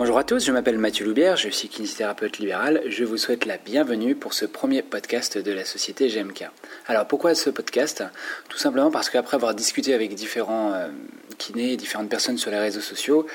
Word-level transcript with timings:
Bonjour 0.00 0.16
à 0.16 0.24
tous, 0.24 0.42
je 0.42 0.50
m'appelle 0.50 0.78
Mathieu 0.78 1.04
Loubière, 1.04 1.36
je 1.36 1.50
suis 1.50 1.68
kinésithérapeute 1.68 2.38
libéral. 2.38 2.80
Je 2.86 3.04
vous 3.04 3.18
souhaite 3.18 3.44
la 3.44 3.58
bienvenue 3.58 4.14
pour 4.14 4.32
ce 4.32 4.46
premier 4.46 4.80
podcast 4.80 5.36
de 5.36 5.52
la 5.52 5.66
société 5.66 6.08
GMK. 6.08 6.48
Alors 6.86 7.06
pourquoi 7.06 7.34
ce 7.34 7.50
podcast? 7.50 8.02
Tout 8.48 8.56
simplement 8.56 8.90
parce 8.90 9.10
qu'après 9.10 9.34
avoir 9.34 9.54
discuté 9.54 9.92
avec 9.92 10.14
différents 10.14 10.72
euh, 10.72 10.88
kinés 11.36 11.74
et 11.74 11.76
différentes 11.76 12.08
personnes 12.08 12.38
sur 12.38 12.50
les 12.50 12.58
réseaux 12.58 12.80
sociaux, 12.80 13.26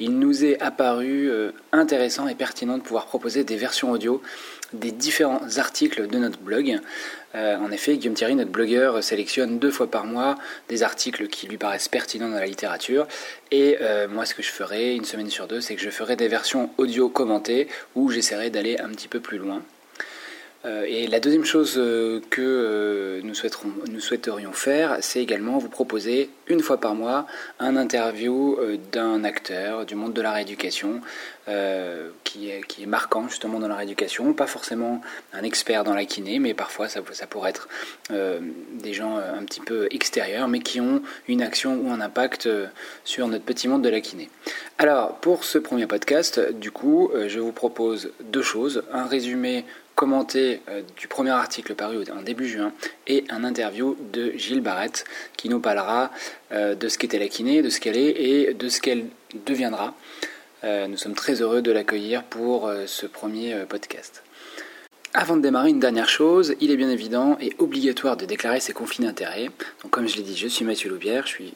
il 0.00 0.18
nous 0.18 0.46
est 0.46 0.58
apparu 0.62 1.28
euh, 1.28 1.52
intéressant 1.72 2.26
et 2.26 2.34
pertinent 2.34 2.78
de 2.78 2.82
pouvoir 2.82 3.04
proposer 3.04 3.44
des 3.44 3.56
versions 3.56 3.90
audio 3.90 4.22
des 4.72 4.92
différents 4.92 5.58
articles 5.58 6.06
de 6.06 6.18
notre 6.18 6.38
blog. 6.38 6.80
Euh, 7.34 7.56
en 7.56 7.70
effet, 7.70 7.96
Guillaume 7.96 8.14
Thierry, 8.14 8.34
notre 8.34 8.50
blogueur, 8.50 9.02
sélectionne 9.02 9.58
deux 9.58 9.70
fois 9.70 9.90
par 9.90 10.06
mois 10.06 10.36
des 10.68 10.82
articles 10.82 11.26
qui 11.28 11.46
lui 11.46 11.56
paraissent 11.56 11.88
pertinents 11.88 12.28
dans 12.28 12.38
la 12.38 12.46
littérature. 12.46 13.06
Et 13.50 13.78
euh, 13.80 14.06
moi, 14.08 14.24
ce 14.24 14.34
que 14.34 14.42
je 14.42 14.50
ferai 14.50 14.94
une 14.94 15.04
semaine 15.04 15.30
sur 15.30 15.46
deux, 15.46 15.60
c'est 15.60 15.74
que 15.74 15.82
je 15.82 15.90
ferai 15.90 16.16
des 16.16 16.28
versions 16.28 16.70
audio 16.78 17.08
commentées 17.08 17.68
où 17.94 18.10
j'essaierai 18.10 18.50
d'aller 18.50 18.78
un 18.78 18.88
petit 18.90 19.08
peu 19.08 19.20
plus 19.20 19.38
loin. 19.38 19.62
Euh, 20.64 20.84
et 20.88 21.06
la 21.06 21.20
deuxième 21.20 21.44
chose 21.44 21.74
euh, 21.76 22.20
que 22.30 22.40
euh, 22.40 23.20
nous, 23.22 24.00
souhaiterions 24.00 24.52
faire, 24.52 24.98
c'est 25.00 25.20
également 25.20 25.58
vous 25.58 25.68
proposer 25.68 26.30
une 26.46 26.60
fois 26.60 26.78
par 26.78 26.94
mois 26.94 27.26
un 27.58 27.76
interview 27.76 28.58
d'un 28.92 29.24
acteur 29.24 29.84
du 29.86 29.94
monde 29.94 30.12
de 30.12 30.20
la 30.20 30.32
rééducation 30.32 31.00
qui, 32.24 32.50
est, 32.50 32.86
marquant 32.86 33.28
justement 33.28 33.58
dans 33.60 33.68
la 33.68 33.76
rééducation, 33.76 34.32
pas 34.34 34.46
forcément 34.46 35.00
un 35.32 35.42
expert 35.42 35.84
dans 35.84 35.94
la 35.94 36.04
kiné, 36.04 36.38
mais 36.38 36.52
parfois 36.52 36.88
ça 36.88 37.00
pourrait 37.02 37.50
être 37.50 37.68
des 38.10 38.92
gens 38.92 39.16
un 39.16 39.42
petit 39.44 39.60
peu 39.60 39.88
extérieurs, 39.90 40.48
mais 40.48 40.60
qui 40.60 40.80
ont 40.80 41.02
une 41.28 41.40
action 41.40 41.80
ou 41.82 41.90
un 41.90 42.00
impact 42.02 42.48
sur 43.04 43.26
notre 43.26 43.44
petit 43.44 43.68
monde 43.68 43.82
de 43.82 43.88
la 43.88 44.00
kiné. 44.00 44.28
Alors 44.76 45.16
pour 45.16 45.44
ce 45.44 45.56
premier 45.56 45.86
podcast, 45.86 46.40
du 46.52 46.70
coup, 46.70 47.10
je 47.26 47.40
vous 47.40 47.52
propose 47.52 48.12
deux 48.20 48.42
choses, 48.42 48.82
un 48.92 49.06
résumé 49.06 49.64
commenté 49.94 50.60
euh, 50.68 50.82
du 50.96 51.08
premier 51.08 51.30
article 51.30 51.74
paru 51.74 52.04
en 52.12 52.22
début 52.22 52.48
juin 52.48 52.72
et 53.06 53.24
un 53.30 53.44
interview 53.44 53.96
de 54.12 54.32
Gilles 54.36 54.60
Barrette 54.60 55.04
qui 55.36 55.48
nous 55.48 55.60
parlera 55.60 56.10
euh, 56.52 56.74
de 56.74 56.88
ce 56.88 56.98
qu'était 56.98 57.18
la 57.18 57.28
kiné, 57.28 57.62
de 57.62 57.70
ce 57.70 57.80
qu'elle 57.80 57.96
est 57.96 58.10
et 58.10 58.54
de 58.54 58.68
ce 58.68 58.80
qu'elle 58.80 59.06
deviendra. 59.46 59.94
Euh, 60.64 60.86
nous 60.86 60.96
sommes 60.96 61.14
très 61.14 61.42
heureux 61.42 61.62
de 61.62 61.70
l'accueillir 61.70 62.24
pour 62.24 62.70
ce 62.86 63.06
premier 63.06 63.54
podcast. 63.68 64.22
Avant 65.12 65.36
de 65.36 65.42
démarrer, 65.42 65.70
une 65.70 65.78
dernière 65.78 66.08
chose, 66.08 66.56
il 66.60 66.72
est 66.72 66.76
bien 66.76 66.90
évident 66.90 67.36
et 67.40 67.52
obligatoire 67.58 68.16
de 68.16 68.24
déclarer 68.24 68.58
ses 68.58 68.72
conflits 68.72 69.04
d'intérêts. 69.04 69.48
Comme 69.90 70.08
je 70.08 70.16
l'ai 70.16 70.22
dit, 70.22 70.36
je 70.36 70.48
suis 70.48 70.64
Mathieu 70.64 70.90
Loubière, 70.90 71.26
je 71.26 71.32
suis 71.32 71.54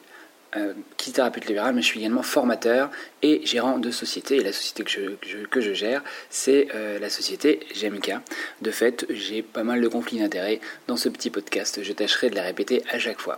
euh, 0.55 0.73
thérapeute 1.11 1.45
libéral, 1.45 1.75
mais 1.75 1.81
je 1.81 1.87
suis 1.87 1.99
également 1.99 2.23
formateur 2.23 2.89
et 3.21 3.41
gérant 3.45 3.77
de 3.77 3.91
société. 3.91 4.37
Et 4.37 4.43
la 4.43 4.53
société 4.53 4.83
que 4.83 4.91
je, 4.91 5.45
que 5.45 5.61
je, 5.61 5.73
gère, 5.73 6.03
c'est 6.29 6.67
euh, 6.73 6.99
la 6.99 7.09
société 7.09 7.59
GMK. 7.75 8.13
De 8.61 8.71
fait, 8.71 9.05
j'ai 9.09 9.41
pas 9.41 9.63
mal 9.63 9.81
de 9.81 9.87
conflits 9.87 10.19
d'intérêts 10.19 10.59
dans 10.87 10.97
ce 10.97 11.09
petit 11.09 11.29
podcast. 11.29 11.81
Je 11.83 11.93
tâcherai 11.93 12.29
de 12.29 12.35
les 12.35 12.41
répéter 12.41 12.83
à 12.91 12.99
chaque 12.99 13.19
fois. 13.19 13.37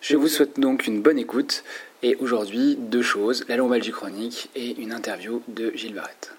Je 0.00 0.16
vous 0.16 0.28
souhaite 0.28 0.60
donc 0.60 0.86
une 0.86 1.02
bonne 1.02 1.18
écoute. 1.18 1.64
Et 2.02 2.16
aujourd'hui, 2.16 2.76
deux 2.78 3.02
choses, 3.02 3.44
la 3.48 3.56
lombalgie 3.56 3.90
chronique 3.90 4.50
et 4.54 4.80
une 4.80 4.92
interview 4.92 5.42
de 5.48 5.72
Gilles 5.74 5.94
Barrette. 5.94 6.35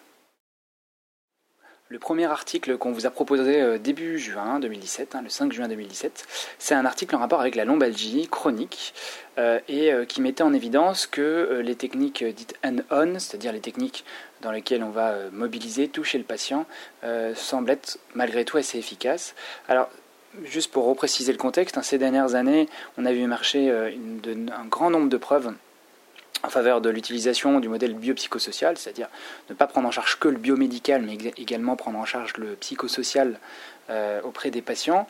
Le 1.89 1.99
premier 1.99 2.25
article 2.25 2.77
qu'on 2.77 2.91
vous 2.91 3.05
a 3.05 3.09
proposé 3.09 3.61
euh, 3.61 3.77
début 3.77 4.19
juin 4.19 4.59
2017, 4.59 5.15
hein, 5.15 5.21
le 5.21 5.29
5 5.29 5.53
juin 5.53 5.69
2017, 5.69 6.27
c'est 6.59 6.75
un 6.75 6.83
article 6.83 7.15
en 7.15 7.19
rapport 7.19 7.39
avec 7.39 7.55
la 7.55 7.63
lombalgie 7.63 8.27
chronique 8.27 8.93
euh, 9.37 9.61
et 9.69 9.93
euh, 9.93 10.03
qui 10.03 10.19
mettait 10.19 10.43
en 10.43 10.53
évidence 10.53 11.07
que 11.07 11.61
les 11.63 11.75
techniques 11.75 12.25
dites 12.25 12.55
hand-on, 12.61 13.19
c'est-à-dire 13.19 13.53
les 13.53 13.61
techniques 13.61 14.03
dans 14.41 14.51
lesquelles 14.51 14.83
on 14.83 14.89
va 14.89 15.15
mobiliser, 15.31 15.87
toucher 15.87 16.17
le 16.17 16.25
patient, 16.25 16.65
semblent 17.35 17.71
être 17.71 17.97
malgré 18.13 18.45
tout 18.45 18.57
assez 18.57 18.77
efficaces. 18.77 19.33
Alors, 19.67 19.89
juste 20.43 20.71
pour 20.71 20.85
repréciser 20.85 21.31
le 21.31 21.39
contexte, 21.39 21.77
hein, 21.77 21.81
ces 21.81 21.97
dernières 21.97 22.35
années, 22.35 22.67
on 22.97 23.05
a 23.05 23.13
vu 23.13 23.25
marcher 23.25 23.71
un 23.71 24.65
grand 24.65 24.91
nombre 24.91 25.09
de 25.09 25.17
preuves 25.17 25.53
en 26.43 26.49
faveur 26.49 26.81
de 26.81 26.89
l'utilisation 26.89 27.59
du 27.59 27.67
modèle 27.67 27.93
biopsychosocial, 27.93 28.77
c'est-à-dire 28.77 29.07
ne 29.49 29.55
pas 29.55 29.67
prendre 29.67 29.87
en 29.87 29.91
charge 29.91 30.19
que 30.19 30.27
le 30.27 30.37
biomédical, 30.37 31.01
mais 31.01 31.17
également 31.37 31.75
prendre 31.75 31.99
en 31.99 32.05
charge 32.05 32.37
le 32.37 32.55
psychosocial 32.55 33.39
euh, 33.89 34.21
auprès 34.23 34.51
des 34.51 34.61
patients. 34.61 35.07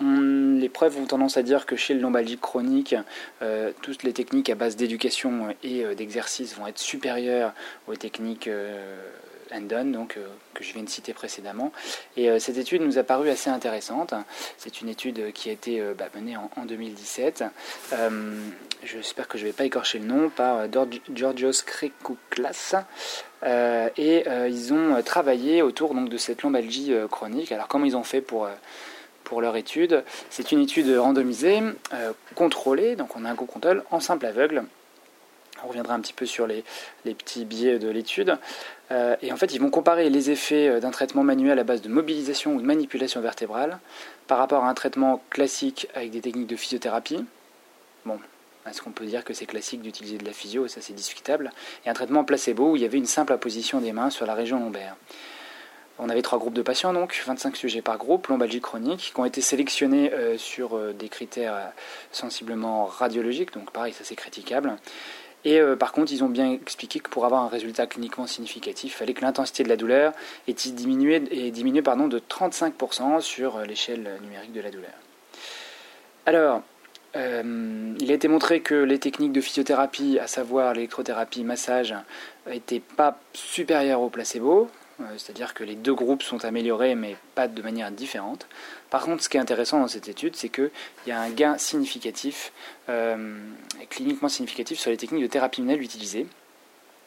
les 0.00 0.68
preuves 0.68 0.98
ont 0.98 1.06
tendance 1.06 1.36
à 1.36 1.42
dire 1.42 1.66
que 1.66 1.76
chez 1.76 1.94
le 1.94 2.00
lombalgie 2.00 2.38
chronique, 2.38 2.94
euh, 3.42 3.72
toutes 3.82 4.02
les 4.02 4.12
techniques 4.12 4.50
à 4.50 4.54
base 4.54 4.76
d'éducation 4.76 5.54
et 5.62 5.84
euh, 5.84 5.94
d'exercice 5.94 6.56
vont 6.56 6.66
être 6.66 6.78
supérieures 6.78 7.52
aux 7.86 7.96
techniques 7.96 8.48
Andon, 9.52 9.84
donc, 9.86 10.16
euh, 10.16 10.26
que 10.54 10.64
je 10.64 10.72
viens 10.72 10.82
de 10.82 10.88
citer 10.88 11.12
précédemment. 11.12 11.72
Et 12.16 12.30
euh, 12.30 12.38
cette 12.38 12.56
étude 12.56 12.82
nous 12.82 12.98
a 12.98 13.02
paru 13.02 13.28
assez 13.30 13.50
intéressante. 13.50 14.14
C'est 14.58 14.80
une 14.80 14.88
étude 14.88 15.32
qui 15.32 15.50
a 15.50 15.52
été 15.52 15.80
euh, 15.80 15.94
bah, 15.94 16.06
menée 16.14 16.36
en, 16.36 16.64
2017. 16.64 17.44
J'espère 18.82 19.28
que 19.28 19.38
je 19.38 19.44
ne 19.44 19.48
vais 19.48 19.54
pas 19.54 19.64
écorcher 19.64 19.98
le 19.98 20.04
nom, 20.04 20.28
par 20.28 20.66
Georgios 21.14 21.62
Krikouklas. 21.64 22.74
et 23.96 24.24
ils 24.26 24.72
ont 24.74 25.02
travaillé 25.02 25.62
autour 25.62 25.94
donc, 25.94 26.10
de 26.10 26.18
cette 26.18 26.42
lombalgie 26.42 26.92
chronique. 27.10 27.50
Alors 27.52 27.66
comment 27.66 27.86
ils 27.86 27.96
ont 27.96 28.04
fait 28.04 28.20
pour 28.20 28.48
pour 29.24 29.40
leur 29.40 29.56
étude? 29.56 30.04
C'est 30.28 30.52
une 30.52 30.60
étude 30.60 30.94
randomisée, 30.98 31.62
contrôlée, 32.34 32.94
donc 32.94 33.16
on 33.16 33.24
a 33.24 33.30
un 33.30 33.34
co-contrôle 33.34 33.84
en 33.90 34.00
simple 34.00 34.26
aveugle 34.26 34.64
on 35.62 35.68
reviendra 35.68 35.94
un 35.94 36.00
petit 36.00 36.12
peu 36.12 36.26
sur 36.26 36.46
les, 36.46 36.64
petits 37.04 37.44
biais 37.44 37.78
de 37.78 37.88
l'étude. 37.88 38.36
Euh, 38.90 39.16
et 39.22 39.32
en 39.32 39.36
fait, 39.36 39.54
ils 39.54 39.60
vont 39.60 39.70
comparer 39.70 40.10
les 40.10 40.30
effets 40.30 40.68
euh, 40.68 40.80
d'un 40.80 40.90
traitement 40.90 41.22
manuel 41.22 41.58
à 41.58 41.64
base 41.64 41.82
de 41.82 41.88
mobilisation 41.88 42.54
ou 42.54 42.60
de 42.60 42.66
manipulation 42.66 43.20
vertébrale 43.20 43.78
par 44.26 44.38
rapport 44.38 44.64
à 44.64 44.68
un 44.68 44.74
traitement 44.74 45.22
classique 45.30 45.88
avec 45.94 46.10
des 46.10 46.20
techniques 46.20 46.48
de 46.48 46.56
physiothérapie. 46.56 47.24
Bon, 48.04 48.18
est-ce 48.68 48.82
qu'on 48.82 48.90
peut 48.90 49.06
dire 49.06 49.24
que 49.24 49.32
c'est 49.32 49.46
classique 49.46 49.80
d'utiliser 49.80 50.18
de 50.18 50.24
la 50.24 50.32
physio? 50.32 50.68
Ça, 50.68 50.80
c'est 50.80 50.92
discutable. 50.92 51.52
Et 51.86 51.90
un 51.90 51.94
traitement 51.94 52.24
placebo 52.24 52.72
où 52.72 52.76
il 52.76 52.82
y 52.82 52.84
avait 52.84 52.98
une 52.98 53.06
simple 53.06 53.32
apposition 53.32 53.80
des 53.80 53.92
mains 53.92 54.10
sur 54.10 54.26
la 54.26 54.34
région 54.34 54.58
lombaire. 54.58 54.96
On 55.98 56.08
avait 56.08 56.22
trois 56.22 56.40
groupes 56.40 56.54
de 56.54 56.62
patients, 56.62 56.92
donc 56.92 57.22
25 57.24 57.56
sujets 57.56 57.80
par 57.80 57.98
groupe, 57.98 58.26
lombalgie 58.26 58.60
chronique, 58.60 59.12
qui 59.14 59.20
ont 59.20 59.24
été 59.24 59.40
sélectionnés 59.40 60.12
euh, 60.12 60.36
sur 60.36 60.76
des 60.92 61.08
critères 61.08 61.72
sensiblement 62.10 62.84
radiologiques, 62.86 63.52
donc 63.52 63.70
pareil, 63.70 63.92
ça 63.92 64.02
c'est 64.02 64.16
critiquable. 64.16 64.76
Et 65.44 65.60
euh, 65.60 65.76
par 65.76 65.92
contre, 65.92 66.12
ils 66.12 66.24
ont 66.24 66.28
bien 66.28 66.52
expliqué 66.52 67.00
que 67.00 67.10
pour 67.10 67.26
avoir 67.26 67.42
un 67.42 67.48
résultat 67.48 67.86
cliniquement 67.86 68.26
significatif, 68.26 68.94
il 68.94 68.96
fallait 68.96 69.14
que 69.14 69.22
l'intensité 69.22 69.62
de 69.62 69.68
la 69.68 69.76
douleur 69.76 70.12
ait 70.48 70.52
diminué, 70.54 71.20
de 71.20 72.18
35% 72.18 73.20
sur 73.20 73.56
euh, 73.56 73.64
l'échelle 73.64 74.18
numérique 74.22 74.52
de 74.52 74.60
la 74.60 74.70
douleur. 74.70 74.94
Alors, 76.26 76.62
euh, 77.16 77.94
il 78.00 78.10
a 78.10 78.14
été 78.14 78.28
montré 78.28 78.60
que 78.60 78.74
les 78.74 78.98
techniques 78.98 79.32
de 79.32 79.40
physiothérapie, 79.40 80.18
à 80.18 80.26
savoir 80.26 80.72
l'électrothérapie, 80.72 81.44
massage, 81.44 81.94
n'étaient 82.46 82.80
pas 82.80 83.18
supérieures 83.34 84.00
au 84.00 84.08
placebo, 84.08 84.70
c'est-à-dire 85.16 85.54
que 85.54 85.64
les 85.64 85.74
deux 85.74 85.94
groupes 85.94 86.22
sont 86.22 86.44
améliorés 86.44 86.94
mais 86.94 87.16
pas 87.34 87.48
de 87.48 87.62
manière 87.62 87.90
différente. 87.90 88.46
Par 88.90 89.02
contre, 89.02 89.24
ce 89.24 89.28
qui 89.28 89.36
est 89.36 89.40
intéressant 89.40 89.80
dans 89.80 89.88
cette 89.88 90.08
étude, 90.08 90.36
c'est 90.36 90.48
qu'il 90.48 90.70
y 91.08 91.10
a 91.10 91.20
un 91.20 91.30
gain 91.30 91.58
significatif, 91.58 92.52
euh, 92.88 93.36
cliniquement 93.90 94.28
significatif, 94.28 94.78
sur 94.78 94.92
les 94.92 94.96
techniques 94.96 95.22
de 95.22 95.26
thérapie 95.26 95.62
manuelle 95.62 95.82
utilisées. 95.82 96.28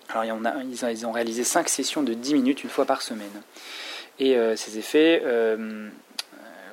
Alors, 0.10 0.26
ils 0.26 1.06
ont 1.06 1.12
réalisé 1.14 1.46
5 1.46 1.70
sessions 1.70 2.04
de 2.04 2.14
10 2.14 2.34
minutes 2.34 2.64
une 2.66 2.70
fois 2.70 2.84
par 2.86 3.02
semaine. 3.02 3.42
Et 4.20 4.36
euh, 4.36 4.58
ces 4.58 4.78
effets, 4.78 5.22
euh, 5.24 5.88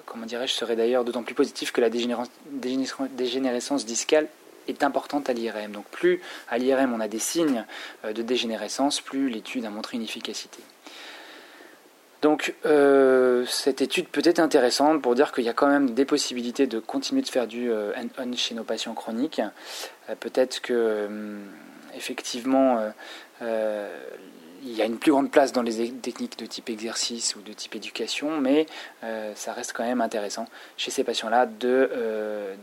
comment 0.04 0.26
dirais-je, 0.26 0.52
seraient 0.52 0.74
d'ailleurs 0.76 1.04
d'autant 1.04 1.22
plus 1.22 1.34
positifs 1.34 1.70
que 1.70 1.80
la 1.80 1.90
dégénérescence 1.90 3.86
discale 3.86 4.26
est 4.66 4.82
importante 4.82 5.30
à 5.30 5.32
l'IRM. 5.32 5.70
Donc 5.70 5.86
plus 5.86 6.20
à 6.48 6.58
l'IRM 6.58 6.92
on 6.92 6.98
a 6.98 7.06
des 7.06 7.20
signes 7.20 7.64
de 8.04 8.22
dégénérescence, 8.22 9.00
plus 9.00 9.28
l'étude 9.28 9.64
a 9.64 9.70
montré 9.70 9.96
une 9.96 10.02
efficacité. 10.02 10.60
Donc 12.24 12.54
euh, 12.64 13.44
cette 13.44 13.82
étude 13.82 14.08
peut 14.08 14.22
être 14.24 14.38
intéressante 14.38 15.02
pour 15.02 15.14
dire 15.14 15.30
qu'il 15.30 15.44
y 15.44 15.50
a 15.50 15.52
quand 15.52 15.66
même 15.66 15.90
des 15.90 16.06
possibilités 16.06 16.66
de 16.66 16.78
continuer 16.78 17.20
de 17.20 17.28
faire 17.28 17.46
du 17.46 17.70
euh, 17.70 17.92
hand-on 17.98 18.34
chez 18.34 18.54
nos 18.54 18.64
patients 18.64 18.94
chroniques. 18.94 19.42
Euh, 20.08 20.14
peut-être 20.18 20.62
que 20.62 21.06
effectivement 21.94 22.78
il 23.42 24.72
y 24.72 24.80
a 24.80 24.86
une 24.86 24.96
plus 24.96 25.12
grande 25.12 25.30
place 25.30 25.52
dans 25.52 25.60
les 25.60 25.90
techniques 25.90 26.38
de 26.38 26.46
type 26.46 26.70
exercice 26.70 27.36
ou 27.36 27.42
de 27.42 27.52
type 27.52 27.74
éducation, 27.74 28.40
mais 28.40 28.64
ça 29.34 29.52
reste 29.52 29.74
quand 29.74 29.84
même 29.84 30.00
intéressant 30.00 30.46
chez 30.78 30.90
ces 30.90 31.04
patients-là 31.04 31.44
de 31.44 31.90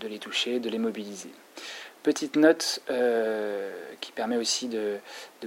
les 0.01 0.17
toucher, 0.17 0.59
de 0.59 0.71
les 0.71 0.79
mobiliser. 0.79 1.29
Petite 2.03 2.35
note 2.35 2.81
euh, 2.89 3.69
qui 3.99 4.11
permet 4.11 4.37
aussi 4.37 4.67
de, 4.67 4.97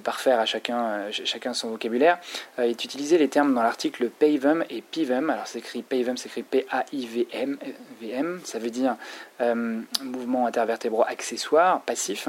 parfaire 0.04 0.38
à 0.38 0.46
chacun, 0.46 0.84
euh, 0.84 1.10
chacun 1.10 1.52
son 1.52 1.70
vocabulaire 1.70 2.18
euh, 2.60 2.62
est 2.62 2.84
utiliser 2.84 3.18
les 3.18 3.28
termes 3.28 3.54
dans 3.54 3.62
l'article 3.62 4.08
PAVM 4.08 4.64
et 4.70 4.80
PIVM. 4.80 5.30
Alors 5.30 5.48
c'est 5.48 5.58
écrit 5.58 5.82
PAVM, 5.82 6.16
c'est 6.16 6.28
écrit 6.28 6.44
P-A-I-V-M, 6.44 7.58
VM, 8.00 8.40
ça 8.44 8.60
veut 8.60 8.70
dire 8.70 8.96
mouvement 10.02 10.46
intervertébraux 10.46 11.04
accessoire, 11.06 11.80
passif. 11.82 12.28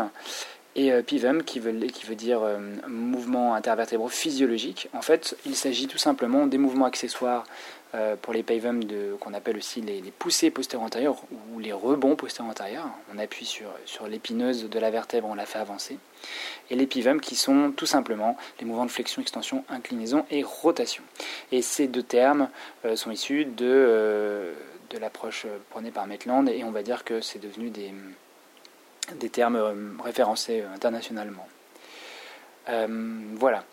Et 0.75 0.91
PIVM 1.03 1.43
qui 1.43 1.59
veut, 1.59 1.73
dire 2.15 2.41
mouvement 2.87 3.55
intervertébraux 3.55 4.09
physiologique. 4.09 4.89
En 4.93 5.01
fait, 5.01 5.37
il 5.45 5.55
s'agit 5.55 5.87
tout 5.87 5.97
simplement 5.97 6.47
des 6.47 6.57
mouvements 6.57 6.85
accessoires 6.85 7.45
euh, 7.95 8.15
pour 8.21 8.33
les 8.33 8.43
PAVM 8.43 8.81
qu'on 9.19 9.33
appelle 9.33 9.55
aussi 9.55 9.79
les, 9.79 10.01
poussées 10.19 10.51
postérieures 10.51 11.15
ou 11.53 11.59
les 11.59 11.71
rebonds 11.71 12.15
postérieurs. 12.15 12.89
On 13.13 13.17
appuie 13.17 13.45
sur, 13.45 13.69
sur 13.85 14.07
l'épineuse 14.07 14.69
de 14.69 14.79
la 14.79 14.91
vertèbre, 14.91 15.27
on 15.29 15.35
la 15.35 15.45
fait 15.45 15.59
avancer. 15.59 15.97
Et 16.69 16.75
les 16.75 16.87
PIVM 16.87 17.21
qui 17.21 17.35
sont 17.35 17.71
tout 17.71 17.85
simplement 17.85 18.37
les 18.59 18.65
mouvements 18.65 18.85
de 18.85 18.91
flexion, 18.91 19.21
extension, 19.21 19.63
inclinaison 19.69 20.25
et 20.29 20.43
rotation. 20.43 21.03
Et 21.53 21.61
ces 21.61 21.87
deux 21.87 22.03
termes 22.03 22.49
euh, 22.83 22.97
sont 22.97 23.11
issus 23.11 23.45
de, 23.45 23.65
euh, 23.65 24.53
de 24.89 24.97
l'approche 24.97 25.45
prônée 25.69 25.91
par 25.91 26.05
Maitland 26.05 26.49
et 26.49 26.65
on 26.65 26.71
va 26.71 26.83
dire 26.83 27.05
que 27.05 27.21
c'est 27.21 27.39
devenu 27.39 27.69
des, 27.69 27.93
des 29.13 29.29
termes 29.29 29.97
référencés 30.03 30.63
internationalement. 30.73 31.47
voilà. 32.67 33.63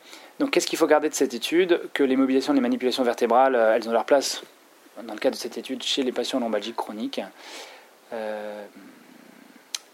Donc 0.43 0.51
qu'est-ce 0.51 0.67
qu'il 0.67 0.79
faut 0.79 0.89
garder 0.89 1.09
de 1.09 1.15
cette 1.15 1.35
étude? 1.35 1.81
Que 1.93 2.03
les 2.03 2.17
mobilisations, 2.17 2.53
les 2.53 2.61
manipulations 2.61 3.05
vertébrales, 3.05 3.55
euh, 3.55 3.77
elles 3.77 3.89
ont 3.89 3.93
leur 3.93 4.05
place 4.05 4.43
dans 5.03 5.15
le 5.15 5.21
cadre 5.21 5.37
de 5.37 5.41
cette 5.41 5.57
étude 5.57 5.83
chez 5.85 6.03
les 6.03 6.11
patients 6.11 6.41
lombalgiques 6.41 6.75
chroniques. 6.75 7.21
Euh, 8.13 8.67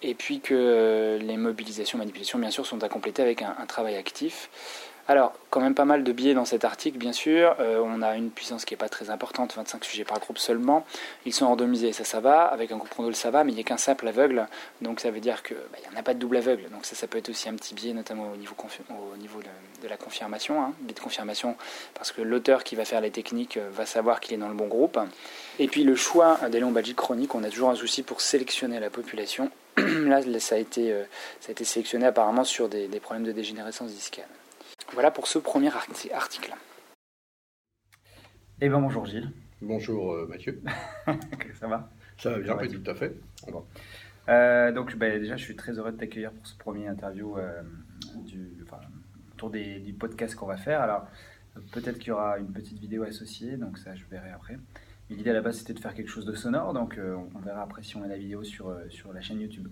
et 0.01 0.15
puis 0.15 0.41
que 0.41 1.19
les 1.21 1.37
mobilisations, 1.37 1.99
manipulations, 1.99 2.39
bien 2.39 2.51
sûr, 2.51 2.65
sont 2.65 2.83
à 2.83 2.89
compléter 2.89 3.21
avec 3.21 3.43
un 3.43 3.67
travail 3.67 3.97
actif. 3.97 4.49
Alors, 5.11 5.33
quand 5.49 5.63
même 5.63 5.75
pas 5.75 5.87
mal 5.87 6.05
de 6.05 6.13
biais 6.13 6.35
dans 6.35 6.45
cet 6.45 6.67
article, 6.67 6.99
bien 6.99 7.15
sûr. 7.15 7.57
Euh, 7.61 7.83
on 7.83 8.03
a 8.03 8.15
une 8.15 8.31
puissance 8.31 8.67
qui 8.67 8.75
n'est 8.75 8.79
pas 8.79 8.91
très 8.91 9.09
importante, 9.09 9.55
25 9.57 9.83
sujets 9.83 10.05
par 10.05 10.21
groupe 10.21 10.37
seulement. 10.37 10.85
Ils 11.25 11.33
sont 11.33 11.49
randomisés, 11.49 11.95
ça, 11.95 12.05
ça 12.05 12.21
va. 12.21 12.43
Avec 12.43 12.73
un 12.73 12.77
groupe 12.77 12.91
contrôle, 12.91 13.17
ça 13.17 13.31
va, 13.31 13.43
mais 13.43 13.53
il 13.53 13.55
n'y 13.55 13.63
a 13.63 13.65
qu'un 13.65 13.79
simple 13.79 14.07
aveugle. 14.07 14.47
Donc, 14.83 15.01
ça 15.01 15.11
veut 15.11 15.21
dire 15.21 15.43
qu'il 15.43 15.57
bah, 15.73 15.79
n'y 15.83 15.97
en 15.97 15.99
a 15.99 16.03
pas 16.03 16.13
de 16.13 16.19
double 16.19 16.37
aveugle. 16.37 16.69
Donc, 16.69 16.85
ça, 16.85 16.95
ça 16.95 17.07
peut 17.07 17.17
être 17.17 17.31
aussi 17.31 17.49
un 17.49 17.55
petit 17.55 17.75
biais, 17.75 17.95
notamment 17.95 18.31
au 18.31 18.37
niveau, 18.37 18.55
au 18.91 19.17
niveau 19.17 19.41
de, 19.41 19.89
la 19.89 19.97
confirmation. 19.97 20.63
Hein, 20.63 20.75
biais 20.81 20.93
de 20.93 21.01
confirmation, 21.01 21.57
parce 21.95 22.13
que 22.13 22.21
l'auteur 22.21 22.63
qui 22.63 22.77
va 22.77 22.85
faire 22.85 23.01
les 23.01 23.11
techniques 23.11 23.57
euh, 23.57 23.71
va 23.73 23.87
savoir 23.87 24.21
qu'il 24.21 24.35
est 24.35 24.39
dans 24.39 24.51
le 24.51 24.55
bon 24.55 24.67
groupe. 24.67 24.99
Et 25.59 25.69
puis, 25.69 25.85
le 25.85 25.97
choix 25.97 26.39
des 26.51 26.61
lombalgies 26.61 26.95
chroniques, 26.95 27.35
on 27.35 27.45
a 27.45 27.49
toujours 27.49 27.71
un 27.71 27.77
souci 27.77 28.03
pour 28.03 28.21
sélectionner 28.21 28.79
la 28.79 28.91
population. 28.91 29.51
Là, 29.79 30.21
ça 30.39 30.57
a 30.57 30.59
été, 30.59 30.93
euh, 30.93 31.05
ça 31.41 31.49
a 31.49 31.53
été 31.53 31.65
sélectionné 31.65 32.05
apparemment 32.05 32.45
sur 32.45 32.69
des 32.69 32.89
problèmes 33.01 33.25
de 33.25 33.33
dégénérescence 33.33 33.91
discale. 33.91 34.29
Voilà 34.93 35.11
pour 35.11 35.27
ce 35.27 35.39
premier 35.39 35.71
article. 36.13 36.55
Eh 38.61 38.69
bien 38.69 38.81
bonjour 38.81 39.05
Gilles. 39.05 39.31
Bonjour 39.61 40.13
euh, 40.13 40.27
Mathieu. 40.27 40.63
ça 41.61 41.69
va? 41.69 41.91
Ça 42.17 42.31
va 42.31 42.39
bien, 42.39 42.57
tout 42.57 42.91
à 42.91 42.95
fait. 42.95 43.15
Euh, 44.29 44.73
donc 44.73 44.97
bah, 44.97 45.19
déjà 45.19 45.37
je 45.37 45.45
suis 45.45 45.57
très 45.57 45.79
heureux 45.79 45.93
de 45.93 45.99
t'accueillir 45.99 46.33
pour 46.33 46.47
ce 46.47 46.57
premier 46.57 46.87
interview 46.87 47.37
euh, 47.37 47.63
du, 48.17 48.65
autour 49.35 49.51
du 49.51 49.93
podcast 49.93 50.35
qu'on 50.35 50.47
va 50.47 50.57
faire. 50.57 50.81
Alors 50.81 51.07
peut-être 51.73 51.99
qu'il 51.99 52.09
y 52.09 52.13
aura 52.13 52.39
une 52.39 52.51
petite 52.51 52.79
vidéo 52.79 53.03
associée, 53.03 53.57
donc 53.57 53.79
ça 53.79 53.95
je 53.95 54.05
verrai 54.07 54.31
après. 54.31 54.59
L'idée 55.11 55.31
à 55.31 55.35
la 55.35 55.43
base 55.43 55.59
c'était 55.59 55.75
de 55.75 55.81
faire 55.81 55.95
quelque 55.95 56.11
chose 56.11 56.27
de 56.27 56.35
sonore, 56.35 56.73
donc 56.73 56.99
on 56.99 57.39
verra 57.41 57.63
après 57.63 57.83
si 57.83 57.97
on 57.97 58.01
met 58.01 58.09
la 58.09 58.19
vidéo 58.19 58.43
sur, 58.43 58.75
sur 58.89 59.13
la 59.13 59.21
chaîne 59.21 59.41
YouTube. 59.41 59.69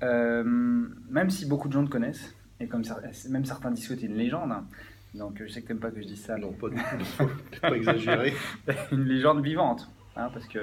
même 0.00 1.30
si 1.30 1.46
beaucoup 1.46 1.68
de 1.68 1.72
gens 1.72 1.84
te 1.84 1.90
connaissent, 1.90 2.34
et 2.60 2.66
comme 2.66 2.82
même 3.30 3.44
certains 3.44 3.70
disent 3.70 3.88
que 3.88 3.94
tu 3.94 4.04
es 4.04 4.08
une 4.08 4.16
légende. 4.16 4.52
Hein. 4.52 4.64
Donc 5.14 5.42
je 5.42 5.48
sais 5.48 5.62
que 5.62 5.66
tu 5.66 5.72
n'aimes 5.72 5.80
pas 5.80 5.90
que 5.90 6.00
je 6.00 6.06
dise 6.06 6.22
ça. 6.22 6.36
Non, 6.36 6.52
pas 6.52 6.68
pas 7.60 7.76
exagérer. 7.76 8.34
une 8.92 9.04
légende 9.04 9.42
vivante, 9.42 9.90
hein, 10.16 10.30
parce 10.32 10.46
que 10.46 10.60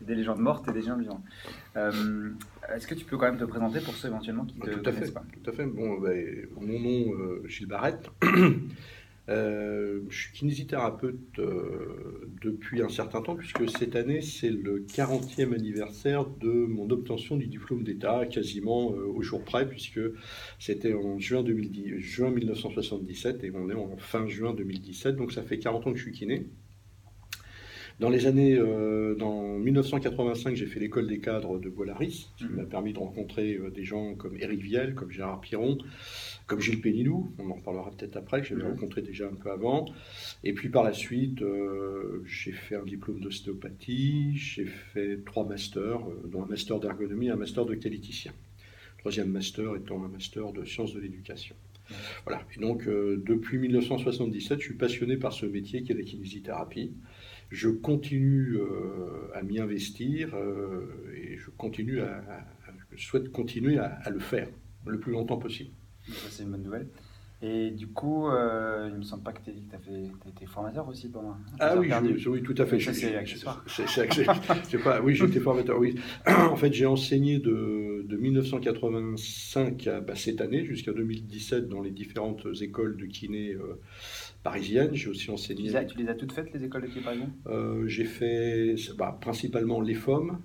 des 0.00 0.14
légendes 0.14 0.40
mortes 0.40 0.68
et 0.68 0.72
des 0.72 0.80
légendes 0.80 1.00
vivantes. 1.00 1.24
Euh, 1.76 2.30
est-ce 2.74 2.86
que 2.86 2.94
tu 2.94 3.04
peux 3.04 3.16
quand 3.16 3.26
même 3.26 3.38
te 3.38 3.44
présenter 3.44 3.80
pour 3.80 3.94
ceux 3.94 4.08
éventuellement 4.08 4.44
qui 4.44 4.58
ne 4.58 4.64
te 4.64 4.70
tout 4.70 4.80
à 4.80 4.92
connaissent 4.92 5.08
fait, 5.08 5.12
pas? 5.14 5.24
Tout 5.42 5.50
à 5.50 5.52
fait. 5.52 5.66
Bon, 5.66 5.98
ben, 5.98 6.46
mon 6.60 6.78
nom, 6.78 7.14
euh, 7.14 7.42
Gilles 7.46 7.66
Barrette. 7.66 8.10
Euh, 9.28 10.02
je 10.08 10.16
suis 10.16 10.32
kinésithérapeute 10.32 11.38
euh, 11.38 12.30
depuis 12.42 12.82
un 12.82 12.88
certain 12.88 13.22
temps, 13.22 13.34
puisque 13.34 13.68
cette 13.68 13.96
année, 13.96 14.20
c'est 14.20 14.50
le 14.50 14.80
40e 14.80 15.52
anniversaire 15.52 16.26
de 16.26 16.48
mon 16.48 16.88
obtention 16.90 17.36
du 17.36 17.46
diplôme 17.48 17.82
d'État, 17.82 18.26
quasiment 18.26 18.92
euh, 18.92 19.04
au 19.06 19.22
jour 19.22 19.42
près, 19.42 19.68
puisque 19.68 20.00
c'était 20.60 20.94
en 20.94 21.18
juin, 21.18 21.42
2010, 21.42 21.98
juin 21.98 22.30
1977 22.30 23.42
et 23.42 23.52
on 23.54 23.68
est 23.68 23.74
en 23.74 23.96
fin 23.96 24.28
juin 24.28 24.54
2017, 24.54 25.16
donc 25.16 25.32
ça 25.32 25.42
fait 25.42 25.58
40 25.58 25.86
ans 25.88 25.92
que 25.92 25.98
je 25.98 26.04
suis 26.04 26.12
kiné. 26.12 26.46
Dans 27.98 28.10
les 28.10 28.26
années, 28.26 28.56
dans 29.18 29.58
1985, 29.58 30.54
j'ai 30.54 30.66
fait 30.66 30.80
l'école 30.80 31.06
des 31.06 31.18
cadres 31.18 31.58
de 31.58 31.70
Bollaris, 31.70 32.28
ce 32.36 32.44
qui 32.44 32.52
mmh. 32.52 32.56
m'a 32.56 32.64
permis 32.64 32.92
de 32.92 32.98
rencontrer 32.98 33.58
des 33.74 33.84
gens 33.84 34.14
comme 34.14 34.36
Éric 34.36 34.60
Viel, 34.60 34.94
comme 34.94 35.10
Gérard 35.10 35.40
Piron, 35.40 35.78
comme 36.46 36.60
Gilles 36.60 36.80
Pénilou, 36.80 37.32
on 37.38 37.50
en 37.50 37.54
reparlera 37.54 37.90
peut-être 37.90 38.16
après, 38.16 38.40
que 38.40 38.46
j'avais 38.46 38.62
mhm. 38.62 38.70
rencontré 38.70 39.02
déjà 39.02 39.26
un 39.26 39.34
peu 39.34 39.50
avant. 39.50 39.86
Et 40.44 40.52
puis 40.52 40.68
par 40.68 40.84
la 40.84 40.92
suite, 40.92 41.42
euh, 41.42 42.22
j'ai 42.24 42.52
fait 42.52 42.76
un 42.76 42.84
diplôme 42.84 43.20
d'ostéopathie, 43.20 44.36
j'ai 44.36 44.66
fait 44.66 45.18
trois 45.24 45.44
masters, 45.44 46.08
euh, 46.08 46.28
dont 46.30 46.44
un 46.44 46.46
master 46.46 46.78
d'ergonomie 46.78 47.26
et 47.26 47.30
un 47.30 47.36
master 47.36 47.66
de 47.66 47.74
qualiticien. 47.74 48.32
Troisième 48.98 49.30
master 49.30 49.74
étant 49.74 50.04
un 50.04 50.08
master 50.08 50.52
de 50.52 50.64
sciences 50.64 50.94
de 50.94 51.00
l'éducation. 51.00 51.56
Mhm. 51.90 51.96
Voilà. 52.26 52.42
Et 52.56 52.60
donc, 52.60 52.86
euh, 52.86 53.20
depuis 53.26 53.58
1977, 53.58 54.60
je 54.60 54.64
suis 54.66 54.74
passionné 54.74 55.16
par 55.16 55.32
ce 55.32 55.46
métier 55.46 55.82
qui 55.82 55.92
est 55.92 55.96
la 55.96 56.04
kinésithérapie. 56.04 56.92
Je 57.50 57.68
continue 57.68 58.58
à 59.34 59.42
m'y 59.42 59.60
investir 59.60 60.34
et 61.14 61.36
je 61.36 61.50
continue 61.50 62.00
à, 62.00 62.22
je 62.94 63.04
souhaite 63.04 63.30
continuer 63.30 63.78
à 63.78 64.10
le 64.10 64.18
faire 64.18 64.48
le 64.86 64.98
plus 64.98 65.12
longtemps 65.12 65.38
possible. 65.38 65.70
Ça, 66.08 66.28
c'est 66.30 66.42
une 66.44 66.50
bonne 66.50 66.62
nouvelle. 66.62 66.88
Et 67.42 67.70
du 67.70 67.88
coup, 67.88 68.28
euh, 68.28 68.86
il 68.88 68.94
ne 68.94 68.98
me 68.98 69.02
semble 69.02 69.22
pas 69.22 69.32
que 69.32 69.42
tu 69.44 69.50
as, 69.50 70.30
été 70.30 70.46
formateur 70.46 70.88
aussi 70.88 71.10
pendant. 71.10 71.36
Ah 71.60 71.76
oui, 71.76 71.92
oui, 72.26 72.42
tout 72.42 72.54
à 72.56 72.64
fait. 72.64 72.80
C'est 72.80 73.14
accessoire. 73.14 73.62
C'est 73.66 74.82
pas. 74.82 75.02
Oui, 75.02 75.14
j'étais 75.14 75.40
formateur. 75.40 75.78
Oui. 75.78 75.96
en 76.26 76.56
fait, 76.56 76.72
j'ai 76.72 76.86
enseigné 76.86 77.38
de, 77.38 78.06
de, 78.08 78.16
1985 78.16 79.86
à 79.86 80.00
bah, 80.00 80.14
cette 80.16 80.40
année 80.40 80.64
jusqu'à 80.64 80.92
2017 80.92 81.68
dans 81.68 81.82
les 81.82 81.90
différentes 81.90 82.46
écoles 82.62 82.96
de 82.96 83.04
kiné 83.04 83.52
euh, 83.52 83.82
parisiennes. 84.48 84.94
J'ai 84.94 85.08
aussi 85.08 85.30
enseigné. 85.30 85.64
Tu 85.64 85.70
les, 85.70 85.76
as, 85.76 85.84
tu 85.84 85.98
les, 85.98 86.08
as, 86.08 86.14
toutes 86.14 86.32
faites 86.32 86.52
les 86.52 86.64
écoles 86.64 86.82
de 86.82 86.86
kiné 86.88 87.02
parisiennes 87.02 87.32
euh, 87.46 87.86
J'ai 87.86 88.04
fait 88.04 88.74
bah, 88.96 89.16
principalement 89.20 89.80
les 89.80 89.94
FOM, 89.94 90.38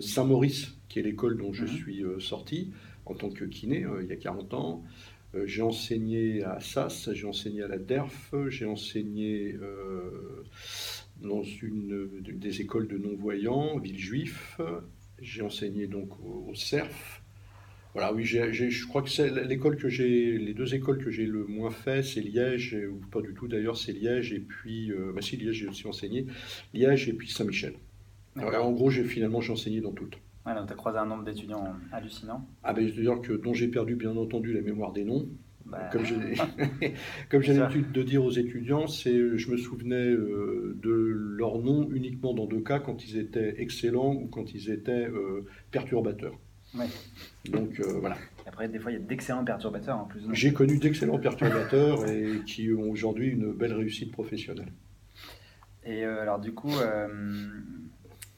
Saint-Maurice, 0.00 0.78
qui 0.88 1.00
est 1.00 1.02
l'école 1.02 1.36
dont 1.36 1.52
je 1.52 1.64
mhm. 1.64 1.68
suis 1.68 2.04
sorti 2.18 2.72
en 3.10 3.14
tant 3.14 3.30
que 3.30 3.44
kiné 3.44 3.84
euh, 3.84 4.02
il 4.02 4.08
y 4.08 4.12
a 4.12 4.16
40 4.16 4.54
ans. 4.54 4.84
Euh, 5.34 5.46
j'ai 5.46 5.62
enseigné 5.62 6.42
à 6.44 6.60
SAS, 6.60 7.12
j'ai 7.12 7.26
enseigné 7.26 7.62
à 7.62 7.68
la 7.68 7.78
DERF, 7.78 8.34
j'ai 8.48 8.66
enseigné 8.66 9.54
euh, 9.54 10.44
dans 11.20 11.42
une 11.42 12.20
des 12.20 12.60
écoles 12.60 12.88
de 12.88 12.98
non-voyants, 12.98 13.78
Villejuif, 13.78 14.60
j'ai 15.20 15.42
enseigné 15.42 15.86
donc 15.86 16.18
au, 16.20 16.54
CERF. 16.54 17.19
Voilà, 17.94 18.12
oui, 18.12 18.24
je 18.24 18.86
crois 18.86 19.02
que 19.02 19.10
c'est 19.10 19.30
l'école 19.46 19.76
que 19.76 19.88
j'ai, 19.88 20.38
les 20.38 20.54
deux 20.54 20.74
écoles 20.74 21.02
que 21.02 21.10
j'ai 21.10 21.26
le 21.26 21.44
moins 21.44 21.70
fait, 21.70 22.02
c'est 22.02 22.20
Liège, 22.20 22.76
ou 22.88 23.04
pas 23.10 23.20
du 23.20 23.34
tout 23.34 23.48
d'ailleurs, 23.48 23.76
c'est 23.76 23.92
Liège 23.92 24.32
et 24.32 24.38
puis, 24.38 24.92
bah 25.12 25.20
si 25.22 25.36
Liège 25.36 25.56
j'ai 25.56 25.66
aussi 25.66 25.86
enseigné, 25.88 26.26
Liège 26.72 27.08
et 27.08 27.12
puis 27.12 27.28
Saint-Michel. 27.28 27.74
en 28.36 28.70
gros, 28.70 28.90
j'ai 28.90 29.02
finalement 29.04 29.40
j'ai 29.40 29.52
enseigné 29.52 29.80
dans 29.80 29.92
toutes. 29.92 30.18
Ouais, 30.46 30.54
donc 30.54 30.66
tu 30.66 30.72
as 30.72 30.76
croisé 30.76 30.98
un 30.98 31.06
nombre 31.06 31.24
d'étudiants 31.24 31.74
hallucinant. 31.92 32.46
Ah 32.62 32.72
ben, 32.72 32.86
je 32.86 32.92
veux 32.94 33.02
dire 33.02 33.20
que 33.20 33.32
dont 33.32 33.52
j'ai 33.52 33.68
perdu 33.68 33.94
bien 33.94 34.16
entendu 34.16 34.52
la 34.52 34.62
mémoire 34.62 34.92
des 34.92 35.04
noms. 35.04 35.28
Bah. 35.66 35.90
Comme 35.92 36.04
j'ai 37.42 37.52
l'habitude 37.54 37.92
de 37.92 38.02
dire 38.02 38.24
aux 38.24 38.30
étudiants, 38.30 38.86
c'est 38.86 39.36
je 39.36 39.50
me 39.50 39.56
souvenais 39.56 40.08
euh, 40.08 40.76
de 40.82 40.90
leurs 40.90 41.58
noms 41.58 41.88
uniquement 41.92 42.34
dans 42.34 42.46
deux 42.46 42.60
cas, 42.60 42.80
quand 42.80 43.04
ils 43.04 43.18
étaient 43.18 43.60
excellents 43.60 44.14
ou 44.14 44.26
quand 44.26 44.54
ils 44.54 44.70
étaient 44.70 45.06
euh, 45.08 45.46
perturbateurs. 45.70 46.38
Ouais. 46.74 46.86
Donc 47.48 47.80
euh, 47.80 47.98
voilà. 48.00 48.16
Après, 48.46 48.68
des 48.68 48.78
fois, 48.78 48.92
il 48.92 48.94
y 48.94 48.96
a 48.98 49.00
d'excellents 49.00 49.44
perturbateurs 49.44 49.98
en 49.98 50.04
plus. 50.04 50.22
J'ai 50.32 50.52
connu 50.52 50.78
d'excellents 50.78 51.18
perturbateurs 51.18 52.08
et 52.08 52.42
qui 52.46 52.72
ont 52.72 52.90
aujourd'hui 52.90 53.28
une 53.28 53.52
belle 53.52 53.74
réussite 53.74 54.12
professionnelle. 54.12 54.72
Et 55.84 56.04
alors 56.04 56.38
du 56.38 56.52
coup, 56.52 56.72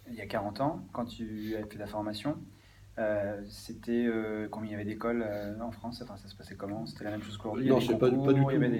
il 0.08 0.14
y 0.14 0.20
a 0.20 0.26
40 0.26 0.60
ans, 0.60 0.86
quand 0.92 1.06
tu 1.06 1.56
as 1.56 1.66
fait 1.66 1.78
la 1.78 1.86
formation, 1.86 2.36
euh, 2.98 3.40
c'était 3.48 4.04
euh, 4.06 4.48
combien 4.50 4.70
il 4.70 4.72
y 4.72 4.74
avait 4.74 4.84
d'écoles 4.84 5.24
euh, 5.26 5.58
en 5.60 5.70
France? 5.70 6.02
Enfin, 6.02 6.16
Ça 6.16 6.28
se 6.28 6.36
passait 6.36 6.56
comment? 6.56 6.84
C'était 6.86 7.04
la 7.04 7.10
même 7.10 7.22
chose 7.22 7.38
qu'aujourd'hui? 7.38 7.68
Non, 7.68 7.80
c'est 7.80 7.98
pas, 7.98 8.10
du 8.10 8.16
tout. 8.16 8.22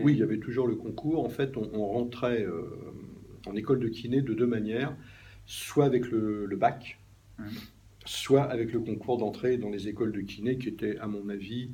Oui, 0.03 0.13
il 0.13 0.19
y 0.19 0.23
avait 0.23 0.39
toujours 0.39 0.67
le 0.67 0.77
concours. 0.77 1.25
En 1.25 1.31
fait, 1.31 1.57
on, 1.57 1.87
rentrait 1.87 2.47
en 3.47 3.57
école 3.57 3.81
de 3.81 3.89
kiné 3.89 4.21
de 4.21 4.35
deux 4.35 4.47
manières 4.47 4.95
soit 5.45 5.87
avec 5.87 6.09
le, 6.11 6.57
bac, 6.57 6.99
mmh. 7.39 7.45
Soit 8.05 8.45
avec 8.45 8.73
le 8.73 8.81
concours 8.81 9.19
d'entrée 9.19 9.59
dans 9.59 9.71
les 9.71 9.89
écoles 9.89 10.13
de 10.13 10.21
kiné, 10.21 10.59
qui 10.59 10.69
était, 10.69 10.99
à 10.99 11.07
mon 11.07 11.29
avis, 11.29 11.71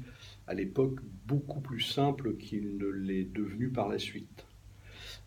à 0.46 0.54
l'époque, 0.54 1.00
beaucoup 1.26 1.60
plus 1.60 1.80
simple 1.80 2.36
qu'il 2.36 2.76
ne 2.78 2.86
l'est 2.86 3.24
devenu 3.24 3.68
par 3.68 3.88
la 3.88 3.98
suite. 3.98 4.46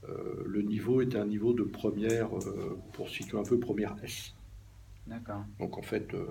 Euh, 0.10 0.43
le 0.46 0.62
niveau 0.62 1.01
était 1.01 1.17
un 1.17 1.27
niveau 1.27 1.53
de 1.53 1.63
première, 1.63 2.36
euh, 2.38 2.79
pour 2.93 3.10
situer 3.10 3.38
un 3.38 3.43
peu, 3.43 3.60
première 3.60 3.96
S. 4.03 4.36
D'accord. 5.08 5.43
Donc 5.60 5.77
en 5.77 5.81
fait, 5.81 6.13
euh, 6.13 6.25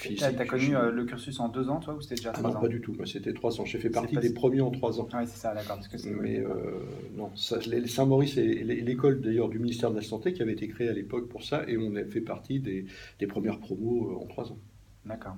Tu 0.00 0.22
as, 0.22 0.32
connu 0.44 0.76
euh, 0.76 0.90
le 0.90 1.04
cursus 1.04 1.38
en 1.40 1.48
deux 1.48 1.68
ans, 1.68 1.80
toi, 1.80 1.94
ou 1.94 2.00
c'était 2.00 2.16
déjà 2.16 2.30
ah 2.34 2.38
trois 2.38 2.52
non, 2.52 2.60
pas 2.60 2.68
du 2.68 2.80
tout. 2.80 2.96
C'était 3.04 3.32
trois 3.32 3.60
ans. 3.60 3.64
J'ai 3.64 3.78
fait 3.78 3.90
partie 3.90 4.16
des 4.16 4.32
premiers 4.32 4.60
en 4.60 4.70
trois 4.70 5.00
ans. 5.00 5.08
Oui, 5.12 5.26
c'est 5.26 5.38
ça, 5.38 5.54
d'accord. 5.54 5.78
Mais 6.20 6.38
euh, 6.38 6.80
non, 7.16 7.30
Saint-Maurice 7.34 8.36
est 8.36 8.64
l'école 8.64 9.20
d'ailleurs 9.20 9.48
du 9.48 9.58
ministère 9.58 9.90
de 9.90 9.96
la 9.96 10.02
Santé 10.02 10.32
qui 10.32 10.42
avait 10.42 10.52
été 10.52 10.68
créée 10.68 10.88
à 10.88 10.92
l'époque 10.92 11.28
pour 11.28 11.42
ça, 11.44 11.64
et 11.68 11.76
on 11.76 11.94
a 11.96 12.04
fait 12.04 12.20
partie 12.20 12.60
des, 12.60 12.86
des 13.18 13.26
premières 13.26 13.58
promos 13.58 14.10
euh, 14.10 14.22
en 14.22 14.26
trois 14.26 14.50
ans. 14.50 14.58
D'accord. 15.04 15.36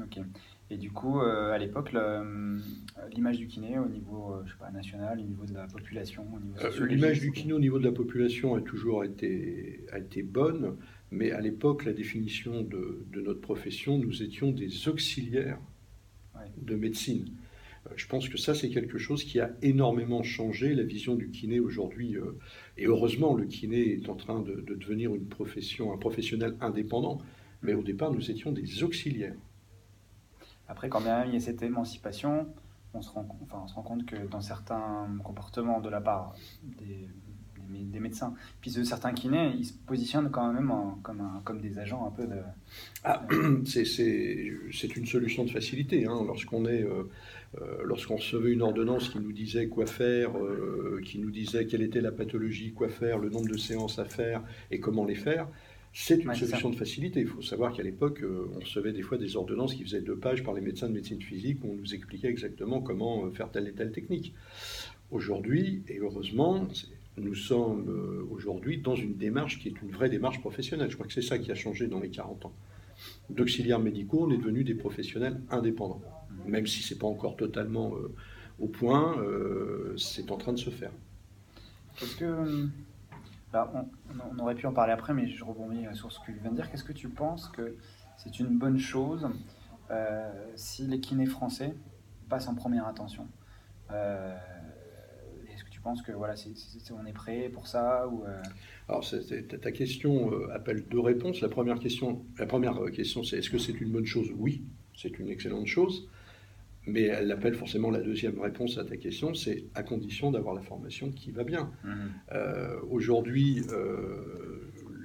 Ok. 0.00 0.18
Et 0.70 0.76
du 0.76 0.90
coup, 0.90 1.20
à 1.20 1.56
l'époque, 1.56 1.94
l'image 3.14 3.38
du 3.38 3.46
kiné 3.46 3.78
au 3.78 3.88
niveau 3.88 4.34
je 4.44 4.52
sais 4.52 4.58
pas, 4.58 4.70
national, 4.70 5.18
au 5.18 5.22
niveau 5.22 5.46
de 5.46 5.54
la 5.54 5.66
population 5.66 6.26
L'image 6.80 7.20
du 7.20 7.32
kiné 7.32 7.54
au 7.54 7.58
niveau 7.58 7.78
de 7.78 7.84
la 7.84 7.92
population 7.92 8.54
a 8.54 8.60
toujours 8.60 9.02
été, 9.02 9.86
a 9.92 9.98
été 9.98 10.22
bonne. 10.22 10.76
Mais 11.10 11.30
à 11.30 11.40
l'époque, 11.40 11.84
la 11.84 11.92
définition 11.92 12.62
de, 12.62 13.06
notre 13.14 13.40
profession, 13.40 13.98
nous 13.98 14.22
étions 14.22 14.50
des 14.50 14.88
auxiliaires 14.88 15.58
de 16.56 16.76
médecine. 16.76 17.32
Euh, 17.86 17.90
je 17.96 18.06
pense 18.06 18.28
que 18.28 18.38
ça, 18.38 18.54
c'est 18.54 18.68
quelque 18.68 18.98
chose 18.98 19.24
qui 19.24 19.40
a 19.40 19.50
énormément 19.62 20.22
changé 20.22 20.74
la 20.74 20.82
vision 20.82 21.14
du 21.14 21.30
kiné 21.30 21.60
aujourd'hui. 21.60 22.16
Euh, 22.16 22.38
et 22.76 22.86
heureusement, 22.86 23.34
le 23.34 23.46
kiné 23.46 23.94
est 23.94 24.08
en 24.08 24.14
train 24.14 24.40
de, 24.40 24.64
devenir 24.76 25.14
une 25.14 25.26
profession, 25.26 25.92
un 25.92 25.98
professionnel 25.98 26.56
indépendant. 26.60 27.18
Mais 27.62 27.74
au 27.74 27.82
départ, 27.82 28.12
nous 28.12 28.30
étions 28.30 28.52
des 28.52 28.82
auxiliaires. 28.84 29.34
Après, 30.68 30.88
quand 30.88 31.00
même 31.00 31.28
il 31.28 31.34
y 31.34 31.36
a 31.36 31.40
cette 31.40 31.62
émancipation, 31.62 32.46
on 32.94 33.02
se 33.02 33.10
rend, 33.10 33.26
enfin, 33.42 33.62
on 33.64 33.66
se 33.66 33.74
rend 33.74 33.82
compte 33.82 34.06
que 34.06 34.16
dans 34.28 34.40
certains 34.40 35.08
comportements 35.24 35.80
de 35.80 35.88
la 35.88 36.00
part 36.00 36.34
des 36.62 37.08
des 37.68 38.00
médecins. 38.00 38.34
Puis 38.60 38.70
certains 38.84 39.12
kinés, 39.12 39.52
ils 39.58 39.66
se 39.66 39.72
positionnent 39.72 40.30
quand 40.30 40.52
même 40.52 40.72
comme, 41.02 41.22
comme 41.44 41.60
des 41.60 41.78
agents 41.78 42.06
un 42.06 42.10
peu 42.10 42.26
de. 42.26 42.36
Ah, 43.04 43.26
c'est 43.64 44.96
une 44.96 45.06
solution 45.06 45.44
de 45.44 45.50
facilité. 45.50 46.06
Hein. 46.06 46.22
Lorsqu'on 46.26 46.66
est. 46.66 46.82
Euh, 46.82 47.04
euh, 47.62 47.78
lorsqu'on 47.82 48.16
recevait 48.16 48.52
une 48.52 48.60
ordonnance 48.60 49.08
qui 49.08 49.20
nous 49.20 49.32
disait 49.32 49.68
quoi 49.68 49.86
faire, 49.86 50.36
euh, 50.36 51.00
qui 51.02 51.18
nous 51.18 51.30
disait 51.30 51.64
quelle 51.64 51.80
était 51.80 52.02
la 52.02 52.12
pathologie, 52.12 52.72
quoi 52.72 52.90
faire, 52.90 53.18
le 53.18 53.30
nombre 53.30 53.48
de 53.48 53.56
séances 53.56 53.98
à 53.98 54.04
faire 54.04 54.42
et 54.70 54.80
comment 54.80 55.06
les 55.06 55.14
faire, 55.14 55.48
c'est 55.94 56.22
une 56.22 56.34
solution 56.34 56.68
de 56.68 56.76
facilité. 56.76 57.20
Il 57.20 57.26
faut 57.26 57.40
savoir 57.40 57.72
qu'à 57.72 57.82
l'époque, 57.82 58.22
on 58.54 58.60
recevait 58.60 58.92
des 58.92 59.00
fois 59.00 59.16
des 59.16 59.34
ordonnances 59.34 59.74
qui 59.74 59.82
faisaient 59.82 60.02
deux 60.02 60.16
pages 60.16 60.44
par 60.44 60.52
les 60.52 60.60
médecins 60.60 60.88
de 60.88 60.92
médecine 60.92 61.22
physique 61.22 61.64
où 61.64 61.70
on 61.70 61.74
nous 61.74 61.94
expliquait 61.94 62.28
exactement 62.28 62.82
comment 62.82 63.30
faire 63.30 63.50
telle 63.50 63.66
et 63.66 63.72
telle 63.72 63.92
technique. 63.92 64.34
Aujourd'hui, 65.10 65.82
et 65.88 65.98
heureusement, 66.00 66.68
nous 67.18 67.34
sommes 67.34 67.88
euh, 67.88 68.26
aujourd'hui 68.30 68.78
dans 68.78 68.94
une 68.94 69.16
démarche 69.16 69.58
qui 69.58 69.68
est 69.68 69.82
une 69.82 69.90
vraie 69.90 70.08
démarche 70.08 70.40
professionnelle. 70.40 70.90
Je 70.90 70.94
crois 70.94 71.06
que 71.06 71.12
c'est 71.12 71.22
ça 71.22 71.38
qui 71.38 71.50
a 71.50 71.54
changé 71.54 71.86
dans 71.86 72.00
les 72.00 72.10
40 72.10 72.46
ans. 72.46 72.52
D'auxiliaires 73.30 73.78
médicaux, 73.78 74.26
on 74.26 74.30
est 74.30 74.38
devenus 74.38 74.64
des 74.64 74.74
professionnels 74.74 75.40
indépendants. 75.50 76.02
Même 76.46 76.66
si 76.66 76.82
ce 76.82 76.94
n'est 76.94 77.00
pas 77.00 77.06
encore 77.06 77.36
totalement 77.36 77.94
euh, 77.94 78.14
au 78.58 78.66
point, 78.66 79.18
euh, 79.18 79.96
c'est 79.96 80.30
en 80.30 80.36
train 80.36 80.52
de 80.52 80.58
se 80.58 80.70
faire. 80.70 80.90
Qu'est-ce 81.96 82.16
que. 82.16 82.68
on, 83.52 84.38
aurait 84.38 84.54
pu 84.54 84.66
en 84.66 84.72
parler 84.72 84.92
après, 84.92 85.14
mais 85.14 85.28
je 85.28 85.44
rebondis 85.44 85.84
sur 85.94 86.10
ce 86.12 86.20
que 86.20 86.26
tu 86.26 86.38
viens 86.40 86.50
de 86.50 86.56
dire. 86.56 86.70
Qu'est-ce 86.70 86.84
que 86.84 86.92
tu 86.92 87.08
penses 87.08 87.48
que 87.48 87.76
c'est 88.16 88.40
une 88.40 88.58
bonne 88.58 88.78
chose 88.78 89.28
si 90.54 90.86
les 90.86 91.00
kinés 91.00 91.26
français 91.26 91.74
passent 92.28 92.48
en 92.48 92.54
première 92.54 92.86
intention 92.86 93.26
que 96.02 96.12
voilà, 96.12 96.34
on 96.92 97.06
est 97.06 97.12
prêt 97.12 97.50
pour 97.52 97.66
ça 97.66 98.08
ou 98.08 98.24
euh? 98.24 98.42
Alors, 98.88 99.04
ta 99.60 99.72
question 99.72 100.32
euh, 100.32 100.54
appelle 100.54 100.84
deux 100.90 101.00
réponses. 101.00 101.40
La 101.40 101.48
première 101.48 101.78
question, 101.78 102.24
la 102.38 102.46
première 102.46 102.82
euh, 102.82 102.90
question, 102.90 103.22
c'est 103.22 103.38
est-ce 103.38 103.50
que 103.50 103.58
c'est 103.58 103.80
une 103.80 103.90
bonne 103.90 104.06
chose? 104.06 104.32
Oui, 104.36 104.62
c'est 104.96 105.18
une 105.18 105.28
excellente 105.28 105.66
chose. 105.66 106.08
Mais 106.86 107.02
elle 107.02 107.30
appelle 107.32 107.54
forcément 107.54 107.90
la 107.90 108.00
deuxième 108.00 108.40
réponse 108.40 108.78
à 108.78 108.84
ta 108.84 108.96
question, 108.96 109.34
c'est 109.34 109.64
à 109.74 109.82
condition 109.82 110.30
d'avoir 110.30 110.54
la 110.54 110.62
formation 110.62 111.10
qui 111.10 111.30
va 111.30 111.44
bien. 111.44 111.70
Mmh. 111.84 111.90
Aujourd'hui, 112.88 113.62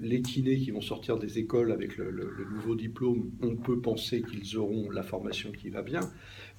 les 0.04 0.22
kinés 0.22 0.58
qui 0.58 0.72
vont 0.72 0.82
sortir 0.82 1.18
des 1.18 1.40
écoles 1.40 1.72
avec 1.72 1.98
le, 1.98 2.48
nouveau 2.54 2.76
diplôme, 2.76 3.32
on 3.42 3.56
peut 3.56 3.80
penser 3.80 4.22
qu'ils 4.22 4.58
auront 4.58 4.90
la 4.92 5.04
formation 5.04 5.52
qui 5.52 5.70
va 5.70 5.82
bien, 5.82 6.02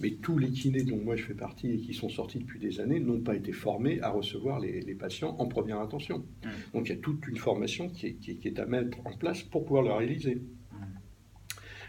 mais 0.00 0.10
tous 0.10 0.38
les 0.38 0.50
kinés 0.50 0.82
dont 0.82 0.98
moi 0.98 1.16
je 1.16 1.24
fais 1.24 1.34
partie 1.34 1.70
et 1.70 1.78
qui 1.78 1.94
sont 1.94 2.08
sortis 2.08 2.38
depuis 2.38 2.58
des 2.58 2.80
années 2.80 3.00
n'ont 3.00 3.20
pas 3.20 3.36
été 3.36 3.52
formés 3.52 4.00
à 4.00 4.10
recevoir 4.10 4.60
les, 4.60 4.94
patients 4.94 5.36
en 5.38 5.46
première 5.46 5.80
intention. 5.80 6.18
Mmh. 6.18 6.48
Donc 6.72 6.88
il 6.88 6.94
y 6.94 6.98
a 6.98 7.00
toute 7.00 7.26
une 7.28 7.36
formation 7.36 7.88
qui 7.88 8.06
est, 8.06 8.58
à 8.58 8.66
mettre 8.66 8.98
en 9.04 9.12
place 9.12 9.42
pour 9.42 9.64
pouvoir 9.64 9.82
le 9.82 9.92
réaliser. 9.92 10.36
Mmh. 10.36 10.76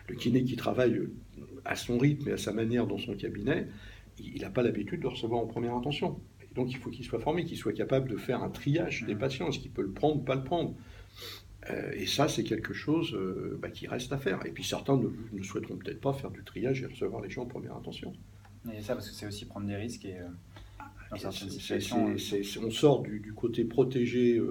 Le 0.09 0.15
kiné 0.15 0.43
qui 0.43 0.55
travaille 0.55 0.99
à 1.65 1.75
son 1.75 1.97
rythme 1.97 2.29
et 2.29 2.33
à 2.33 2.37
sa 2.37 2.51
manière 2.51 2.85
dans 2.87 2.99
son 2.99 3.15
cabinet, 3.15 3.67
il 4.19 4.41
n'a 4.41 4.49
pas 4.49 4.61
l'habitude 4.61 5.01
de 5.01 5.07
recevoir 5.07 5.41
en 5.41 5.47
première 5.47 5.73
intention. 5.73 6.19
donc 6.53 6.71
il 6.71 6.77
faut 6.77 6.89
qu'il 6.89 7.05
soit 7.05 7.19
formé, 7.19 7.43
qu'il 7.43 7.57
soit 7.57 7.73
capable 7.73 8.09
de 8.09 8.17
faire 8.17 8.43
un 8.43 8.49
triage 8.49 9.03
des 9.03 9.15
patients. 9.15 9.49
Est-ce 9.49 9.59
qu'il 9.59 9.71
peut 9.71 9.81
le 9.81 9.91
prendre 9.91 10.17
ou 10.17 10.23
pas 10.23 10.35
le 10.35 10.43
prendre? 10.43 10.75
Euh, 11.69 11.91
et 11.93 12.05
ça, 12.05 12.27
c'est 12.27 12.43
quelque 12.43 12.73
chose 12.73 13.13
euh, 13.13 13.57
bah, 13.61 13.69
qui 13.69 13.87
reste 13.87 14.11
à 14.13 14.17
faire. 14.17 14.45
Et 14.45 14.51
puis 14.51 14.63
certains 14.63 14.97
ne, 14.97 15.43
souhaiteront 15.43 15.77
peut-être 15.77 16.01
pas 16.01 16.13
faire 16.13 16.31
du 16.31 16.43
triage 16.43 16.81
et 16.83 16.85
recevoir 16.85 17.21
les 17.21 17.29
gens 17.29 17.43
en 17.43 17.47
première 17.47 17.75
intention. 17.75 18.13
Et 18.73 18.81
ça, 18.81 18.95
parce 18.95 19.09
que 19.09 19.15
c'est 19.15 19.27
aussi 19.27 19.45
prendre 19.45 19.67
des 19.67 19.75
risques 19.75 20.05
et. 20.05 20.17
Euh, 20.17 20.27
on 21.11 22.71
sort 22.71 23.03
du, 23.03 23.31
côté 23.33 23.63
protégé 23.63 24.41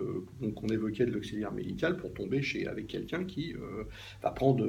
qu'on 0.54 0.68
évoquait 0.68 1.04
de 1.04 1.10
l'auxiliaire 1.10 1.52
médical 1.52 1.96
pour 1.96 2.14
tomber 2.14 2.42
chez, 2.42 2.68
avec 2.68 2.86
quelqu'un 2.86 3.24
qui 3.24 3.54
va 4.22 4.30
prendre 4.30 4.64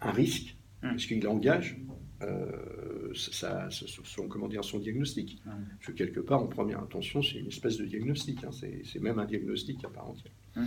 un 0.00 0.10
risque, 0.10 0.56
mmh. 0.82 0.88
parce 0.88 1.04
qu'il 1.04 1.28
engage 1.28 1.78
son, 3.12 4.28
comment 4.28 4.48
dire, 4.48 4.64
son 4.64 4.78
diagnostic. 4.80 5.40
Mmh. 5.44 5.50
Parce 5.78 5.86
que 5.88 5.92
quelque 5.92 6.20
part, 6.20 6.42
en 6.42 6.48
première 6.48 6.80
intention, 6.80 7.22
c'est 7.22 7.38
une 7.38 7.48
espèce 7.48 7.76
de 7.76 7.84
diagnostic. 7.84 8.42
Hein. 8.42 8.50
c'est 8.52 9.00
même 9.00 9.18
un 9.18 9.26
diagnostic 9.26 9.84
à 9.84 9.90
part 9.90 10.08
entière. 10.08 10.32
Mmh, 10.56 10.62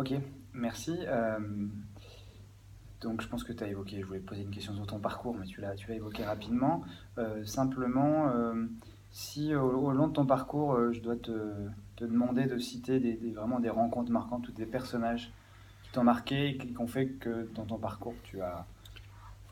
Ok, 0.00 0.14
merci. 0.54 0.96
Euh, 1.08 1.38
donc 3.02 3.20
je 3.20 3.28
pense 3.28 3.44
que 3.44 3.52
tu 3.52 3.62
as 3.62 3.68
évoqué, 3.68 4.00
je 4.00 4.06
voulais 4.06 4.18
poser 4.18 4.40
une 4.40 4.50
question 4.50 4.74
sur 4.74 4.86
ton 4.86 4.98
parcours, 4.98 5.36
mais 5.38 5.44
tu 5.44 5.60
l'as, 5.60 5.74
tu 5.74 5.92
évoqué 5.92 6.24
rapidement. 6.24 6.82
Euh, 7.18 7.44
simplement, 7.44 8.30
euh, 8.30 8.64
si 9.10 9.54
au, 9.54 9.92
long 9.92 10.08
de 10.08 10.14
ton 10.14 10.24
parcours, 10.24 10.90
je 10.90 11.00
dois 11.00 11.16
te, 11.16 11.30
demander 11.98 12.46
de 12.46 12.56
citer 12.56 12.98
des, 12.98 13.14
vraiment 13.32 13.60
des 13.60 13.68
rencontres 13.68 14.10
marquantes 14.10 14.48
ou 14.48 14.52
des 14.52 14.64
personnages 14.64 15.34
qui 15.82 15.90
t'ont 15.90 16.04
marqué 16.04 16.48
et 16.48 16.56
qui 16.56 16.74
ont 16.78 16.86
fait 16.86 17.08
que 17.08 17.50
dans 17.54 17.66
ton 17.66 17.76
parcours, 17.76 18.14
tu 18.22 18.40
as 18.40 18.64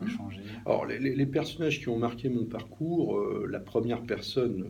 changé 0.06 0.40
Alors 0.64 0.86
les, 0.86 1.26
personnages 1.26 1.78
qui 1.78 1.90
ont 1.90 1.98
marqué 1.98 2.30
mon 2.30 2.46
parcours, 2.46 3.20
la 3.46 3.60
première 3.60 4.00
personne, 4.00 4.64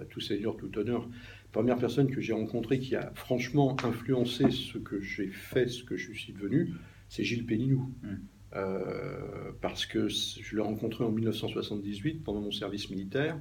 à 0.00 0.04
tout 0.04 0.20
seigneur, 0.20 0.56
tout 0.56 0.78
honneur, 0.78 1.08
première 1.52 1.78
personne 1.78 2.10
que 2.10 2.20
j'ai 2.20 2.32
rencontrée 2.32 2.78
qui 2.78 2.96
a 2.96 3.12
franchement 3.14 3.76
influencé 3.84 4.50
ce 4.50 4.78
que 4.78 5.00
j'ai 5.00 5.28
fait, 5.28 5.68
ce 5.68 5.84
que 5.84 5.96
je 5.96 6.12
suis 6.12 6.32
devenu, 6.32 6.74
c'est 7.08 7.24
Gilles 7.24 7.46
Péninou. 7.46 7.92
Mmh. 8.02 8.08
Euh, 8.56 9.52
parce 9.60 9.86
que 9.86 10.08
je 10.08 10.56
l'ai 10.56 10.62
rencontré 10.62 11.04
en 11.04 11.12
1978 11.12 12.24
pendant 12.24 12.40
mon 12.40 12.50
service 12.50 12.90
militaire 12.90 13.38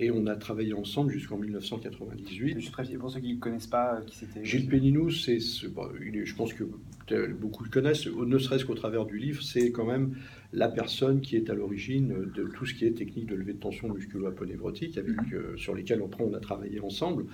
et 0.00 0.10
on 0.10 0.26
a 0.26 0.34
travaillé 0.34 0.72
ensemble 0.72 1.12
jusqu'en 1.12 1.36
1998. 1.36 2.58
Juste 2.58 2.72
pour 2.98 3.10
ceux 3.10 3.20
qui 3.20 3.34
ne 3.34 3.38
connaissent 3.38 3.66
pas 3.66 3.96
euh, 3.96 4.04
qui 4.04 4.16
c'était. 4.16 4.44
Gilles 4.44 4.68
Péninou, 4.68 5.10
c'est, 5.10 5.38
je 5.38 6.34
pense 6.34 6.54
que 6.54 6.64
beaucoup 7.40 7.64
le 7.64 7.70
connaissent, 7.70 8.06
ne 8.06 8.38
serait-ce 8.38 8.64
qu'au 8.64 8.74
travers 8.74 9.04
du 9.04 9.18
livre, 9.18 9.42
c'est 9.42 9.72
quand 9.72 9.84
même 9.84 10.14
la 10.52 10.68
personne 10.68 11.20
qui 11.20 11.36
est 11.36 11.48
à 11.50 11.54
l'origine 11.54 12.30
de 12.34 12.44
tout 12.44 12.66
ce 12.66 12.74
qui 12.74 12.84
est 12.84 12.92
technique 12.92 13.26
de 13.26 13.34
levée 13.34 13.52
de 13.52 13.58
tension 13.58 13.88
musculo-aponévrotique, 13.88 14.98
avec, 14.98 15.16
mhm. 15.16 15.34
euh, 15.34 15.56
sur 15.56 15.74
lesquelles 15.74 16.02
après 16.02 16.24
on 16.24 16.34
a 16.34 16.40
travaillé 16.40 16.80
ensemble. 16.80 17.26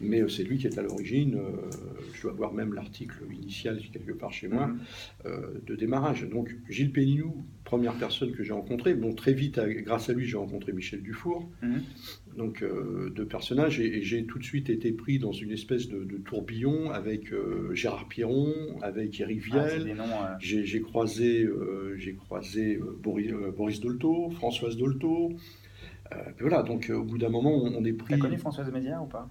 Mais 0.00 0.20
euh, 0.20 0.28
c'est 0.28 0.42
lui 0.42 0.58
qui 0.58 0.66
est 0.66 0.78
à 0.78 0.82
l'origine, 0.82 1.36
euh, 1.36 1.70
je 2.14 2.22
dois 2.22 2.32
avoir 2.32 2.52
même 2.52 2.74
l'article 2.74 3.22
initial 3.32 3.80
quelque 3.92 4.12
part 4.12 4.32
chez 4.32 4.48
moi, 4.48 4.68
mhm. 4.68 5.60
de 5.66 5.76
démarrage. 5.76 6.28
Donc 6.28 6.56
Gilles 6.68 6.92
Péninou, 6.92 7.44
première 7.66 7.94
personne 7.98 8.32
que 8.32 8.42
j'ai 8.42 8.54
rencontrée. 8.54 8.94
Bon, 8.94 9.12
très 9.14 9.34
vite, 9.34 9.60
grâce 9.84 10.08
à 10.08 10.14
lui, 10.14 10.24
j'ai 10.24 10.38
rencontré 10.38 10.72
Michel 10.72 11.02
Dufour. 11.02 11.46
Mhm 11.62 11.82
donc 12.36 12.62
euh, 12.62 13.12
de 13.14 13.24
personnages 13.24 13.80
et, 13.80 14.02
j'ai 14.02 14.24
tout 14.24 14.38
de 14.38 14.44
suite 14.44 14.70
été 14.70 14.92
pris 14.92 15.18
dans 15.18 15.32
une 15.32 15.50
espèce 15.50 15.88
de, 15.88 16.04
tourbillon 16.18 16.90
avec 16.90 17.32
euh, 17.32 17.74
Gérard 17.74 18.08
Piron, 18.08 18.52
avec 18.82 19.20
Eric 19.20 19.42
ah. 19.52 19.56
Euh. 19.56 20.36
J'ai 20.38 20.80
croisé, 20.80 21.48
j'ai 21.96 22.14
croisé 22.14 22.80
Boris, 23.02 23.32
Boris, 23.56 23.80
Dolto, 23.80 24.30
Françoise 24.30 24.76
Dolto. 24.76 25.32
voilà, 26.40 26.62
donc 26.62 26.90
au 26.94 27.02
bout 27.02 27.18
d'un 27.18 27.28
moment, 27.28 27.54
on, 27.54 27.84
est 27.84 27.92
pris. 27.92 28.14
T'as 28.14 28.20
connu 28.20 28.38
Françoise 28.38 28.70
Mézières 28.72 29.02
ou 29.02 29.06
pas? 29.06 29.28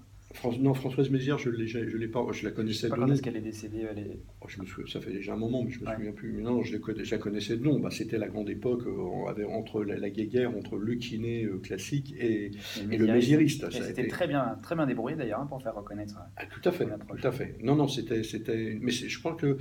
Non, 0.60 0.74
Françoise 0.74 1.10
Mézières, 1.10 1.38
je 1.38 1.50
ne 1.50 1.66
je 1.66 1.98
l'ai 1.98 2.08
pas, 2.08 2.26
je 2.32 2.46
la 2.46 2.52
connaissais 2.52 2.90
de 2.90 2.96
nom. 2.96 3.08
est 3.08 3.22
qu'elle 3.22 3.38
est 3.38 3.42
décédée 3.42 3.88
oh, 4.42 4.46
je 4.48 4.62
me 4.62 4.66
souviens, 4.66 4.92
Ça 4.92 5.00
fait 5.00 5.12
déjà 5.12 5.34
un 5.34 5.38
moment, 5.38 5.64
mais 5.64 5.72
je 5.72 5.80
me 5.80 5.86
souviens 5.86 6.12
plus. 6.12 6.32
Mais 6.34 6.42
non, 6.42 6.64
je, 6.64 6.74
la 6.74 7.18
connaissais 7.18 7.58
de 7.58 7.64
nom. 7.64 7.80
Bah, 7.80 7.90
C'était 7.92 8.18
la 8.18 8.28
grande 8.28 8.50
époque 8.50 8.84
euh, 8.86 9.30
avait, 9.30 9.46
entre 9.46 9.84
la, 9.84 9.98
la, 9.98 10.10
guéguerre, 10.10 10.56
entre 10.56 10.78
le 10.78 10.96
kiné 10.96 11.46
euh, 11.46 11.60
classique 11.60 12.14
et, 12.18 12.52
et, 12.92 12.98
le 12.98 13.08
mésiériste. 13.08 13.70
C'était 13.72 14.08
très 14.08 14.28
bien, 14.28 14.58
très 14.62 14.76
bien 14.76 14.86
débrouillé 14.86 15.16
d'ailleurs 15.16 15.42
hein, 15.42 15.48
pour 15.48 15.62
faire 15.62 15.76
reconnaître. 15.76 16.16
Ah, 16.38 16.46
tout 16.46 16.68
à 16.68 16.72
fait, 16.72 16.86
tout 16.86 17.28
à 17.28 17.32
fait. 17.32 17.58
Non, 17.62 17.76
non, 17.76 17.88
c'était, 17.88 18.24
c'était. 18.24 18.78
Mais 18.82 18.92
je 18.92 19.20
crois 19.20 19.36
que 19.36 19.58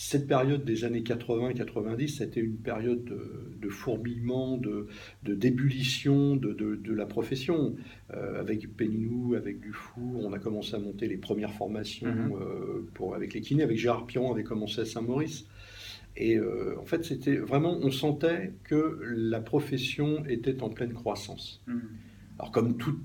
cette 0.00 0.28
période 0.28 0.64
des 0.64 0.84
années 0.84 1.00
80-90, 1.00 2.18
c'était 2.18 2.38
une 2.38 2.58
période 2.58 3.04
de, 3.04 3.68
fourmillement, 3.68 4.56
de, 4.56 4.86
d'ébullition 5.24 6.36
de, 6.36 6.92
la 6.92 7.04
profession. 7.04 7.74
Euh, 8.14 8.38
avec 8.38 8.76
Péninou, 8.76 9.34
avec 9.34 9.58
Dufour, 9.58 10.24
on 10.24 10.32
a 10.32 10.38
commencé 10.38 10.76
à 10.76 10.78
monter 10.78 11.08
les 11.08 11.16
premières 11.16 11.52
formations 11.52 12.06
mhm. 12.06 12.32
euh, 12.32 12.88
pour, 12.94 13.16
avec 13.16 13.34
les 13.34 13.40
kinés. 13.40 13.64
Avec 13.64 13.76
Gérard 13.76 14.06
Piron, 14.06 14.30
avait 14.30 14.44
commencé 14.44 14.82
à 14.82 14.84
Saint-Maurice. 14.84 15.46
Et 16.16 16.36
euh, 16.36 16.78
en 16.78 16.84
fait, 16.84 17.04
c'était 17.04 17.36
vraiment, 17.36 17.76
on 17.82 17.90
sentait 17.90 18.52
que 18.62 19.00
la 19.02 19.40
profession 19.40 20.24
était 20.26 20.62
en 20.62 20.70
pleine 20.70 20.92
croissance. 20.92 21.60
Mhm. 21.66 21.82
Alors, 22.38 22.52
comme 22.52 22.76
tout 22.76 23.00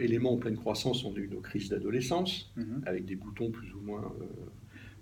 élément 0.00 0.32
en 0.32 0.38
pleine 0.38 0.56
croissance, 0.56 1.04
on 1.04 1.12
a 1.12 1.18
eu 1.18 1.28
nos 1.28 1.40
crises 1.40 1.68
d'adolescence, 1.68 2.54
mhm. 2.56 2.84
avec 2.86 3.04
des 3.04 3.16
boutons 3.16 3.50
plus 3.50 3.70
ou 3.74 3.82
moins 3.82 4.10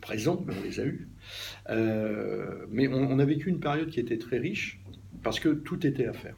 présents, 0.01 0.43
mais 0.47 0.55
on 0.59 0.63
les 0.63 0.81
a 0.81 0.85
eus. 0.85 1.09
Euh, 1.69 2.67
mais 2.71 2.89
on, 2.89 3.19
a 3.19 3.25
vécu 3.25 3.49
une 3.49 3.61
période 3.61 3.91
qui 3.91 4.01
était 4.01 4.19
très 4.19 4.39
riche 4.39 4.81
parce 5.23 5.41
que 5.41 5.49
tout 5.49 5.87
était 5.87 6.07
à 6.07 6.13
faire. 6.13 6.37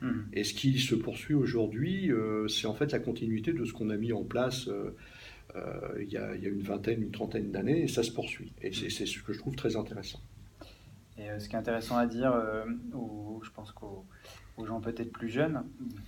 Hmm. 0.00 0.22
Et 0.32 0.44
ce 0.44 0.54
qui 0.54 0.78
se 0.78 0.94
poursuit 0.94 1.34
aujourd'hui, 1.34 2.10
euh, 2.10 2.48
c'est 2.48 2.66
en 2.66 2.74
fait 2.74 2.92
la 2.92 3.00
continuité 3.00 3.52
de 3.52 3.64
ce 3.64 3.72
qu'on 3.72 3.90
a 3.90 3.96
mis 3.96 4.12
en 4.12 4.24
place 4.24 4.68
euh, 4.68 4.92
il, 6.00 6.10
y 6.10 6.16
a, 6.16 6.34
une 6.34 6.62
vingtaine, 6.62 7.02
une 7.02 7.10
trentaine 7.10 7.50
d'années, 7.50 7.82
et 7.82 7.88
ça 7.88 8.02
se 8.02 8.12
poursuit. 8.12 8.52
Et 8.62 8.72
c'est 8.72 9.06
ce 9.06 9.22
que 9.22 9.32
je 9.32 9.38
trouve 9.38 9.56
très 9.56 9.76
intéressant. 9.76 10.20
Et 11.18 11.26
ce 11.38 11.48
qui 11.48 11.56
est 11.56 11.58
intéressant 11.58 11.98
à 11.98 12.06
dire, 12.06 12.32
ou 12.94 13.40
je 13.44 13.50
pense 13.50 13.72
qu'au 13.72 14.06
aux 14.56 14.66
gens 14.66 14.80
peut-être 14.80 15.12
plus 15.12 15.28
jeunes, 15.28 15.64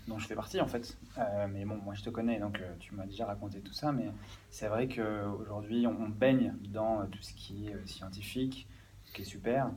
dont 0.08 0.18
je 0.18 0.26
fais 0.26 0.34
partie 0.34 0.60
en 0.60 0.66
fait. 0.66 0.98
Euh, 1.18 1.46
mais 1.52 1.64
bon, 1.64 1.76
moi 1.84 1.94
je 1.94 2.02
te 2.02 2.10
connais, 2.10 2.38
donc 2.38 2.60
euh, 2.60 2.74
tu 2.80 2.94
m'as 2.94 3.06
déjà 3.06 3.26
raconté 3.26 3.60
tout 3.60 3.72
ça, 3.72 3.92
mais 3.92 4.10
c'est 4.50 4.68
vrai 4.68 4.88
qu'aujourd'hui 4.88 5.86
on, 5.86 5.96
on 6.02 6.08
baigne 6.08 6.54
dans 6.68 7.06
tout 7.06 7.22
ce 7.22 7.32
qui 7.34 7.68
est 7.68 7.74
euh, 7.74 7.86
scientifique, 7.86 8.66
ce 9.04 9.12
qui 9.12 9.22
est 9.22 9.26
super. 9.26 9.70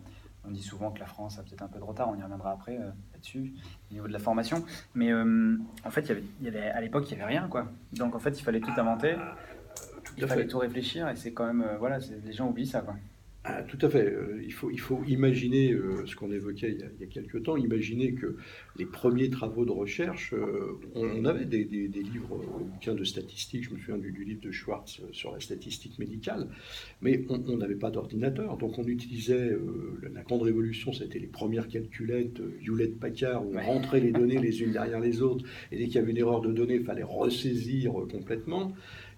On 0.47 0.51
dit 0.51 0.61
souvent 0.61 0.91
que 0.91 0.99
la 0.99 1.07
France 1.07 1.39
a 1.39 1.43
peut-être 1.43 1.63
un 1.63 1.67
peu 1.67 1.79
de 1.79 1.83
retard, 1.83 2.09
on 2.09 2.15
y 2.15 2.21
reviendra 2.21 2.51
après 2.51 2.77
là-dessus, 2.77 3.51
au 3.89 3.93
niveau 3.93 4.07
de 4.07 4.13
la 4.13 4.19
formation. 4.19 4.63
Mais 4.93 5.11
en 5.11 5.89
fait, 5.89 6.07
il 6.39 6.45
y 6.45 6.47
avait, 6.47 6.69
à 6.69 6.81
l'époque, 6.81 7.09
il 7.09 7.15
n'y 7.15 7.23
avait 7.23 7.33
rien, 7.33 7.47
quoi. 7.47 7.67
Donc 7.93 8.13
en 8.13 8.19
fait, 8.19 8.37
il 8.37 8.43
fallait 8.43 8.59
tout 8.59 8.69
inventer, 8.77 9.15
il 10.17 10.27
fallait 10.27 10.45
tout 10.45 10.59
réfléchir, 10.59 11.09
et 11.09 11.15
c'est 11.15 11.33
quand 11.33 11.47
même, 11.51 11.65
voilà, 11.79 11.97
les 12.23 12.31
gens 12.31 12.47
oublient 12.47 12.67
ça, 12.67 12.81
quoi. 12.81 12.95
Ah, 13.47 13.61
tout 13.61 13.77
à 13.85 13.89
fait. 13.91 14.07
Euh, 14.07 14.41
il, 14.43 14.51
faut, 14.51 14.71
il 14.71 14.79
faut 14.79 15.03
imaginer 15.07 15.71
euh, 15.71 16.03
ce 16.07 16.15
qu'on 16.15 16.31
évoquait 16.31 16.71
il 16.71 16.79
y, 16.79 16.83
a, 16.83 16.87
il 16.95 17.01
y, 17.01 17.03
a, 17.03 17.07
quelques 17.07 17.43
temps, 17.43 17.55
imaginer 17.55 18.13
que 18.13 18.37
les 18.75 18.87
premiers 18.87 19.29
travaux 19.29 19.65
de 19.65 19.71
recherche, 19.71 20.33
euh, 20.33 20.79
on, 20.95 21.25
avait 21.25 21.45
des, 21.45 21.63
des, 21.63 21.87
des 21.87 22.01
livres, 22.01 22.41
bouquins 22.71 22.95
de 22.95 23.03
statistiques, 23.03 23.65
je 23.65 23.69
me 23.75 23.77
souviens 23.77 23.99
du, 23.99 24.11
du, 24.11 24.23
livre 24.23 24.41
de 24.41 24.51
Schwartz 24.51 24.99
sur 25.11 25.31
la 25.31 25.39
statistique 25.39 25.99
médicale, 25.99 26.47
mais 27.01 27.23
on 27.29 27.57
n'avait 27.57 27.75
pas 27.75 27.91
d'ordinateur, 27.91 28.57
donc 28.57 28.79
on 28.79 28.83
utilisait 28.85 29.55
la 30.11 30.23
grande 30.23 30.41
révolution, 30.41 30.91
c'était 30.91 31.19
les 31.19 31.27
premières 31.27 31.67
calculettes 31.67 32.41
Hewlett-Packard, 32.65 33.45
où 33.45 33.55
on 33.55 33.61
rentrait 33.61 33.99
les 33.99 34.11
données 34.11 34.39
les 34.41 34.63
unes 34.63 34.71
derrière 34.71 34.99
les 34.99 35.21
autres, 35.21 35.45
et 35.71 35.77
dès 35.77 35.85
qu'il 35.85 35.95
y 35.95 35.99
avait 35.99 36.11
une 36.11 36.17
erreur 36.17 36.41
de 36.41 36.51
données, 36.51 36.75
il 36.75 36.83
fallait 36.83 37.03
ressaisir 37.03 37.93
complètement. 38.11 38.73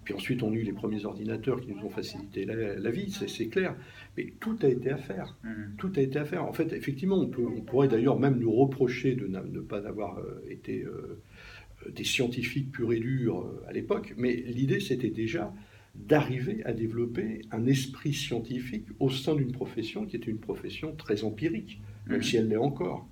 Puis 0.08 0.14
ensuite, 0.14 0.42
on 0.42 0.50
a 0.52 0.54
eu 0.54 0.62
les 0.62 0.72
premiers 0.72 1.04
ordinateurs 1.04 1.60
qui 1.60 1.70
nous 1.70 1.84
ont 1.84 1.90
facilité 1.90 2.46
la, 2.46 2.90
vie, 2.90 3.10
c'est 3.10 3.48
clair. 3.48 3.76
Mais 4.18 4.32
tout 4.40 4.58
a 4.62 4.68
été 4.68 4.90
à 4.90 4.96
faire. 4.96 5.38
Mmh. 5.44 5.76
Tout 5.78 5.92
a 5.94 6.00
été 6.00 6.18
à 6.18 6.24
faire. 6.24 6.44
En 6.44 6.52
fait, 6.52 6.72
effectivement, 6.72 7.20
on, 7.20 7.28
peut, 7.28 7.46
on 7.46 7.60
pourrait 7.60 7.86
d'ailleurs 7.86 8.18
même 8.18 8.36
nous 8.40 8.50
reprocher 8.50 9.14
de 9.14 9.28
ne 9.28 9.60
pas 9.60 9.86
avoir 9.86 10.18
euh, 10.18 10.44
été 10.48 10.82
euh, 10.82 11.22
des 11.88 12.02
scientifiques 12.02 12.72
purs 12.72 12.92
et 12.92 12.98
durs 12.98 13.42
euh, 13.42 13.64
à 13.68 13.72
l'époque, 13.72 14.14
mais 14.16 14.34
l'idée, 14.34 14.80
c'était 14.80 15.10
déjà 15.10 15.54
d'arriver 15.94 16.64
à 16.64 16.72
développer 16.72 17.42
un 17.52 17.66
esprit 17.66 18.12
scientifique 18.12 18.86
au 18.98 19.08
sein 19.08 19.36
d'une 19.36 19.52
profession 19.52 20.04
qui 20.04 20.16
était 20.16 20.32
une 20.32 20.40
profession 20.40 20.96
très 20.96 21.22
empirique, 21.22 21.80
même 22.08 22.18
mmh. 22.18 22.22
si 22.22 22.36
elle 22.38 22.48
l'est 22.48 22.56
encore. 22.56 23.08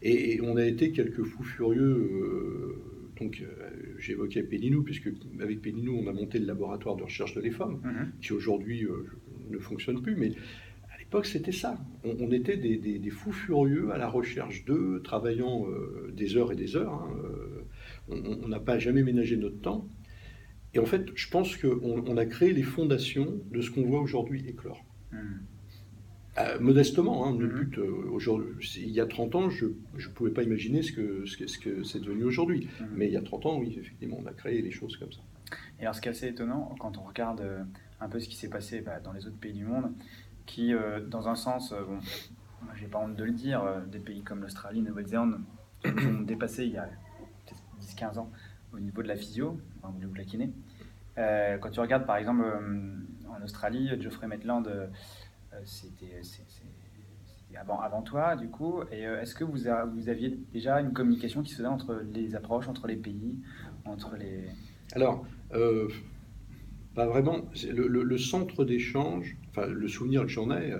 Et, 0.00 0.40
on 0.42 0.56
a 0.56 0.64
été 0.64 0.92
quelques 0.92 1.24
fous 1.24 1.42
furieux 1.42 2.78
donc, 3.20 3.42
euh, 3.42 3.70
j'évoquais 3.98 4.42
Péninou, 4.42 4.82
puisque 4.82 5.10
avec 5.40 5.60
Péninou, 5.60 5.98
on 6.02 6.06
a 6.06 6.12
monté 6.12 6.38
le 6.38 6.46
laboratoire 6.46 6.96
de 6.96 7.02
recherche 7.02 7.34
de 7.34 7.40
l'EFOM, 7.40 7.80
mhm. 7.82 8.12
qui 8.20 8.32
aujourd'hui 8.32 8.84
euh, 8.84 9.06
ne 9.50 9.58
fonctionne 9.58 10.02
plus, 10.02 10.16
mais 10.16 10.32
à 10.94 10.98
l'époque, 10.98 11.26
c'était 11.26 11.52
ça. 11.52 11.78
On, 12.04 12.30
était 12.32 12.56
des, 12.56 13.10
fous 13.10 13.32
furieux 13.32 13.90
à 13.92 13.98
la 13.98 14.08
recherche 14.08 14.64
d'eux, 14.64 15.00
travaillant 15.02 15.66
euh, 15.68 16.12
des 16.12 16.36
heures 16.36 16.52
et 16.52 16.56
des 16.56 16.76
heures. 16.76 16.92
Hein, 16.94 17.10
on 18.08 18.48
n'a 18.48 18.60
pas 18.60 18.78
jamais 18.78 19.02
ménagé 19.02 19.36
notre 19.36 19.60
temps. 19.60 19.88
Et 20.74 20.78
en 20.78 20.86
fait, 20.86 21.06
je 21.14 21.28
pense 21.28 21.56
qu'on 21.56 22.16
a 22.16 22.26
créé 22.26 22.52
les 22.52 22.62
fondations 22.62 23.40
de 23.50 23.60
ce 23.60 23.70
qu'on 23.70 23.82
voit 23.82 24.00
aujourd'hui 24.00 24.46
éclore. 24.46 24.84
Mhm. 25.12 25.40
Euh, 26.38 26.60
modestement, 26.60 27.26
hein, 27.26 27.36
le 27.36 27.48
but 27.48 27.78
euh, 27.78 27.90
aujourd'hui, 28.12 28.56
il 28.76 28.90
y 28.90 29.00
a 29.00 29.06
30 29.06 29.34
ans, 29.34 29.50
je 29.50 29.66
ne 29.66 30.12
pouvais 30.14 30.30
pas 30.30 30.44
imaginer 30.44 30.82
ce 30.82 30.92
que 30.92 31.24
c'est 31.26 31.48
ce 31.48 31.58
que, 31.58 31.82
c'est 31.82 32.00
devenu 32.00 32.24
aujourd'hui. 32.24 32.68
Mhm. 32.80 32.88
Mais 32.94 33.06
il 33.06 33.12
y 33.12 33.16
a 33.16 33.22
30 33.22 33.46
ans, 33.46 33.58
oui, 33.58 33.76
effectivement, 33.78 34.18
on 34.22 34.26
a 34.26 34.32
créé 34.32 34.62
les 34.62 34.70
choses 34.70 34.96
comme 34.96 35.10
ça. 35.10 35.20
Et 35.80 35.82
alors, 35.82 35.94
ce 35.94 36.00
qui 36.00 36.08
est 36.08 36.12
assez 36.12 36.28
étonnant, 36.28 36.74
quand 36.78 36.98
on 36.98 37.02
regarde 37.02 37.40
euh, 37.40 37.62
un 38.00 38.08
peu 38.08 38.20
ce 38.20 38.28
qui 38.28 38.36
s'est 38.36 38.48
passé 38.48 38.80
bah, 38.80 39.00
dans 39.00 39.12
les 39.12 39.26
autres 39.26 39.38
pays 39.38 39.52
du 39.52 39.64
monde, 39.64 39.92
qui, 40.46 40.72
dans 41.08 41.28
un 41.28 41.34
sens, 41.34 41.72
bon, 41.72 41.98
j'ai 42.74 42.86
pas 42.86 42.98
honte 42.98 43.16
de 43.16 43.24
le 43.24 43.32
dire, 43.32 43.62
des 43.86 43.98
pays 43.98 44.22
comme 44.22 44.40
l'Australie, 44.40 44.80
Nouvelle-Zélande, 44.80 45.40
ont 45.84 46.20
dépassé 46.22 46.64
il 46.64 46.72
y 46.72 46.78
a 46.78 46.88
10-15 47.82 48.18
ans 48.18 48.30
au 48.72 48.80
niveau 48.80 49.02
de 49.02 49.08
la 49.08 49.16
physio, 49.16 49.60
au 49.82 49.92
niveau 49.92 50.12
de 50.12 50.18
la 50.18 50.24
kiné. 50.24 50.50
quand 51.16 51.70
tu 51.70 51.80
regardes, 51.80 52.06
par 52.06 52.16
exemple, 52.16 52.44
en 53.28 53.42
Australie, 53.42 53.90
Geoffrey 54.00 54.26
Maitland 54.26 54.66
euh, 55.54 55.60
c'était 55.64 56.20
avant, 57.56 57.80
avant 57.80 58.02
toi, 58.02 58.36
du 58.36 58.48
coup. 58.48 58.82
Et 58.92 59.06
euh, 59.06 59.20
est-ce 59.20 59.34
que 59.34 59.44
vous, 59.44 59.52
vous 59.92 60.08
aviez 60.08 60.38
déjà 60.52 60.80
une 60.80 60.92
communication 60.92 61.42
qui 61.42 61.50
se 61.50 61.56
faisait 61.56 61.68
entre 61.68 62.02
les 62.12 62.34
approches, 62.34 62.68
entre 62.68 62.86
les 62.86 62.96
pays, 62.96 63.38
entre 63.84 64.16
les... 64.16 64.48
Alors, 64.92 65.26
euh, 66.98 67.06
vraiment. 67.06 67.50
Le, 67.70 68.18
centre 68.18 68.64
d'échange, 68.64 69.36
enfin, 69.50 69.66
le 69.66 69.88
souvenir 69.88 70.22
que 70.22 70.28
j'en 70.28 70.50
ai, 70.50 70.72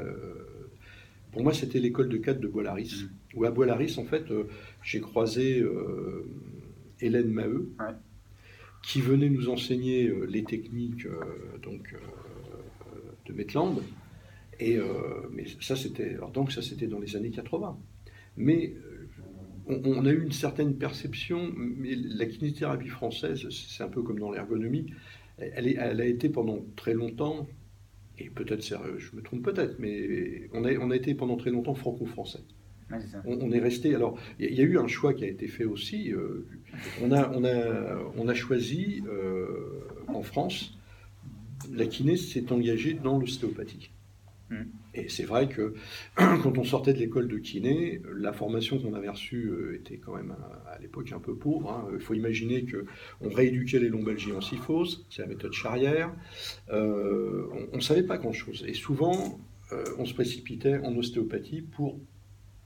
pour 1.32 1.42
moi, 1.42 1.52
c'était 1.52 1.78
l'école 1.78 2.08
de 2.08 2.16
cadre 2.16 2.40
de 2.40 2.48
Bois-Laris. 2.48 3.04
Mmh. 3.04 3.38
Où 3.38 3.44
à 3.44 3.50
Bois-Laris, 3.50 3.98
en 3.98 4.04
fait, 4.04 4.24
j'ai 4.82 5.00
croisé 5.00 5.64
Hélène 7.00 7.30
Maheu, 7.30 7.70
qui 8.82 9.00
venait 9.00 9.28
nous 9.28 9.48
enseigner 9.48 10.10
les 10.28 10.44
techniques 10.44 11.06
donc, 11.62 11.94
de 13.26 13.32
Maitland. 13.32 13.80
Et, 14.60 14.76
euh, 14.76 14.84
mais 15.30 15.44
ça, 15.60 15.76
c'était, 15.76 16.16
donc 16.34 16.52
ça, 16.52 16.62
c'était 16.62 16.86
dans 16.86 16.98
les 16.98 17.16
années 17.16 17.30
80. 17.30 17.78
Mais 18.36 18.74
euh, 19.70 19.80
on, 19.84 20.04
a 20.04 20.10
eu 20.10 20.22
une 20.22 20.32
certaine 20.32 20.76
perception, 20.76 21.52
mais 21.56 21.94
la 21.94 22.26
kinésithérapie 22.26 22.88
française, 22.88 23.48
c'est 23.50 23.82
un 23.82 23.88
peu 23.88 24.02
comme 24.02 24.18
dans 24.18 24.30
l'ergonomie, 24.30 24.86
elle, 25.38 25.68
elle, 25.68 26.00
a 26.00 26.04
été 26.04 26.28
pendant 26.28 26.64
très 26.76 26.94
longtemps, 26.94 27.46
et 28.18 28.30
peut-être, 28.30 28.62
je 28.98 29.16
me 29.16 29.22
trompe 29.22 29.42
peut-être, 29.42 29.76
mais 29.78 30.48
on 30.52 30.64
a, 30.64 30.72
on 30.78 30.90
a 30.90 30.96
été 30.96 31.14
pendant 31.14 31.36
très 31.36 31.50
longtemps 31.50 31.74
franco-français. 31.74 32.40
on, 33.24 33.52
est 33.52 33.60
resté. 33.60 33.94
Alors, 33.94 34.18
il 34.40 34.52
y, 34.52 34.60
a 34.60 34.64
eu 34.64 34.78
un 34.78 34.88
choix 34.88 35.14
qui 35.14 35.24
a 35.24 35.28
été 35.28 35.46
fait 35.46 35.64
aussi. 35.64 36.12
Euh, 36.12 36.46
on, 37.02 37.12
a, 37.12 37.30
on, 37.30 37.44
a, 37.44 38.12
on 38.16 38.28
a 38.28 38.34
choisi 38.34 39.02
en 40.08 40.22
France, 40.22 40.78
la 41.72 41.86
kiné 41.86 42.16
s'est 42.16 42.50
engagée 42.52 42.94
dans 42.94 43.18
l'ostéopathie. 43.18 43.90
Et 44.94 45.08
c'est 45.08 45.24
vrai 45.24 45.48
que 45.48 45.74
quand 46.16 46.58
on 46.58 46.64
sortait 46.64 46.92
de 46.92 46.98
l'école 46.98 47.28
de 47.28 47.38
kiné, 47.38 48.00
la 48.16 48.32
formation 48.32 48.78
qu'on 48.78 48.94
avait 48.94 49.08
reçue 49.08 49.48
euh, 49.50 49.76
était 49.76 49.98
quand 49.98 50.14
même 50.14 50.34
à, 50.66 50.78
l'époque 50.80 51.12
un 51.12 51.20
peu 51.20 51.34
pauvre. 51.34 51.70
Hein. 51.70 51.88
Il 51.92 52.00
faut 52.00 52.14
imaginer 52.14 52.64
qu'on 52.64 53.28
rééduquait 53.28 53.78
les 53.78 53.88
lombalgies 53.88 54.32
en 54.32 54.40
syphose, 54.40 55.06
c'est 55.10 55.22
la 55.22 55.28
méthode 55.28 55.52
charrière. 55.52 56.12
Euh, 56.70 57.46
on 57.72 57.76
ne 57.76 57.82
savait 57.82 58.02
pas 58.02 58.18
grand-chose. 58.18 58.64
Et 58.66 58.74
souvent, 58.74 59.38
euh, 59.72 59.84
on 59.98 60.04
se 60.04 60.14
précipitait 60.14 60.78
en 60.78 60.96
ostéopathie 60.96 61.62
pour 61.62 62.00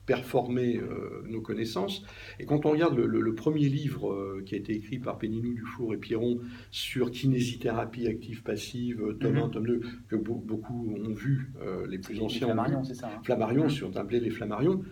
performer 0.07 0.79
euh, 0.79 1.23
nos 1.29 1.41
connaissances. 1.41 2.05
Et 2.41 2.45
quand 2.45 2.67
on 2.67 2.71
regarde 2.71 2.97
le, 2.97 3.35
premier 3.35 3.69
livre 3.69 4.13
euh, 4.13 4.43
qui 4.45 4.55
a 4.55 4.59
été 4.59 4.73
écrit 4.75 4.99
par 4.99 5.19
Péninou, 5.19 5.55
Dufour 5.55 5.95
et 5.95 5.97
Pierron 5.97 6.41
sur 6.71 7.11
kinésithérapie 7.11 8.07
active-passive, 8.07 9.03
euh, 9.03 9.13
tome 9.15 9.37
1, 9.37 9.47
mhm. 9.47 9.51
tome 9.51 9.67
2, 9.67 9.81
que 10.09 10.17
beaucoup 10.17 10.95
ont 10.95 11.15
vu, 11.15 11.53
les 11.89 11.99
plus 11.99 12.21
anciens. 12.21 12.47
Flammarion, 12.47 12.85
c'est 12.85 12.95
ça. 12.95 13.09
Hein. 13.09 13.21
Flammarion, 13.25 13.69
si 13.69 13.85
on 13.85 13.95
appelait 13.97 14.21
les 14.21 14.31
Flammarions. 14.31 14.83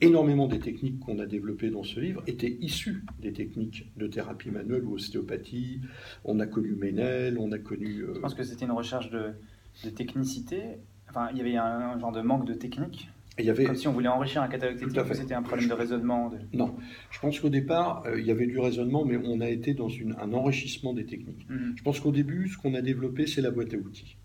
Énormément 0.00 0.46
des 0.46 0.60
techniques 0.60 1.00
qu'on 1.00 1.18
a 1.18 1.26
développées 1.26 1.70
dans 1.70 1.82
ce 1.82 1.98
livre 1.98 2.22
étaient 2.28 2.56
issues 2.60 3.02
des 3.20 3.32
techniques 3.32 3.90
de 3.96 4.06
thérapie 4.06 4.50
manuelle 4.50 4.84
ou 4.84 4.94
ostéopathie. 4.94 5.80
On 6.24 6.38
a 6.38 6.46
connu 6.46 6.76
Ménel, 6.76 7.36
on 7.36 7.50
a 7.50 7.58
connu. 7.58 8.04
Je 8.14 8.20
pense 8.20 8.34
que 8.34 8.44
c'était 8.44 8.64
une 8.64 8.70
recherche 8.70 9.10
de, 9.10 9.34
technicité. 9.96 10.78
Enfin, 11.08 11.30
il 11.32 11.38
y 11.38 11.40
avait 11.40 11.56
un 11.56 11.98
genre 11.98 12.12
de 12.12 12.20
manque 12.20 12.44
de 12.44 12.54
technique 12.54 13.08
comme 13.46 13.76
si 13.76 13.88
on 13.88 13.92
voulait 13.92 14.08
enrichir 14.08 14.42
un 14.42 14.48
catalogue 14.48 14.78
technique, 14.78 15.14
c'était 15.14 15.34
un 15.34 15.42
problème 15.42 15.68
de 15.68 15.74
raisonnement 15.74 16.32
Non, 16.52 16.76
je 17.10 17.18
pense 17.20 17.38
qu'au 17.40 17.48
départ, 17.48 18.04
euh, 18.06 18.20
il 18.20 18.26
y 18.26 18.30
avait 18.30 18.46
du 18.46 18.58
raisonnement, 18.58 19.04
mais 19.04 19.16
on 19.16 19.40
a 19.40 19.48
été 19.48 19.74
dans 19.74 19.88
un 20.18 20.32
enrichissement 20.32 20.92
des 20.92 21.04
techniques. 21.04 21.48
Mhm. 21.48 21.74
Je 21.76 21.82
pense 21.82 22.00
qu'au 22.00 22.12
début, 22.12 22.48
ce 22.48 22.58
qu'on 22.58 22.74
a 22.74 22.82
développé, 22.82 23.26
c'est 23.26 23.40
la 23.40 23.50
boîte 23.50 23.74
à 23.74 23.76
outils. 23.76 24.16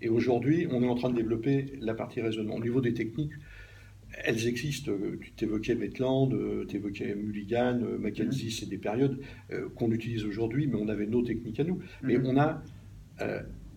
Et 0.00 0.08
aujourd'hui, 0.08 0.66
on 0.70 0.82
est 0.82 0.88
en 0.88 0.94
train 0.94 1.10
de 1.10 1.16
développer 1.16 1.74
la 1.80 1.92
partie 1.92 2.22
raisonnement. 2.22 2.54
Au 2.54 2.60
niveau 2.60 2.80
des 2.80 2.94
techniques, 2.94 3.32
elles 4.24 4.46
existent. 4.46 4.90
Tu 5.36 5.44
évoquais 5.44 5.74
Maitland, 5.74 6.34
tu 6.66 6.76
évoquais 6.76 7.14
Mulligan, 7.14 7.78
Mackenzie, 7.98 8.46
mhm. 8.46 8.50
c'est 8.50 8.68
des 8.68 8.78
périodes 8.78 9.20
qu'on 9.76 9.92
utilise 9.92 10.24
aujourd'hui, 10.24 10.66
mais 10.66 10.76
on 10.80 10.88
avait 10.88 11.06
nos 11.06 11.22
techniques 11.22 11.60
à 11.60 11.64
nous. 11.64 11.78
Mais 12.02 12.16
mhm. 12.16 12.26
on 12.26 12.38
a 12.38 12.62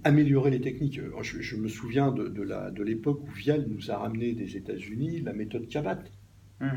amélioré 0.04 0.52
les 0.52 0.62
techniques. 0.62 1.00
Je, 1.22 1.56
me 1.56 1.68
souviens 1.68 2.12
de, 2.12 2.28
de 2.28 2.84
l'époque 2.84 3.22
où 3.24 3.32
Vial 3.32 3.66
nous 3.68 3.92
a 3.92 3.98
ramené 3.98 4.34
des 4.34 4.58
États-Unis 4.58 5.22
la 5.22 5.34
méthode 5.34 5.68
Cabat. 5.68 6.04
Mhm. 6.62 6.70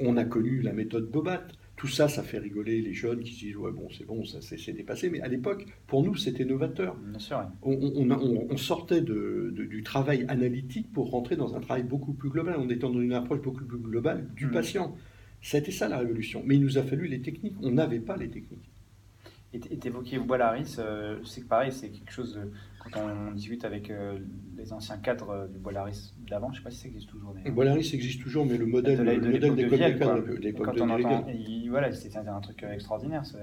On 0.00 0.16
a 0.16 0.24
connu 0.24 0.62
la 0.62 0.72
méthode 0.72 1.10
Bobat. 1.10 1.46
Tout 1.76 1.88
ça, 1.88 2.06
ça 2.06 2.22
fait 2.22 2.38
rigoler 2.38 2.80
les 2.80 2.92
jeunes 2.92 3.20
qui 3.24 3.32
se 3.32 3.40
disent 3.40 3.56
ouais 3.56 3.72
bon 3.72 3.88
c'est 3.90 4.04
bon 4.04 4.24
ça 4.24 4.38
c'est 4.40 4.72
dépassé. 4.72 5.10
Mais 5.10 5.20
à 5.20 5.28
l'époque, 5.28 5.66
pour 5.86 6.04
nous, 6.04 6.14
c'était 6.14 6.44
novateur. 6.44 6.94
Bien 6.96 7.18
sûr. 7.18 7.42
On, 7.62 7.72
on, 7.72 8.56
sortait 8.56 9.00
de, 9.00 9.52
du 9.52 9.82
travail 9.82 10.24
analytique 10.28 10.92
pour 10.92 11.10
rentrer 11.10 11.34
dans 11.34 11.56
un 11.56 11.60
travail 11.60 11.82
beaucoup 11.82 12.12
plus 12.12 12.30
global. 12.30 12.56
On 12.58 12.66
était 12.66 12.76
dans 12.76 13.00
une 13.00 13.14
approche 13.14 13.40
beaucoup 13.40 13.64
plus 13.64 13.78
globale 13.78 14.28
du 14.36 14.46
mhm. 14.46 14.52
patient. 14.52 14.96
C'était 15.40 15.72
ça 15.72 15.88
la 15.88 15.98
révolution. 15.98 16.44
Mais 16.46 16.54
il 16.54 16.60
nous 16.60 16.78
a 16.78 16.82
fallu 16.82 17.08
les 17.08 17.20
techniques. 17.20 17.56
On 17.62 17.72
n'avait 17.72 18.00
pas 18.00 18.16
les 18.16 18.28
techniques. 18.28 18.70
Et 19.54 19.86
évoqué 19.86 20.18
Bois-Laris, 20.18 20.76
euh, 20.78 21.18
c'est 21.24 21.46
pareil, 21.46 21.72
c'est 21.72 21.90
quelque 21.90 22.10
chose, 22.10 22.40
quand 22.82 23.00
on, 23.00 23.32
discute 23.32 23.66
avec 23.66 23.90
euh, 23.90 24.18
les 24.56 24.72
anciens 24.72 24.96
cadres 24.96 25.30
euh, 25.30 25.46
du 25.46 25.58
Bois-Laris 25.58 26.14
d'avant, 26.26 26.50
je 26.52 26.52
ne 26.52 26.56
sais 26.56 26.64
pas 26.64 26.70
si 26.70 26.78
ça 26.78 26.88
existe 26.88 27.10
toujours. 27.10 27.34
Bois-Laris 27.50 27.90
existe 27.92 28.22
toujours, 28.22 28.46
mais 28.46 28.56
le 28.56 28.64
modèle, 28.64 28.98
de, 28.98 29.02
le 29.02 29.30
modèle 29.30 29.54
d'école 29.54 29.78
de, 29.78 29.98
cadres, 29.98 30.38
l'époque 30.40 30.74
de 30.74 31.68
Voilà, 31.68 31.92
c'était 31.92 32.16
un 32.16 32.40
truc 32.40 32.62
extraordinaire. 32.62 33.26
Ça, 33.26 33.38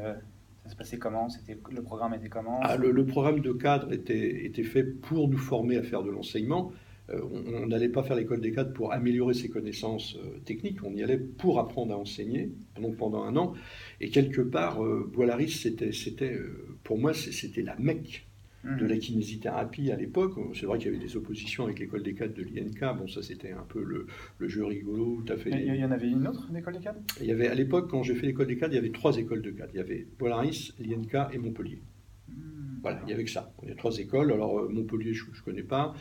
se 0.66 0.76
passait 0.76 0.98
comment 0.98 1.28
Le 1.72 1.82
programme 1.84 2.16
était 2.16 2.30
comment? 2.30 2.60
Ah, 2.64 2.76
le, 2.76 3.06
programme 3.06 3.42
de 3.42 3.52
cadre 3.52 3.92
était, 3.94 4.46
était 4.46 4.64
fait 4.64 4.84
pour 4.84 5.28
nous 5.28 5.38
former 5.38 5.78
à 5.78 5.84
faire 5.84 6.02
de 6.02 6.10
l'enseignement. 6.10 6.72
on 7.12 7.68
n'allait 7.68 7.90
pas 7.90 8.02
faire 8.02 8.16
l'école 8.16 8.42
des 8.42 8.52
cadres 8.52 8.74
pour 8.74 8.94
améliorer 8.94 9.36
ses 9.36 9.50
connaissances 9.50 10.18
techniques, 10.46 10.84
on 10.84 10.94
y 10.96 11.04
allait 11.04 11.18
pour 11.20 11.60
apprendre 11.60 11.94
à 11.94 11.98
enseigner, 11.98 12.52
donc 12.82 12.98
pendant 12.98 13.24
un 13.24 13.36
an. 13.38 13.54
Et 14.02 14.10
quelque 14.10 14.42
part, 14.42 14.84
euh, 14.84 15.10
Bois-Laris, 15.12 15.50
c'était, 15.50 15.92
c'était, 15.92 16.34
euh, 16.34 16.78
pour 16.84 16.98
moi, 16.98 17.14
c'était 17.14 17.62
la 17.62 17.76
mecque 17.78 18.26
de 18.66 18.86
la 18.86 18.96
mmh. 18.96 19.00
kinésithérapie 19.00 19.90
à 19.90 19.96
l'époque. 19.96 20.34
C'est 20.54 20.66
vrai 20.66 20.78
qu'il 20.78 20.92
y 20.92 20.96
avait 20.96 21.04
des 21.04 21.16
oppositions 21.16 21.64
avec 21.64 21.80
l'école 21.80 22.04
des 22.04 22.14
cadres 22.14 22.34
de 22.34 22.44
l'INK. 22.44 22.98
Bon, 22.98 23.08
ça, 23.08 23.24
c'était 23.24 23.52
un 23.52 23.64
peu 23.64 23.82
le, 23.82 24.08
jeu 24.50 24.66
rigolo. 24.66 25.24
As 25.30 25.38
fait 25.38 25.50
il 25.52 25.76
y 25.76 25.86
en 25.86 25.92
avait 25.92 26.10
une 26.10 26.28
autre, 26.28 26.50
l'école 26.54 26.74
des 26.74 26.82
cadres? 26.82 27.00
Il 27.22 27.28
y 27.28 27.32
avait, 27.32 27.48
À 27.48 27.56
l'époque, 27.56 27.90
quand 27.90 28.04
j'ai 28.04 28.16
fait 28.16 28.28
l'école 28.28 28.48
des 28.48 28.58
cadres, 28.58 28.74
il 28.74 28.76
y 28.76 28.80
avait 28.80 28.92
trois 28.92 29.16
écoles 29.16 29.42
de 29.42 29.52
cadres. 29.52 29.72
Il 29.74 29.78
y 29.78 29.82
avait 29.82 30.06
Bois-Laris, 30.18 30.74
l'INK 30.80 31.34
et 31.34 31.38
Montpellier. 31.38 31.82
Mmh. 32.28 32.34
Voilà, 32.82 33.02
il 33.06 33.12
y 33.12 33.14
avait 33.14 33.24
que 33.24 33.32
ça. 33.32 33.54
Il 33.64 33.70
y 33.70 33.72
a 33.72 33.76
trois 33.76 33.98
écoles. 33.98 34.34
Alors, 34.34 34.60
euh, 34.60 34.68
Montpellier, 34.68 35.14
je 35.14 35.24
ne 35.26 35.44
connais 35.44 35.64
pas. 35.64 35.96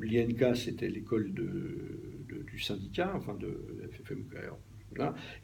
L'INK, 0.00 0.56
c'était 0.56 0.88
l'école 0.88 1.34
de, 1.34 2.44
du 2.46 2.60
syndicat, 2.60 3.12
enfin 3.16 3.34
de 3.34 3.88
FFMKR 3.90 4.56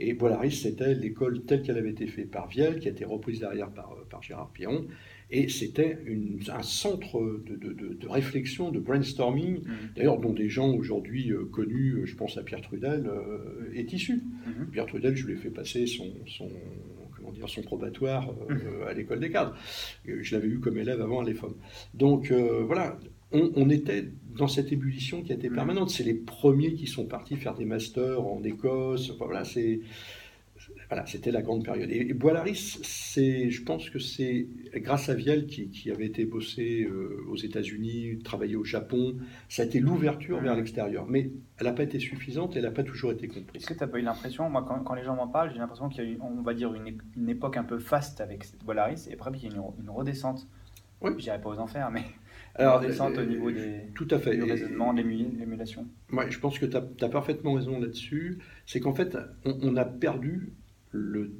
et 0.00 0.14
Bois-Laris, 0.14 0.52
c'était 0.62 0.94
l'école 0.94 1.42
telle 1.44 1.62
qu'elle 1.62 1.78
avait 1.78 1.90
été 1.90 2.06
faite 2.06 2.30
par 2.30 2.48
Vielle, 2.48 2.78
qui 2.78 2.88
a 2.88 2.90
été 2.90 3.04
reprise 3.04 3.40
derrière 3.40 3.70
par, 3.70 3.92
euh, 3.92 4.06
par 4.08 4.22
Gérard 4.22 4.50
Piron. 4.52 4.86
Et 5.30 5.48
c'était 5.48 5.98
un 6.48 6.62
centre 6.62 7.20
de, 7.20 7.56
de, 7.56 7.94
de, 7.94 8.08
réflexion, 8.08 8.70
de 8.70 8.78
brainstorming, 8.78 9.58
mmh. 9.60 9.70
d'ailleurs 9.96 10.20
dont 10.20 10.32
des 10.32 10.48
gens 10.48 10.72
aujourd'hui 10.72 11.32
euh, 11.32 11.44
connus, 11.46 11.94
euh, 11.94 12.06
je 12.06 12.14
pense 12.14 12.38
à 12.38 12.42
Pierre 12.42 12.60
Trudel, 12.60 13.10
est 13.74 13.92
issu. 13.92 14.14
Mmh. 14.46 14.66
Pierre 14.70 14.86
Trudel, 14.86 15.16
je 15.16 15.26
lui 15.26 15.32
ai 15.32 15.36
fait 15.36 15.50
passer 15.50 15.86
son, 15.86 16.12
son 16.26 16.48
comment 17.16 17.32
dire, 17.32 17.48
son 17.48 17.62
probatoire 17.62 18.32
mmh. 18.32 18.88
à 18.88 18.92
l'école 18.92 19.18
des 19.18 19.30
cadres. 19.30 19.56
Je 20.06 20.34
l'avais 20.34 20.48
eu 20.48 20.60
comme 20.60 20.78
élève 20.78 21.00
avant 21.00 21.20
à 21.20 21.24
l'EFOM. 21.24 21.56
Donc 21.94 22.30
voilà, 22.30 22.96
on, 23.32 23.68
était 23.70 24.08
dans 24.36 24.48
cette 24.48 24.72
ébullition 24.72 25.22
qui 25.22 25.32
était 25.32 25.50
permanente. 25.50 25.90
C'est 25.90 26.04
les 26.04 26.14
premiers 26.14 26.74
qui 26.74 26.86
sont 26.86 27.06
partis 27.06 27.36
faire 27.36 27.54
des 27.54 27.64
masters 27.64 28.20
en 28.20 28.42
Écosse. 28.42 29.12
voilà, 29.18 29.44
c'est 29.44 29.80
voilà, 30.88 31.04
c'était 31.06 31.32
la 31.32 31.42
grande 31.42 31.64
période. 31.64 31.90
Et, 31.90 32.12
Bois-Laris, 32.14 32.78
c'est, 32.82 33.50
je 33.50 33.62
pense 33.62 33.90
que 33.90 33.98
c'est 33.98 34.46
grâce 34.76 35.08
à 35.08 35.14
Vielle 35.14 35.46
qui, 35.46 35.90
avait 35.90 36.06
été 36.06 36.24
bossé 36.24 36.84
euh, 36.84 37.24
aux 37.28 37.36
États-Unis, 37.36 38.18
travaillé 38.22 38.56
au 38.56 38.64
Japon, 38.64 39.16
ça 39.48 39.62
a 39.62 39.64
été 39.64 39.80
l'ouverture 39.80 40.40
vers 40.40 40.54
l'extérieur. 40.54 41.06
Mais 41.08 41.30
elle 41.58 41.66
n'a 41.66 41.72
pas 41.72 41.82
été 41.82 41.98
suffisante, 41.98 42.56
elle 42.56 42.62
n'a 42.62 42.70
pas 42.70 42.84
toujours 42.84 43.12
été 43.12 43.26
comprise. 43.26 43.62
Est-ce 43.62 43.66
que 43.66 43.74
tu 43.74 43.80
n'as 43.80 43.88
pas 43.88 43.98
eu 43.98 44.02
l'impression, 44.02 44.48
moi 44.48 44.64
quand, 44.84 44.94
les 44.94 45.04
gens 45.04 45.16
m'en 45.16 45.28
parlent, 45.28 45.52
j'ai 45.52 45.58
l'impression 45.58 45.88
qu'il 45.88 46.04
y 46.04 46.06
a 46.06 46.10
eu, 46.10 46.18
on 46.20 46.42
va 46.42 46.54
dire, 46.54 46.72
une, 46.72 47.28
époque 47.28 47.56
un 47.56 47.64
peu 47.64 47.78
faste 47.78 48.20
avec 48.20 48.44
Bois-Laris, 48.64 49.08
et 49.10 49.14
après 49.14 49.30
il 49.34 49.42
y 49.42 49.46
a 49.46 49.56
une, 49.56 49.62
une 49.80 49.90
redescente. 49.90 50.46
Oui. 51.00 51.10
Je 51.16 51.24
dirais 51.24 51.40
pas 51.40 51.50
aux 51.50 51.58
enfers, 51.58 51.90
mais 51.90 52.04
alors, 52.58 52.80
descente 52.80 53.18
au 53.18 53.24
niveau 53.24 53.50
des, 53.50 53.82
tout 53.94 54.08
à 54.10 54.18
fait. 54.18 54.34
du 54.34 54.42
raisonnement, 54.42 54.92
l'émulation. 54.92 55.86
Ouais, 56.12 56.30
je 56.30 56.38
pense 56.38 56.58
que 56.58 56.66
tu 56.66 56.76
as, 56.76 57.08
parfaitement 57.08 57.52
raison 57.54 57.78
là-dessus. 57.78 58.38
C'est 58.64 58.80
qu'en 58.80 58.94
fait, 58.94 59.16
on, 59.44 59.76
a 59.76 59.84
perdu 59.84 60.52
le, 60.90 61.32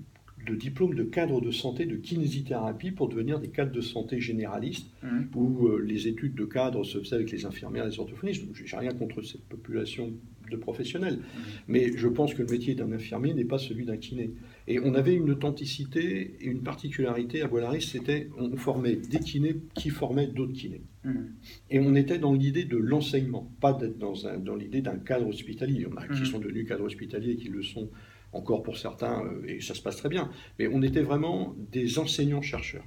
diplôme 0.51 0.95
de 0.95 1.05
cadre 1.05 1.41
de 1.41 1.51
santé 1.51 1.87
de 1.87 1.97
kinésithérapie 1.97 2.91
pour 2.91 3.09
devenir 3.09 3.41
des 3.41 3.49
cadres 3.49 3.73
de 3.73 3.81
santé 3.81 4.21
généralistes, 4.21 4.91
mmh. 5.03 5.09
où 5.35 5.67
euh, 5.67 5.83
les 5.85 6.07
études 6.07 6.35
de 6.35 6.45
cadre 6.45 6.85
se 6.85 6.99
faisaient 6.99 7.17
avec 7.17 7.33
les 7.33 7.47
infirmières 7.47 7.87
et 7.87 7.91
les 7.91 7.99
orthophonistes. 7.99 8.45
J'ai 8.53 8.77
rien 8.77 8.93
contre 8.93 9.23
cette 9.23 9.45
population 9.45 10.13
de 10.51 10.57
professionnels. 10.57 11.17
Mmh. 11.17 11.41
Mais 11.67 11.97
je 11.97 12.07
pense 12.07 12.35
que 12.35 12.43
le 12.43 12.49
métier 12.49 12.75
d'un 12.75 12.93
infirmier 12.93 13.35
n'est 13.35 13.45
pas 13.45 13.59
celui 13.59 13.87
d'un 13.87 13.97
kiné. 13.97 14.31
Et 14.69 14.79
on 14.79 14.95
avait 14.95 15.15
une 15.15 15.31
authenticité 15.31 16.37
et 16.41 16.47
une 16.47 16.63
particularité 16.63 17.43
à 17.43 17.49
Bois-Laris, 17.49 17.83
c'était 17.83 18.29
on 18.39 18.57
formait 18.57 18.97
des 18.97 19.19
kinés 19.19 19.57
qui 19.75 19.91
formaient 19.91 20.29
d'autres 20.29 20.53
kinés. 20.53 20.83
Mmh. 21.07 21.27
Et 21.71 21.81
on 21.81 21.95
était 21.95 22.19
dans 22.19 22.33
l'idée 22.33 22.65
de 22.65 22.77
l'enseignement, 22.77 23.51
pas 23.61 23.73
d'être 23.73 23.99
dans, 23.99 24.15
dans 24.39 24.57
l'idée 24.57 24.83
d'un 24.83 24.99
cadre 24.99 25.29
hospitalier. 25.29 25.77
Il 25.77 25.83
y 25.83 25.87
en 25.87 25.97
a 25.97 26.07
qui 26.07 26.23
mmh. 26.23 26.27
sont 26.27 26.39
devenus 26.39 26.69
cadres 26.69 26.85
hospitaliers 26.85 27.33
et 27.33 27.37
qui 27.37 27.49
le 27.49 27.63
sont 27.63 27.89
encore 28.33 28.63
pour 28.63 28.77
certains, 28.77 29.25
euh, 29.25 29.47
et 29.47 29.61
ça 29.61 29.75
se 29.75 29.83
passe 29.83 29.97
très 29.97 30.09
bien. 30.09 30.31
Mais 30.59 30.69
on 30.69 30.83
était 30.83 31.03
vraiment 31.03 31.55
des 31.73 31.99
enseignants-chercheurs 31.99 32.85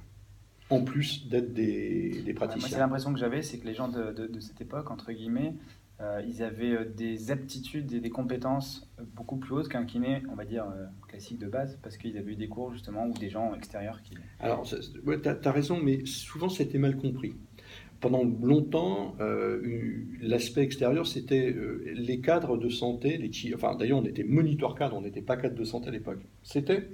en 0.70 0.82
plus 0.82 1.28
d'être 1.28 1.52
des, 1.52 2.22
des, 2.24 2.32
praticiens. 2.32 2.60
Moi, 2.60 2.68
c'est 2.68 2.78
l'impression 2.78 3.12
que 3.12 3.18
j'avais, 3.18 3.42
c'est 3.42 3.58
que 3.58 3.66
les 3.66 3.74
gens 3.74 3.88
de, 3.88 4.12
de, 4.12 4.38
cette 4.38 4.60
époque, 4.60 4.92
entre 4.92 5.10
guillemets, 5.10 5.54
euh, 6.00 6.22
ils 6.28 6.44
avaient 6.44 6.70
euh, 6.70 6.84
des 6.84 7.32
aptitudes 7.32 7.92
et 7.92 7.98
des 7.98 8.10
compétences 8.10 8.88
beaucoup 9.16 9.36
plus 9.36 9.52
hautes 9.52 9.68
qu'un 9.68 9.84
kiné, 9.84 10.22
on 10.30 10.36
va 10.36 10.44
dire, 10.44 10.66
classique 11.08 11.40
de 11.40 11.48
base, 11.48 11.76
parce 11.82 11.96
qu'ils 11.96 12.16
avaient 12.16 12.32
eu 12.32 12.36
des 12.36 12.46
cours 12.46 12.72
justement 12.72 13.06
ou 13.06 13.12
des 13.14 13.30
gens 13.30 13.52
extérieurs 13.56 14.00
qui... 14.02 14.14
Alors, 14.38 14.64
ouais, 15.04 15.20
tu 15.20 15.28
as, 15.28 15.52
raison, 15.52 15.80
mais 15.82 16.06
souvent 16.06 16.48
c'était 16.48 16.78
mal 16.78 16.96
compris. 16.96 17.34
Pendant 18.00 18.24
longtemps, 18.24 19.16
l'aspect 20.22 20.62
extérieur, 20.62 21.06
c'était 21.06 21.54
les 21.94 22.20
cadres 22.20 22.56
de 22.56 22.68
santé, 22.70 23.18
les 23.18 23.54
enfin 23.54 23.76
d'ailleurs 23.76 23.98
on 23.98 24.04
était 24.04 24.24
moniteur 24.24 24.74
cadre, 24.74 24.96
on 24.96 25.02
n'était 25.02 25.20
pas 25.20 25.36
cadre 25.36 25.54
de 25.54 25.64
santé 25.64 25.88
à 25.88 25.92
l'époque. 25.92 26.20
C'était 26.42 26.88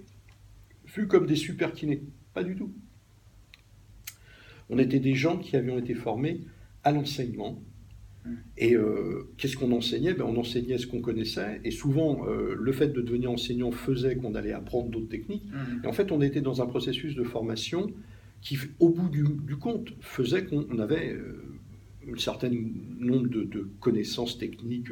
vu 0.94 1.06
comme 1.06 1.26
des 1.26 1.36
super 1.36 1.72
kinés, 1.72 2.02
pas 2.34 2.42
du 2.42 2.56
tout. 2.56 2.72
On 4.68 4.78
était 4.78 4.98
des 4.98 5.14
gens 5.14 5.38
qui 5.38 5.54
avaient 5.54 5.78
été 5.78 5.94
formés 5.94 6.40
à 6.82 6.90
l'enseignement, 6.90 7.62
et 8.56 8.74
euh, 8.74 9.32
qu'est-ce 9.36 9.56
qu'on 9.56 9.72
enseignait? 9.72 10.14
Ben, 10.14 10.24
On 10.24 10.36
enseignait 10.36 10.78
ce 10.78 10.86
qu'on 10.86 11.00
connaissait, 11.00 11.60
et 11.64 11.70
souvent, 11.70 12.26
euh, 12.26 12.56
le 12.58 12.72
fait 12.72 12.88
de 12.88 13.00
devenir 13.00 13.30
enseignant 13.30 13.70
faisait 13.70 14.16
qu'on 14.16 14.34
allait 14.34 14.52
apprendre 14.52 14.88
d'autres 14.88 15.08
techniques. 15.08 15.44
Mmh. 15.46 15.84
Et 15.84 15.86
en 15.86 15.92
fait, 15.92 16.10
on 16.12 16.20
était 16.20 16.40
dans 16.40 16.62
un 16.62 16.66
processus 16.66 17.14
de 17.14 17.22
formation 17.22 17.86
qui, 18.46 18.56
au 18.78 18.90
bout 18.90 19.09
du, 19.09 19.56
compte, 19.56 19.92
faisait 20.00 20.44
qu'on 20.44 20.78
avait 20.78 21.12
euh, 21.14 21.59
un 22.14 22.16
certain 22.16 22.48
nombre 22.48 23.26
de, 23.26 23.68
connaissances 23.80 24.38
techniques 24.38 24.87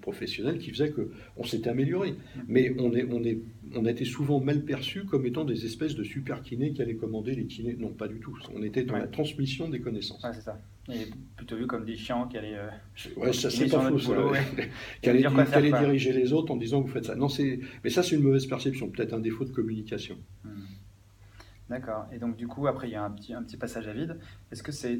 professionnelles 0.00 0.58
qui 0.58 0.70
faisait 0.70 0.90
qu'on 0.90 1.44
s'était 1.44 1.68
amélioré. 1.68 2.14
Mais 2.48 2.74
on, 2.78 2.94
est, 2.94 3.04
on, 3.10 3.22
est, 3.22 3.40
on 3.74 3.84
été 3.84 4.06
souvent 4.06 4.40
mal 4.40 4.64
perçu 4.64 5.04
comme 5.04 5.26
étant 5.26 5.44
des 5.44 5.66
espèces 5.66 5.94
de 5.94 6.02
super 6.02 6.42
kinés 6.42 6.72
qui 6.72 6.80
allaient 6.80 6.94
commander 6.94 7.34
les 7.34 7.44
kinés. 7.44 7.76
Non, 7.78 7.90
pas 7.90 8.08
du 8.08 8.20
tout. 8.20 8.38
On 8.54 8.62
était 8.62 8.84
dans 8.84 8.96
la 8.96 9.06
transmission 9.06 9.68
des 9.68 9.80
connaissances. 9.80 10.24
c'est 10.32 10.40
ça. 10.40 10.58
Il 10.88 10.94
est 10.94 11.10
plutôt 11.36 11.56
vu 11.56 11.66
comme 11.66 11.84
des 11.84 11.96
chiants 11.96 12.26
qui 12.26 12.38
allaient. 12.38 12.56
Euh, 12.56 12.68
ouais, 13.16 13.34
ça 13.34 13.50
c'est 13.50 13.68
pas 13.68 13.86
faux. 13.90 13.98
Ça, 13.98 14.12
qui 15.02 15.10
allaient, 15.10 15.72
diriger 15.78 16.12
les 16.14 16.32
autres 16.32 16.52
en 16.52 16.56
disant 16.56 16.80
vous 16.80 16.88
faites 16.88 17.06
ça. 17.06 17.14
Non, 17.14 17.28
c'est. 17.28 17.60
Mais 17.82 17.90
ça 17.90 18.02
c'est 18.02 18.16
une 18.16 18.22
mauvaise 18.22 18.46
perception, 18.46 18.88
peut-être 18.88 19.12
un 19.12 19.20
défaut 19.20 19.44
de 19.44 19.50
communication. 19.50 20.16
Hmm. 20.44 20.50
D'accord. 21.68 22.06
Et 22.12 22.18
donc 22.18 22.36
du 22.36 22.46
coup 22.46 22.66
après 22.66 22.88
il 22.88 22.92
y 22.92 22.96
a 22.96 23.04
un 23.04 23.10
petit 23.10 23.32
un 23.32 23.42
petit 23.42 23.56
passage 23.56 23.88
à 23.88 23.92
vide. 23.92 24.18
Est-ce 24.52 24.62
que 24.62 24.72
c'est 24.72 24.98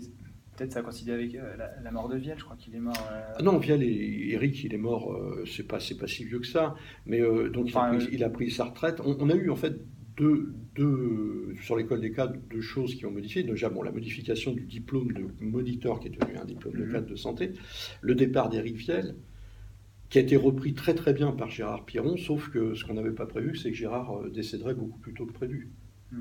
peut-être 0.56 0.72
ça 0.72 0.82
coïncide 0.82 1.10
avec 1.10 1.34
euh, 1.34 1.56
la, 1.82 1.90
mort 1.90 2.08
de 2.08 2.16
Vielle 2.16 2.38
Je 2.38 2.44
crois 2.44 2.56
qu'il 2.56 2.74
est 2.74 2.80
mort. 2.80 2.94
Euh, 3.12 3.32
ah 3.36 3.42
non, 3.42 3.58
Vielle, 3.58 3.82
et, 3.82 4.32
Eric, 4.32 4.64
il 4.64 4.72
est 4.72 4.78
mort. 4.78 5.14
c'est 5.46 5.66
pas 5.66 5.80
c'est 5.80 5.96
pas 5.96 6.06
si 6.06 6.24
vieux 6.24 6.38
que 6.38 6.46
ça. 6.46 6.74
Mais 7.06 7.20
donc 7.50 7.70
il, 7.70 7.76
a 7.76 7.88
pris, 7.88 8.08
il, 8.12 8.24
a 8.24 8.30
pris, 8.30 8.50
sa 8.50 8.64
retraite. 8.64 9.00
on 9.04 9.28
a 9.30 9.34
eu 9.34 9.50
en 9.50 9.56
fait 9.56 9.80
deux, 10.16 11.54
sur 11.62 11.76
l'école 11.76 12.00
des 12.00 12.12
cadres, 12.12 12.36
deux 12.50 12.60
choses 12.60 12.94
qui 12.94 13.06
ont 13.06 13.10
modifié. 13.10 13.42
Déjà, 13.42 13.68
bon, 13.68 13.82
la 13.82 13.92
modification 13.92 14.52
du 14.52 14.64
diplôme 14.64 15.12
de 15.12 15.26
moniteur, 15.40 16.00
qui 16.00 16.08
est 16.08 16.10
devenu 16.10 16.36
un 16.38 16.44
diplôme 16.44 16.74
de 16.74 16.84
mhm. 16.84 16.92
cadre 16.92 17.06
de 17.06 17.16
santé, 17.16 17.52
le 18.00 18.14
départ 18.14 18.48
d'Éric 18.48 18.76
Viel, 18.76 19.16
qui 20.08 20.18
a 20.18 20.20
été 20.20 20.36
repris 20.36 20.74
très 20.74 20.94
très 20.94 21.12
bien 21.12 21.32
par 21.32 21.50
Gérard 21.50 21.84
Piron, 21.84 22.16
sauf 22.16 22.50
que 22.50 22.74
ce 22.74 22.84
qu'on 22.84 22.94
n'avait 22.94 23.12
pas 23.12 23.26
prévu, 23.26 23.56
c'est 23.56 23.70
que 23.70 23.76
Gérard 23.76 24.18
euh, 24.18 24.30
décéderait 24.30 24.74
beaucoup 24.74 24.98
plus 24.98 25.14
tôt 25.14 25.26
que 25.26 25.32
prévu. 25.32 25.70
Mhm. 26.12 26.20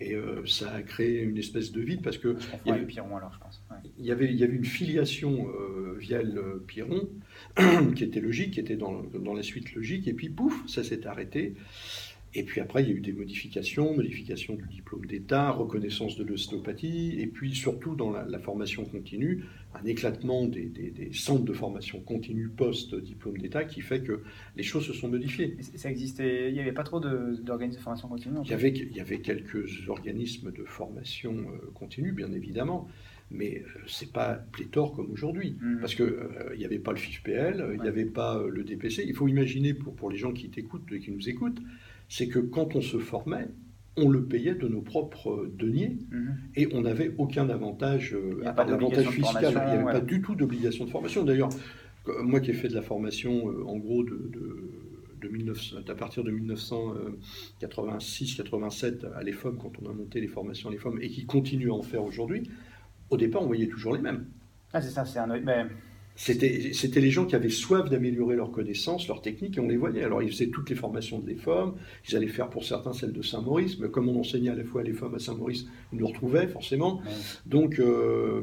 Et 0.00 0.14
euh, 0.14 0.44
ça 0.46 0.72
a 0.72 0.82
créé 0.82 1.20
une 1.22 1.38
espèce 1.38 1.70
de 1.70 1.80
vide 1.80 2.02
parce 2.02 2.18
que. 2.18 2.36
Il 2.64 2.70
y 2.70 2.72
avait 2.72 2.86
Piron 2.86 3.16
alors, 3.16 3.32
je 3.32 3.38
pense. 3.38 3.62
Il, 3.98 4.04
y 4.04 4.10
avait, 4.10 4.26
il 4.26 4.36
y 4.36 4.44
avait 4.44 4.56
une 4.56 4.64
filiation 4.64 5.48
euh, 5.48 5.96
Vielle-Piron 5.98 7.08
qui 7.94 8.04
était 8.04 8.20
logique, 8.20 8.54
qui 8.54 8.60
était 8.60 8.76
dans, 8.76 9.02
dans, 9.02 9.34
la 9.34 9.42
suite 9.42 9.74
logique, 9.74 10.08
et 10.08 10.12
puis 10.12 10.28
pouf, 10.28 10.66
ça 10.66 10.82
s'est 10.82 11.06
arrêté. 11.06 11.54
Et 12.34 12.44
puis 12.44 12.60
après, 12.62 12.82
il 12.82 12.88
y 12.88 12.92
a 12.92 12.94
eu 12.94 13.00
des 13.00 13.12
modifications, 13.12 13.94
modification 13.94 14.54
du 14.54 14.66
diplôme 14.66 15.04
d'État, 15.04 15.50
reconnaissance 15.50 16.16
de 16.16 16.24
l'ostéopathie, 16.24 17.20
et 17.20 17.26
puis 17.26 17.54
surtout 17.54 17.94
dans 17.94 18.10
la, 18.10 18.38
formation 18.38 18.86
continue, 18.86 19.44
un 19.74 19.84
éclatement 19.84 20.46
des, 20.46 20.64
des, 20.64 21.12
centres 21.12 21.44
de 21.44 21.52
formation 21.52 22.00
continue 22.00 22.48
post-diplôme 22.48 23.36
d'État 23.36 23.64
qui 23.64 23.82
fait 23.82 24.00
que 24.00 24.22
les 24.56 24.62
choses 24.62 24.86
se 24.86 24.94
sont 24.94 25.08
modifiées. 25.08 25.56
Ça 25.76 25.90
existait, 25.90 26.48
il 26.48 26.54
n'y 26.54 26.60
avait 26.60 26.72
pas 26.72 26.84
trop 26.84 27.00
d'organismes 27.00 27.78
de, 27.78 27.82
formation 27.82 28.08
continue 28.08 28.36
il 28.44 28.50
y, 28.50 28.54
avait, 28.54 28.70
il 28.70 28.96
y 28.96 29.00
avait 29.00 29.20
quelques 29.20 29.88
organismes 29.88 30.52
de 30.52 30.64
formation 30.64 31.34
euh, 31.34 31.70
continue, 31.74 32.12
bien 32.12 32.32
évidemment, 32.32 32.88
mais 33.30 33.62
euh, 33.62 33.80
c'est 33.86 34.10
pas 34.10 34.34
pléthore 34.52 34.94
comme 34.94 35.10
aujourd'hui, 35.10 35.56
mmh. 35.60 35.80
parce 35.80 35.94
que 35.94 36.02
euh, 36.02 36.50
il 36.54 36.60
n'y 36.60 36.64
avait 36.64 36.78
pas 36.78 36.92
le 36.92 36.98
FIFPL, 36.98 37.72
il 37.74 37.80
n'y 37.82 37.88
avait 37.88 38.06
pas 38.06 38.42
le 38.48 38.64
DPC. 38.64 39.04
Il 39.06 39.14
faut 39.14 39.28
imaginer 39.28 39.74
pour, 39.74 39.94
pour 39.94 40.10
les 40.10 40.16
gens 40.16 40.32
qui 40.32 40.48
t'écoutent, 40.48 40.86
qui 40.98 41.10
nous 41.10 41.28
écoutent, 41.28 41.60
c'est 42.12 42.28
que 42.28 42.38
quand 42.40 42.76
on 42.76 42.82
se 42.82 42.98
formait, 42.98 43.48
on 43.96 44.10
le 44.10 44.26
payait 44.26 44.54
de 44.54 44.68
nos 44.68 44.82
propres 44.82 45.48
deniers 45.50 45.96
mhm. 46.10 46.36
et 46.56 46.68
on 46.74 46.82
n'avait 46.82 47.14
aucun 47.16 47.48
avantage, 47.48 48.12
euh, 48.12 48.42
à 48.44 48.52
part 48.52 48.66
l'avantage 48.66 49.08
fiscal. 49.08 49.44
Il 49.44 49.48
n'y 49.48 49.56
avait 49.78 49.92
pas 49.92 50.02
du 50.02 50.20
tout 50.20 50.34
d'obligation 50.34 50.84
de 50.84 50.90
formation. 50.90 51.24
D'ailleurs, 51.24 51.48
moi 52.22 52.40
qui 52.40 52.50
ai 52.50 52.52
fait 52.52 52.68
de 52.68 52.74
la 52.74 52.82
formation 52.82 53.48
euh, 53.48 53.64
en 53.66 53.78
gros 53.78 54.04
de, 54.04 54.30
à 55.88 55.94
partir 55.94 56.22
de 56.22 56.30
1986-87 56.32 59.10
à 59.14 59.22
l'EFOM, 59.22 59.56
quand 59.56 59.72
on 59.82 59.88
a 59.88 59.94
monté 59.94 60.20
les 60.20 60.28
formations 60.28 60.68
à 60.68 60.72
l'EFOM, 60.72 60.98
et 61.00 61.08
qui 61.08 61.24
continue 61.24 61.70
à 61.70 61.74
en 61.74 61.82
faire 61.82 62.04
aujourd'hui, 62.04 62.42
au 63.08 63.16
départ, 63.16 63.40
on 63.40 63.46
voyait 63.46 63.68
toujours 63.68 63.94
les 63.94 64.02
mêmes. 64.02 64.26
Ah, 64.74 64.82
c'est 64.82 64.90
ça, 64.90 65.06
c'est 65.06 65.18
un. 65.18 65.30
C'était 66.24 67.00
les 67.00 67.10
gens 67.10 67.26
qui 67.26 67.34
avaient 67.34 67.48
soif 67.48 67.90
d'améliorer 67.90 68.36
leurs 68.36 68.52
connaissances, 68.52 69.08
leurs 69.08 69.22
techniques, 69.22 69.56
et 69.56 69.60
on 69.60 69.66
les 69.66 69.76
voyait. 69.76 70.04
Alors, 70.04 70.22
ils 70.22 70.30
faisaient 70.30 70.50
toutes 70.50 70.70
les 70.70 70.76
formations 70.76 71.18
de 71.18 71.28
l'EFOM, 71.28 71.74
ils 72.08 72.14
allaient 72.14 72.28
faire 72.28 72.48
pour 72.48 72.62
certains 72.62 72.92
celles 72.92 73.12
de 73.12 73.22
Saint-Maurice, 73.22 73.80
mais 73.80 73.88
comme 73.88 74.08
on 74.08 74.20
enseignait 74.20 74.50
à 74.50 74.54
la 74.54 74.62
fois 74.62 74.82
à 74.82 74.84
l'EFOM 74.84 75.12
à 75.16 75.18
Saint-Maurice, 75.18 75.66
ils 75.92 75.98
nous 75.98 76.06
retrouvaient 76.06 76.46
forcément. 76.46 77.02
Donc, 77.44 77.80
euh, 77.80 78.40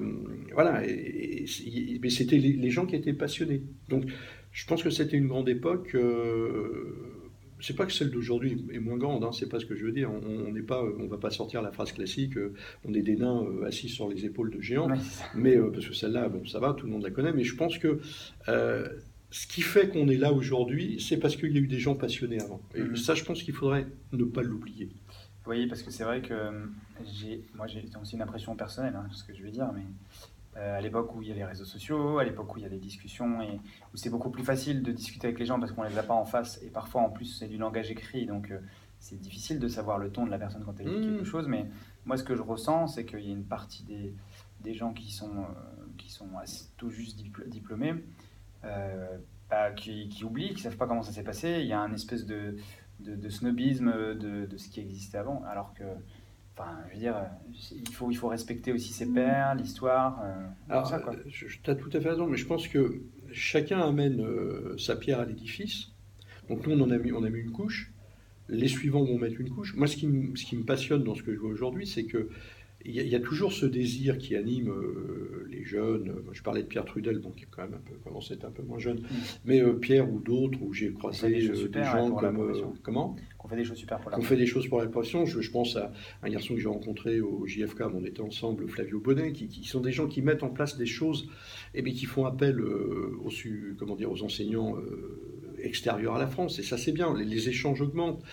voilà, 0.53 0.81
mais 0.81 2.09
c'était 2.09 2.37
les, 2.37 2.69
gens 2.69 2.85
qui 2.85 2.97
étaient 2.97 3.13
passionnés. 3.13 3.63
Donc, 3.87 4.03
je 4.51 4.65
pense 4.65 4.83
que 4.83 4.89
c'était 4.89 5.15
une 5.15 5.27
grande 5.27 5.47
époque. 5.47 5.95
Euh, 5.95 7.18
c'est 7.61 7.75
pas 7.75 7.85
que 7.85 7.91
celle 7.91 8.11
d'aujourd'hui 8.11 8.65
est 8.71 8.79
moins 8.79 8.97
grande, 8.97 9.23
hein, 9.23 9.31
c'est 9.31 9.49
pas 9.49 9.59
ce 9.59 9.65
que 9.65 9.75
je 9.75 9.85
veux 9.85 9.91
dire. 9.91 10.11
On 10.11 10.51
n'est 10.51 10.61
pas, 10.61 10.83
on 10.83 11.07
va 11.07 11.17
pas 11.17 11.29
sortir 11.29 11.61
la 11.61 11.71
phrase 11.71 11.91
classique, 11.91 12.37
euh, 12.37 12.53
on 12.85 12.93
est 12.93 13.01
des 13.01 13.15
nains 13.15 13.43
euh, 13.43 13.65
assis 13.65 13.89
sur 13.89 14.09
les 14.09 14.25
épaules 14.25 14.51
de 14.51 14.61
géants, 14.61 14.89
mais 15.35 15.57
euh, 15.57 15.71
parce 15.71 15.85
que 15.85 15.93
celle-là, 15.93 16.29
bon, 16.29 16.45
ça 16.45 16.59
va, 16.59 16.73
tout 16.73 16.85
le 16.85 16.91
monde 16.91 17.03
la 17.03 17.11
connaît. 17.11 17.33
Mais 17.33 17.43
je 17.43 17.55
pense 17.55 17.77
que 17.77 17.99
ce 19.31 19.45
qui 19.45 19.61
fait 19.61 19.89
qu'on 19.89 20.07
est 20.07 20.17
là 20.17 20.33
aujourd'hui, 20.33 20.99
c'est 20.99 21.17
parce 21.17 21.35
qu'il 21.35 21.51
y 21.51 21.57
a 21.57 21.61
eu 21.61 21.67
des 21.67 21.77
gens 21.77 21.95
passionnés 21.95 22.41
avant. 22.41 22.61
Et 22.73 22.81
mm-hmm. 22.81 22.95
ça, 22.95 23.13
je 23.13 23.23
pense 23.23 23.43
qu'il 23.43 23.53
faudrait 23.53 23.85
ne 24.11 24.23
pas 24.23 24.41
l'oublier. 24.41 24.89
Oui, 25.45 25.67
parce 25.67 25.83
que 25.83 25.91
c'est 25.91 26.03
vrai 26.03 26.21
que 26.21 26.33
j'ai, 27.05 27.43
moi, 27.55 27.67
j'ai 27.67 27.83
aussi 28.01 28.15
une 28.15 28.21
impression 28.21 28.55
personnelle, 28.55 28.95
hein, 28.95 29.07
ce 29.11 29.23
que 29.23 29.35
je 29.35 29.43
vais 29.43 29.51
dire, 29.51 29.69
mais 29.73 29.83
euh, 30.57 30.77
à 30.77 30.81
l'époque 30.81 31.15
où 31.15 31.21
il 31.21 31.27
y 31.27 31.31
a 31.31 31.35
les 31.35 31.45
réseaux 31.45 31.65
sociaux, 31.65 32.17
à 32.17 32.23
l'époque 32.23 32.55
où 32.55 32.57
il 32.57 32.63
y 32.63 32.65
a 32.65 32.69
des 32.69 32.79
discussions 32.79 33.41
et 33.41 33.59
où 33.93 33.97
c'est 33.97 34.09
beaucoup 34.09 34.31
plus 34.31 34.43
facile 34.43 34.81
de 34.81 34.91
discuter 34.91 35.27
avec 35.27 35.39
les 35.39 35.45
gens 35.45 35.59
parce 35.59 35.71
qu'on 35.71 35.83
les 35.83 35.97
a 35.97 36.03
pas 36.03 36.15
en 36.15 36.25
face 36.25 36.59
et 36.63 36.69
parfois 36.69 37.01
en 37.01 37.11
plus 37.11 37.25
c'est 37.25 37.47
du 37.47 37.57
langage 37.57 37.91
écrit 37.91 38.25
donc 38.25 38.49
euh, 38.49 38.59
c'est 38.99 39.19
difficile 39.19 39.59
de 39.59 39.67
savoir 39.67 39.99
le 39.99 40.11
ton 40.11 40.25
de 40.25 40.31
la 40.31 40.39
personne 40.39 40.63
quand 40.65 40.79
elle 40.79 40.87
dit 40.87 41.07
quelque 41.07 41.21
mmh. 41.21 41.25
chose 41.25 41.47
mais 41.47 41.67
moi 42.05 42.17
ce 42.17 42.23
que 42.23 42.35
je 42.35 42.41
ressens 42.41 42.87
c'est 42.87 43.05
qu'il 43.05 43.21
y 43.21 43.29
a 43.29 43.33
une 43.33 43.45
partie 43.45 43.83
des, 43.83 44.15
des 44.61 44.73
gens 44.73 44.91
qui 44.91 45.11
sont, 45.11 45.37
euh, 45.37 45.43
qui 45.97 46.09
sont 46.09 46.27
tout 46.77 46.89
juste 46.89 47.21
diplômés 47.47 47.93
bah, 49.49 49.71
qui, 49.71 50.09
qui, 50.09 50.25
oublient, 50.25 50.53
qui 50.53 50.61
savent 50.61 50.77
pas 50.77 50.85
comment 50.85 51.01
ça 51.01 51.11
s'est 51.11 51.23
passé, 51.23 51.57
il 51.61 51.65
y 51.65 51.73
a 51.73 51.79
un 51.79 51.91
espèce 51.91 52.25
de, 52.27 52.57
de, 52.99 53.15
de 53.15 53.29
snobisme 53.29 53.91
de, 53.91 54.45
de, 54.45 54.57
ce 54.57 54.69
qui 54.69 54.79
existait 54.79 55.17
avant 55.17 55.43
alors 55.45 55.73
que 55.73 55.83
je 56.89 56.93
veux 56.93 56.99
dire, 56.99 57.15
il 57.71 57.93
faut, 57.93 58.11
il 58.11 58.15
faut 58.15 58.27
respecter 58.27 58.71
aussi 58.71 58.93
ses 58.93 59.05
pères, 59.05 59.55
l'histoire. 59.55 60.19
Euh, 60.23 60.47
Alors, 60.69 60.93
tu 61.31 61.69
as 61.69 61.75
tout 61.75 61.89
à 61.93 62.01
fait 62.01 62.09
raison, 62.09 62.27
mais 62.27 62.37
je 62.37 62.45
pense 62.45 62.67
que 62.67 63.01
chacun 63.31 63.79
amène 63.79 64.21
euh, 64.21 64.77
sa 64.77 64.95
pierre 64.95 65.19
à 65.19 65.25
l'édifice. 65.25 65.91
Donc 66.49 66.65
nous, 66.65 66.75
on 66.75 66.81
en 66.81 66.91
a 66.91 66.97
mis, 66.97 67.11
on 67.11 67.23
a 67.23 67.29
mis 67.29 67.39
une 67.39 67.51
couche. 67.51 67.91
Les 68.47 68.67
suivants 68.67 69.03
vont 69.03 69.19
mettre 69.19 69.39
une 69.39 69.49
couche. 69.49 69.75
Moi, 69.75 69.87
ce 69.87 69.95
qui, 69.95 70.09
ce 70.35 70.45
qui 70.45 70.57
me 70.57 70.63
passionne 70.63 71.03
dans 71.03 71.13
ce 71.15 71.21
que 71.21 71.33
je 71.33 71.39
vois 71.39 71.51
aujourd'hui, 71.51 71.85
c'est 71.85 72.05
que 72.05 72.29
il 72.85 72.95
y, 72.95 73.15
a 73.15 73.19
toujours 73.19 73.51
ce 73.51 73.65
désir 73.65 74.17
qui 74.17 74.35
anime 74.35 74.69
euh, 74.69 75.45
les 75.49 75.63
jeunes. 75.63 76.23
Je 76.31 76.41
parlais 76.41 76.63
de 76.63 76.67
Pierre 76.67 76.85
Trudel, 76.85 77.19
bon, 77.19 77.31
qui 77.31 77.45
quand 77.49 77.63
même 77.63 77.73
un 77.73 77.89
peu, 77.89 77.95
commence 78.03 78.31
à 78.31 78.35
être 78.35 78.45
un 78.45 78.51
peu 78.51 78.63
moins 78.63 78.79
jeune, 78.79 78.99
mm. 78.99 79.07
mais 79.45 79.61
Pierre 79.73 80.11
ou 80.11 80.19
d'autres, 80.19 80.57
où 80.61 80.73
j'ai 80.73 80.93
croisé 80.93 81.29
des, 81.29 81.83
gens 81.83 82.11
comme. 82.11 82.53
comment? 82.81 83.15
Fait 83.49 83.55
des 83.55 83.63
choses 83.63 83.77
super 83.77 83.99
pour 83.99 84.11
la 84.11 84.19
On 84.19 84.21
fait 84.21 84.35
des 84.35 84.45
choses 84.45 84.67
pour 84.67 84.79
la 84.79 84.87
profession. 84.87 85.25
Je, 85.25 85.51
pense 85.51 85.75
à 85.75 85.91
un 86.21 86.29
garçon 86.29 86.53
que 86.53 86.59
j'ai 86.59 86.67
rencontré 86.67 87.19
au 87.19 87.47
JFK, 87.47 87.81
on 87.93 88.05
était 88.05 88.21
ensemble, 88.21 88.67
Flavio 88.67 88.99
Bonnet, 88.99 89.33
qui, 89.33 89.63
sont 89.63 89.81
des 89.81 89.91
gens 89.91 90.07
qui 90.07 90.21
mettent 90.21 90.43
en 90.43 90.49
place 90.49 90.77
des 90.77 90.85
choses 90.85 91.27
et 91.73 91.81
bien, 91.81 91.93
qui 91.93 92.05
font 92.05 92.25
appel 92.25 92.59
euh, 92.59 93.17
aux, 93.23 93.31
comment 93.77 93.95
dire, 93.95 94.11
aux 94.11 94.21
enseignants 94.21 94.77
euh, 94.77 95.57
extérieurs 95.61 96.15
à 96.15 96.19
la 96.19 96.27
France. 96.27 96.59
Et 96.59 96.63
ça, 96.63 96.77
c'est 96.77 96.91
bien. 96.91 97.15
les, 97.17 97.49
échanges 97.49 97.81
augmentent 97.81 98.23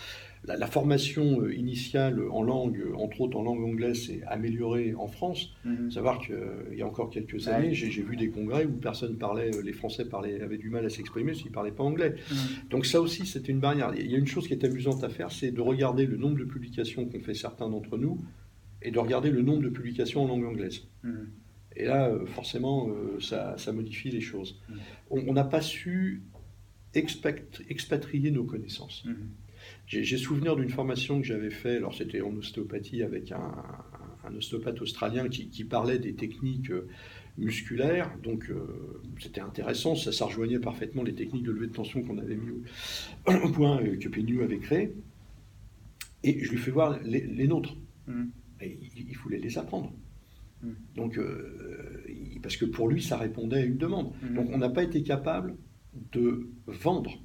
la, 0.47 0.67
formation 0.67 1.41
euh, 1.41 1.55
initiale 1.55 2.21
en 2.31 2.43
langue, 2.43 2.83
entre 2.97 3.23
autres 3.23 3.37
en 3.37 3.43
langue 3.43 3.63
anglaise, 3.63 4.07
s'est 4.07 4.23
améliorée 4.27 4.95
en 4.95 5.09
France. 5.09 5.55
Mm 5.65 5.91
Savoir 5.91 6.21
qu'il 6.21 6.77
y 6.77 6.83
a 6.83 6.87
encore 6.87 7.11
quelques 7.11 7.49
années, 7.49 7.75
j'ai 7.75 8.03
vu 8.03 8.17
des 8.17 8.29
congrès 8.29 8.65
où 8.65 8.73
personne 8.73 9.17
parlait, 9.17 9.55
euh, 9.55 9.63
les 9.63 9.73
Français 9.73 10.05
parlaient, 10.05 10.41
avaient 10.41 10.59
du 10.59 10.71
mal 10.71 10.85
à 10.85 10.91
s'exprimer 10.91 11.35
s'ils 11.35 11.49
ne 11.49 11.53
parlaient 11.53 11.73
pas 11.73 11.85
anglais. 11.85 12.15
Mhm. 12.31 12.37
Donc 12.71 12.87
ça 12.87 13.01
aussi, 13.01 13.27
c'était 13.27 13.53
une 13.53 13.61
barrière. 13.61 13.93
Il 13.97 14.11
y 14.11 14.15
a 14.15 14.19
une 14.19 14.27
chose 14.27 14.47
qui 14.47 14.55
est 14.55 14.65
amusante 14.65 15.03
à 15.05 15.09
faire, 15.09 15.33
c'est 15.33 15.51
de 15.51 15.61
regarder 15.61 16.07
le 16.07 16.17
nombre 16.17 16.39
de 16.39 16.45
publications 16.45 17.07
qu'ont 17.07 17.21
fait 17.21 17.35
certains 17.35 17.69
d'entre 17.69 17.97
nous 17.99 18.19
et 18.83 18.91
de 18.91 18.99
regarder 18.99 19.31
le 19.31 19.43
nombre 19.43 19.63
de 19.63 19.69
publications 19.69 20.25
en 20.25 20.29
langue 20.29 20.45
anglaise. 20.45 20.83
Mhm. 21.03 21.29
Et 21.79 21.85
là, 21.85 22.09
euh, 22.09 22.25
forcément, 22.27 22.89
ça, 23.21 23.57
modifie 23.73 24.11
les 24.11 24.21
choses. 24.21 24.61
Mhm. 24.69 24.77
On 25.11 25.33
n'a 25.33 25.45
pas 25.45 25.61
su 25.61 26.23
expatrier 26.95 28.31
nos 28.31 28.45
connaissances. 28.45 29.05
J'ai 29.87 30.19
souvenir 30.19 30.57
d'une 30.57 30.69
formation 30.69 31.21
que 31.21 31.27
j'avais 31.27 31.51
fait, 31.51 31.77
alors 31.77 31.95
c'était 31.95 32.21
en 32.21 32.35
ostéopathie 32.35 33.05
avec 33.05 33.31
un, 33.31 33.53
ostéopathe 34.37 34.83
australien 34.83 35.29
qui, 35.29 35.65
parlait 35.65 36.01
des 36.01 36.15
techniques 36.15 36.73
euh, 36.73 36.89
musculaires, 37.39 38.11
donc 38.21 38.51
euh, 38.51 39.01
c'était 39.21 39.41
intéressant, 39.41 39.95
ça, 39.95 40.11
ça, 40.11 40.25
rejoignait 40.25 40.59
parfaitement 40.59 41.05
les 41.05 41.15
techniques 41.15 41.45
de 41.45 41.53
levée 41.53 41.69
de 41.69 41.73
tension 41.73 42.03
qu'on 42.03 42.19
avait 42.19 42.35
mis 42.35 42.51
au, 43.27 43.49
point, 43.53 43.81
euh, 43.81 43.97
que 43.97 44.09
PNU 44.09 44.43
avait 44.43 44.59
créé, 44.59 44.93
et 46.25 46.43
je 46.43 46.51
lui 46.51 46.59
fais 46.59 46.73
voir 46.73 46.99
les, 47.05 47.47
nôtres. 47.47 47.77
Mmh. 48.09 48.25
Et 48.63 48.79
il, 48.97 49.17
voulait 49.19 49.39
les 49.39 49.57
apprendre. 49.59 49.93
Mmh. 50.63 50.71
Donc, 50.97 51.21
parce 52.43 52.57
que 52.57 52.65
pour 52.65 52.89
lui, 52.89 53.03
ça 53.03 53.17
répondait 53.17 53.59
à 53.59 53.65
une 53.65 53.77
demande. 53.77 54.13
Mmh. 54.23 54.35
Donc 54.35 54.49
on 54.51 54.59
n'a 54.59 54.71
pas 54.71 54.83
été 54.83 55.05
capable 55.05 55.55
de 56.13 56.49
vendre 56.67 57.23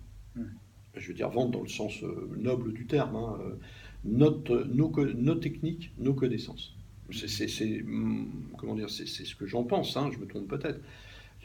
je 0.95 1.07
veux 1.07 1.13
dire 1.13 1.29
vendre 1.29 1.51
dans 1.51 1.61
le 1.61 1.69
sens 1.69 2.03
euh, 2.03 2.29
noble 2.37 2.73
du 2.73 2.85
terme, 2.85 3.15
hein, 3.15 3.37
euh, 3.41 3.55
nos, 4.03 5.35
techniques, 5.35 5.91
nos 5.97 6.13
connaissances. 6.13 6.75
C'est 7.11 7.45
mm, 7.83 8.27
ce 8.87 9.35
que 9.35 9.45
j'en 9.45 9.63
pense. 9.63 9.95
Hein, 9.97 10.09
je 10.13 10.19
me 10.19 10.27
trompe 10.27 10.47
peut-être. 10.47 10.81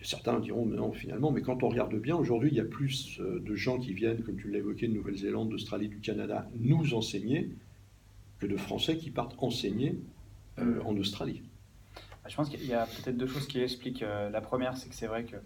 Certains 0.03 0.39
diront 0.39 0.67
mais 0.67 0.77
non 0.77 0.93
finalement, 0.93 1.33
mais 1.33 1.41
quand 1.41 1.63
on 1.63 1.69
regarde 1.69 1.95
bien, 1.97 2.17
aujourd'hui 2.17 2.51
il 2.51 2.57
y 2.57 2.61
a 2.61 2.65
plus 2.65 3.19
euh, 3.19 3.41
de 3.41 3.55
gens 3.55 3.79
qui 3.79 3.93
viennent, 3.93 4.23
comme 4.23 4.37
tu 4.37 4.51
l'as 4.51 4.59
évoqué, 4.59 4.87
de 4.89 4.93
Nouvelle-Zélande, 4.93 5.49
d'Australie, 5.49 5.89
du 5.89 6.01
Canada, 6.01 6.49
nous 6.61 6.95
enseigner 6.95 7.51
que 8.39 8.47
de 8.47 8.57
Français 8.57 8.99
qui 8.99 9.11
partent 9.11 9.35
enseigner 9.43 9.99
en 10.59 10.97
Australie. 10.97 11.43
Je 12.29 12.35
pense 12.35 12.49
qu'il 12.49 12.65
y 12.65 12.73
a 12.73 12.87
peut-être 12.87 13.17
deux 13.17 13.27
choses 13.27 13.47
qui 13.47 13.61
expliquent. 13.61 14.01
la 14.01 14.41
première, 14.41 14.77
c'est 14.77 14.89
que 14.89 14.95
c'est 14.95 15.07
vrai 15.07 15.25
que 15.25 15.37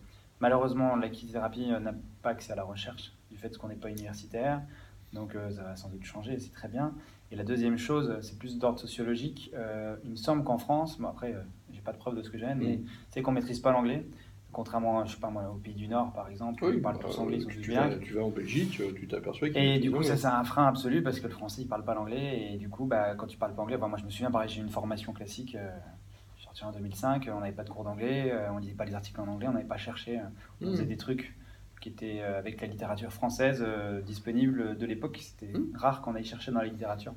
malheureusement 0.40 0.96
la 0.96 1.08
n'a 1.08 1.94
pas 2.22 2.30
accès 2.30 2.52
à 2.52 2.56
la 2.56 2.64
recherche 2.64 3.12
du 3.31 3.38
fait 3.38 3.57
qu'on 3.57 3.69
n'est 3.69 3.77
pas 3.77 3.90
universitaire. 3.90 4.62
Donc 5.12 5.35
euh, 5.35 5.51
ça 5.51 5.62
va 5.62 5.77
sans 5.77 5.88
doute 5.88 6.05
changer, 6.05 6.38
c'est 6.38 6.53
très 6.53 6.69
bien. 6.69 6.93
Et 7.33 7.37
la 7.37 7.45
deuxième 7.45 7.79
chose, 7.79 8.16
c'est 8.23 8.38
plus 8.38 8.59
d'ordre 8.59 8.79
sociologique. 8.79 9.51
Euh, 9.55 9.97
il 10.05 10.11
me 10.11 10.16
semble 10.16 10.45
qu'en 10.45 10.59
France, 10.59 10.99
bon 10.99 11.09
après, 11.09 11.33
euh, 11.33 11.40
j'ai 11.73 11.81
pas 11.81 11.93
de 11.93 11.99
preuve 11.99 12.16
de 12.16 12.23
ce 12.23 12.31
que 12.31 12.38
j'ai, 12.38 12.55
mais 12.55 12.77
mm. 12.77 12.85
c'est 13.11 13.23
qu'on 13.23 13.33
maîtrise 13.33 13.61
pas 13.61 13.73
l'anglais. 13.73 14.07
Contrairement, 14.53 15.05
je 15.05 15.14
sais 15.14 15.21
pas 15.21 15.31
moi, 15.31 15.49
au 15.49 15.59
pays 15.59 15.75
du 15.75 15.87
Nord, 15.87 16.12
par 16.12 16.29
exemple, 16.29 16.64
où 16.64 16.73
ils 16.73 16.83
parlent 16.83 16.99
tous 16.99 17.19
anglais, 17.19 17.38
sont 17.38 17.49
tu, 17.49 17.71
vas, 17.71 17.88
tu 17.99 18.14
vas 18.14 18.25
en 18.25 18.31
Belgique, 18.31 18.83
tu 18.97 19.07
t'aperçois 19.07 19.49
Et 19.55 19.79
du 19.79 19.93
coup, 19.93 20.03
ça, 20.03 20.16
c'est 20.16 20.27
un 20.27 20.43
frein 20.43 20.66
absolu 20.66 21.05
parce 21.05 21.21
que 21.21 21.29
le 21.29 21.33
français, 21.33 21.62
il 21.62 21.69
parle 21.69 21.85
pas 21.85 21.95
l'anglais. 21.95 22.53
Et 22.53 22.57
du 22.57 22.69
coup, 22.69 22.85
bah, 22.85 23.14
quand 23.14 23.29
tu 23.29 23.38
parles 23.38 23.55
pas 23.55 23.62
anglais, 23.62 23.77
moi, 23.77 23.97
je 23.97 24.05
me 24.05 24.11
souviens, 24.11 24.33
pareil, 24.33 24.49
j'ai 24.49 24.61
une 24.61 24.69
formation 24.69 25.12
classique. 25.12 25.57
je 25.57 26.37
suis 26.37 26.45
sorti 26.45 26.64
en 26.64 26.73
2005, 26.73 27.31
on 27.33 27.38
n'avait 27.38 27.53
pas 27.53 27.62
de 27.62 27.71
cours 27.71 27.85
d'anglais, 27.85 28.35
on 28.53 28.59
lisait 28.59 28.75
pas 28.75 28.87
les 28.87 28.95
articles 28.95 29.21
en 29.21 29.29
anglais, 29.29 29.47
on 29.47 29.53
n'avait 29.53 29.64
pas 29.64 29.77
cherché, 29.77 30.21
on 30.61 30.66
mm. 30.66 30.71
faisait 30.73 30.87
des 30.87 30.97
trucs 30.97 31.33
qui 31.81 31.88
était 31.88 32.21
euh, 32.21 32.38
avec 32.38 32.61
la 32.61 32.66
littérature 32.66 33.12
française 33.12 33.64
euh, 33.66 34.01
disponible 34.03 34.77
de 34.77 34.87
l'époque. 34.87 35.19
C'était 35.21 35.53
mmh. 35.53 35.73
rare 35.75 36.03
qu'on 36.03 36.14
aille 36.14 36.25
chercher 36.25 36.53
dans 36.53 36.61
la 36.61 36.66
littérature. 36.66 37.14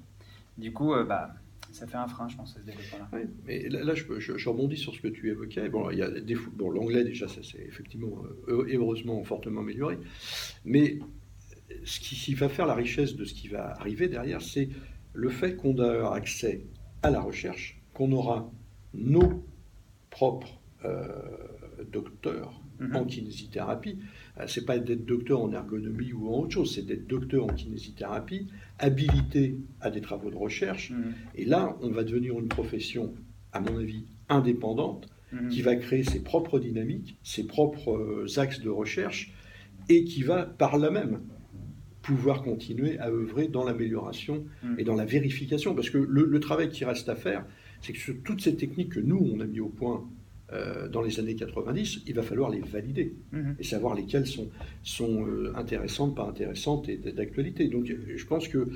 Du 0.57 0.71
coup, 0.71 0.93
euh, 0.93 1.03
bah, 1.03 1.33
Ça 1.71 1.87
fait 1.87 1.97
un 1.97 2.07
frein, 2.07 2.27
je 2.27 2.37
pense, 2.37 2.55
ce 2.55 2.59
développement-là. 2.59 3.09
Oui, 3.13 3.21
mais 3.45 3.69
là, 3.69 3.93
je, 3.93 4.03
je, 4.19 4.49
rebondis 4.49 4.77
sur 4.77 4.93
ce 4.93 5.01
que 5.01 5.07
tu 5.07 5.29
évoquais. 5.29 5.69
Bon, 5.69 5.89
il 5.89 5.97
y 5.97 6.01
a 6.01 6.09
des, 6.09 6.35
bon 6.35 6.69
l'anglais, 6.69 7.03
déjà, 7.03 7.27
ça 7.27 7.43
s'est 7.43 7.65
effectivement 7.67 8.23
heureusement 8.47 9.23
fortement 9.23 9.61
amélioré. 9.61 9.97
Mais 10.65 10.99
ce 11.83 11.99
qui, 11.99 12.33
va 12.33 12.49
faire 12.49 12.65
la 12.65 12.75
richesse 12.75 13.15
de 13.15 13.25
ce 13.25 13.33
qui 13.33 13.47
va 13.47 13.71
arriver 13.71 14.07
derrière, 14.07 14.41
c'est 14.41 14.69
le 15.13 15.29
fait 15.29 15.55
qu'on 15.55 15.77
aura 15.77 16.15
accès 16.15 16.65
à 17.01 17.09
la 17.09 17.21
recherche, 17.21 17.81
qu'on 17.93 18.11
aura 18.11 18.51
nos 18.93 19.43
propres 20.09 20.59
euh, 20.85 21.07
docteurs 21.91 22.61
mhm. 22.79 22.95
en 22.95 23.05
kinésithérapie. 23.05 23.99
Euh, 24.39 24.45
c'est 24.47 24.65
pas 24.65 24.79
d'être 24.79 25.05
docteur 25.05 25.41
en 25.41 25.51
ergonomie 25.51 26.13
ou 26.13 26.29
en 26.29 26.41
autre 26.41 26.53
chose, 26.53 26.73
c'est 26.73 26.85
d'être 26.85 27.07
docteur 27.07 27.45
en 27.45 27.53
kinésithérapie, 27.53 28.47
habilité 28.79 29.57
à 29.79 29.91
des 29.91 30.01
travaux 30.01 30.31
de 30.31 30.35
recherche. 30.35 30.91
Mhm. 30.91 31.13
Et 31.35 31.45
là, 31.45 31.77
on 31.81 31.89
va 31.89 32.03
devenir 32.03 32.39
une 32.39 32.47
profession, 32.47 33.13
à 33.51 33.59
mon 33.59 33.77
avis, 33.77 34.05
indépendante, 34.29 35.07
mhm. 35.31 35.49
qui 35.49 35.61
va 35.61 35.75
créer 35.75 36.03
ses 36.03 36.21
propres 36.21 36.59
dynamiques, 36.59 37.17
ses 37.23 37.45
propres 37.45 37.91
euh, 37.91 38.39
axes 38.39 38.61
de 38.61 38.69
recherche, 38.69 39.33
et 39.89 40.03
qui 40.05 40.23
va, 40.23 40.45
par 40.45 40.77
là 40.77 40.89
même, 40.89 41.21
pouvoir 42.01 42.41
continuer 42.41 42.97
à 42.99 43.09
œuvrer 43.09 43.47
dans 43.47 43.63
l'amélioration 43.63 44.43
et 44.77 44.83
dans 44.83 44.95
la 44.95 45.05
vérification. 45.05 45.73
Parce 45.73 45.89
que 45.89 45.97
le, 45.97 46.25
le 46.25 46.39
travail 46.41 46.67
qui 46.67 46.83
reste 46.83 47.07
à 47.07 47.15
faire, 47.15 47.45
c'est 47.81 47.93
que 47.93 47.99
sur 47.99 48.15
toutes 48.23 48.41
ces 48.41 48.55
techniques 48.55 48.93
que 48.93 48.99
nous, 48.99 49.31
on 49.33 49.39
a 49.39 49.45
mis 49.45 49.61
au 49.61 49.69
point 49.69 50.05
euh, 50.53 50.87
dans 50.87 51.01
les 51.01 51.19
années 51.19 51.35
90, 51.35 52.01
il 52.05 52.13
va 52.13 52.21
falloir 52.21 52.49
les 52.49 52.59
valider 52.59 53.15
mhm. 53.31 53.55
et 53.59 53.63
savoir 53.63 53.95
lesquelles 53.95 54.27
sont, 54.27 54.49
sont 54.83 55.25
euh, 55.25 55.51
intéressantes, 55.55 56.15
pas 56.15 56.27
intéressantes 56.27 56.89
et 56.89 56.97
d'actualité. 56.97 57.67
Donc 57.67 57.85
je 57.85 58.25
pense 58.25 58.47
que 58.47 58.67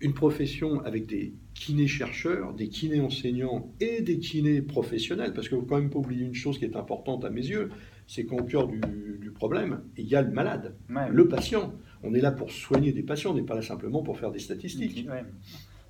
une 0.00 0.12
profession 0.12 0.80
avec 0.84 1.06
des 1.06 1.32
kinés-chercheurs, 1.54 2.52
des 2.52 2.68
kinés-enseignants 2.68 3.72
et 3.80 4.02
des 4.02 4.18
kinés 4.18 4.60
professionnels, 4.60 5.32
parce 5.32 5.48
qu'il 5.48 5.56
ne 5.56 5.62
faut 5.62 5.66
quand 5.66 5.78
même 5.78 5.88
pas 5.88 6.00
oublier 6.00 6.26
une 6.26 6.34
chose 6.34 6.58
qui 6.58 6.66
est 6.66 6.76
importante 6.76 7.24
à 7.24 7.30
mes 7.30 7.46
yeux, 7.46 7.70
c'est 8.06 8.24
qu'au 8.24 8.42
cœur 8.42 8.68
du, 8.68 9.30
problème, 9.30 9.80
il 9.96 10.06
y 10.06 10.14
a 10.14 10.22
le 10.22 10.30
malade, 10.30 10.74
le 10.88 11.28
patient. 11.28 11.72
On 12.02 12.12
est 12.14 12.20
là 12.20 12.32
pour 12.32 12.50
soigner 12.50 12.92
des 12.92 13.02
patients, 13.02 13.30
on 13.30 13.34
n'est 13.34 13.42
pas 13.42 13.54
là 13.54 13.62
simplement 13.62 14.02
pour 14.02 14.18
faire 14.18 14.30
des 14.30 14.40
statistiques. 14.40 15.08
Ouais. 15.08 15.24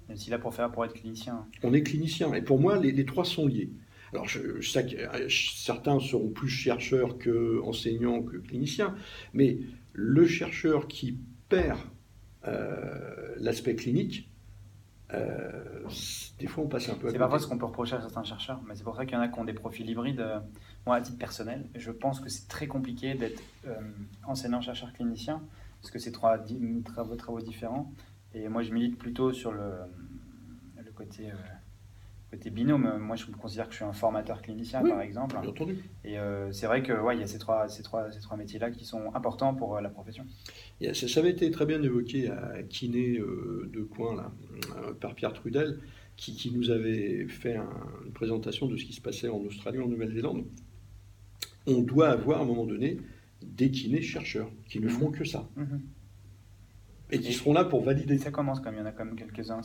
Même 0.08 0.16
si 0.16 0.30
là 0.30 0.38
pour 0.38 0.54
faire 0.54 0.70
pour 0.70 0.84
être 0.84 0.94
clinicien. 0.94 1.46
On 1.62 1.72
est 1.72 1.82
clinicien. 1.82 2.32
Et 2.34 2.42
pour 2.42 2.60
moi, 2.60 2.78
les 2.78 3.04
trois 3.04 3.24
sont 3.24 3.46
liés. 3.46 3.70
Alors, 4.14 4.28
je, 4.28 4.60
sais 4.60 4.86
que 4.86 4.94
euh, 4.94 5.28
certains 5.28 5.98
seront 5.98 6.28
plus 6.28 6.48
chercheurs 6.48 7.18
que 7.18 7.60
enseignants 7.64 8.22
que 8.22 8.36
cliniciens, 8.36 8.94
mais 9.32 9.58
le 9.92 10.24
chercheur 10.24 10.86
qui 10.86 11.18
perd 11.48 11.80
euh, 12.46 13.34
l'aspect 13.38 13.74
clinique, 13.74 14.30
euh, 15.12 15.82
des 16.38 16.46
fois 16.46 16.62
on 16.62 16.68
passe 16.68 16.88
un 16.88 16.94
peu 16.94 17.08
à 17.08 17.10
C'est 17.10 17.18
parfois 17.18 17.40
ce 17.40 17.48
qu'on 17.48 17.58
peut 17.58 17.66
reprocher 17.66 17.96
à 17.96 18.00
certains 18.00 18.22
chercheurs, 18.22 18.62
mais 18.68 18.76
c'est 18.76 18.84
pour 18.84 18.94
ça 18.94 19.04
qu'il 19.04 19.14
y 19.14 19.18
en 19.18 19.20
a 19.20 19.26
qui 19.26 19.38
ont 19.40 19.44
des 19.44 19.52
profils 19.52 19.88
hybrides. 19.88 20.24
moi, 20.86 20.94
à 20.94 21.00
titre 21.00 21.18
personnel, 21.18 21.68
je 21.74 21.90
pense 21.90 22.20
que 22.20 22.28
c'est 22.28 22.46
très 22.46 22.68
compliqué 22.68 23.14
d'être 23.14 23.42
enseignant-chercheur 24.24 24.92
clinicien, 24.92 25.42
parce 25.80 25.90
que 25.90 25.98
c'est 25.98 26.12
trois 26.12 26.38
travaux, 26.84 27.16
travaux 27.16 27.40
différents. 27.40 27.92
Et 28.32 28.48
moi, 28.48 28.62
je 28.62 28.72
milite 28.72 28.96
plutôt 28.96 29.32
sur 29.32 29.50
le, 29.50 29.72
le 30.84 30.92
côté 30.92 31.30
côté 32.34 32.50
binôme, 32.50 32.98
moi 32.98 33.16
je 33.16 33.26
considère 33.26 33.66
que 33.66 33.72
je 33.72 33.76
suis 33.76 33.84
un 33.84 33.92
formateur 33.92 34.42
clinicien 34.42 34.82
par 34.82 35.00
exemple. 35.00 35.36
Et 36.04 36.18
euh, 36.18 36.50
c'est 36.52 36.66
vrai 36.66 36.82
que 36.82 36.92
ouais, 36.92 37.16
il 37.16 37.20
y 37.20 37.22
a 37.22 37.26
ces 37.26 37.38
trois, 37.38 37.68
ces 37.68 37.82
trois, 37.82 38.10
ces 38.10 38.20
trois 38.20 38.36
métiers-là 38.36 38.70
qui 38.70 38.84
sont 38.84 39.14
importants 39.14 39.54
pour 39.54 39.76
euh, 39.76 39.80
la 39.80 39.88
profession. 39.88 40.26
ça, 40.92 41.20
avait 41.20 41.30
été 41.30 41.50
très 41.50 41.66
bien 41.66 41.82
évoqué 41.82 42.30
à 42.30 42.62
Kiné 42.68 43.18
euh, 43.18 43.70
de 43.72 43.82
Coin 43.82 44.16
là, 44.16 44.32
par 45.00 45.14
Pierre 45.14 45.32
Trudel, 45.32 45.78
qui, 46.16 46.34
qui 46.34 46.50
nous 46.50 46.70
avait 46.70 47.26
fait 47.28 47.56
une 47.56 48.12
présentation 48.12 48.66
de 48.66 48.76
ce 48.76 48.84
qui 48.84 48.92
se 48.92 49.00
passait 49.00 49.28
en 49.28 49.38
Australie, 49.38 49.80
en 49.80 49.88
Nouvelle-Zélande. 49.88 50.44
On 51.66 51.80
doit 51.80 52.08
avoir 52.08 52.40
à 52.40 52.42
un 52.42 52.46
moment 52.46 52.66
donné 52.66 52.98
des 53.42 53.70
kinés 53.70 54.02
chercheurs 54.02 54.50
qui 54.68 54.80
ne 54.80 54.88
feront 54.88 55.10
que 55.10 55.24
ça. 55.24 55.48
Mhm. 55.56 55.80
Et 57.10 57.20
qui 57.20 57.32
seront 57.32 57.52
là 57.52 57.64
pour 57.64 57.84
valider. 57.84 58.18
Ça 58.18 58.30
commence 58.30 58.60
comme 58.60 58.74
il 58.74 58.78
y 58.78 58.82
en 58.82 58.86
a 58.86 58.92
quand 58.92 59.04
même 59.04 59.16
quelques-uns. 59.16 59.60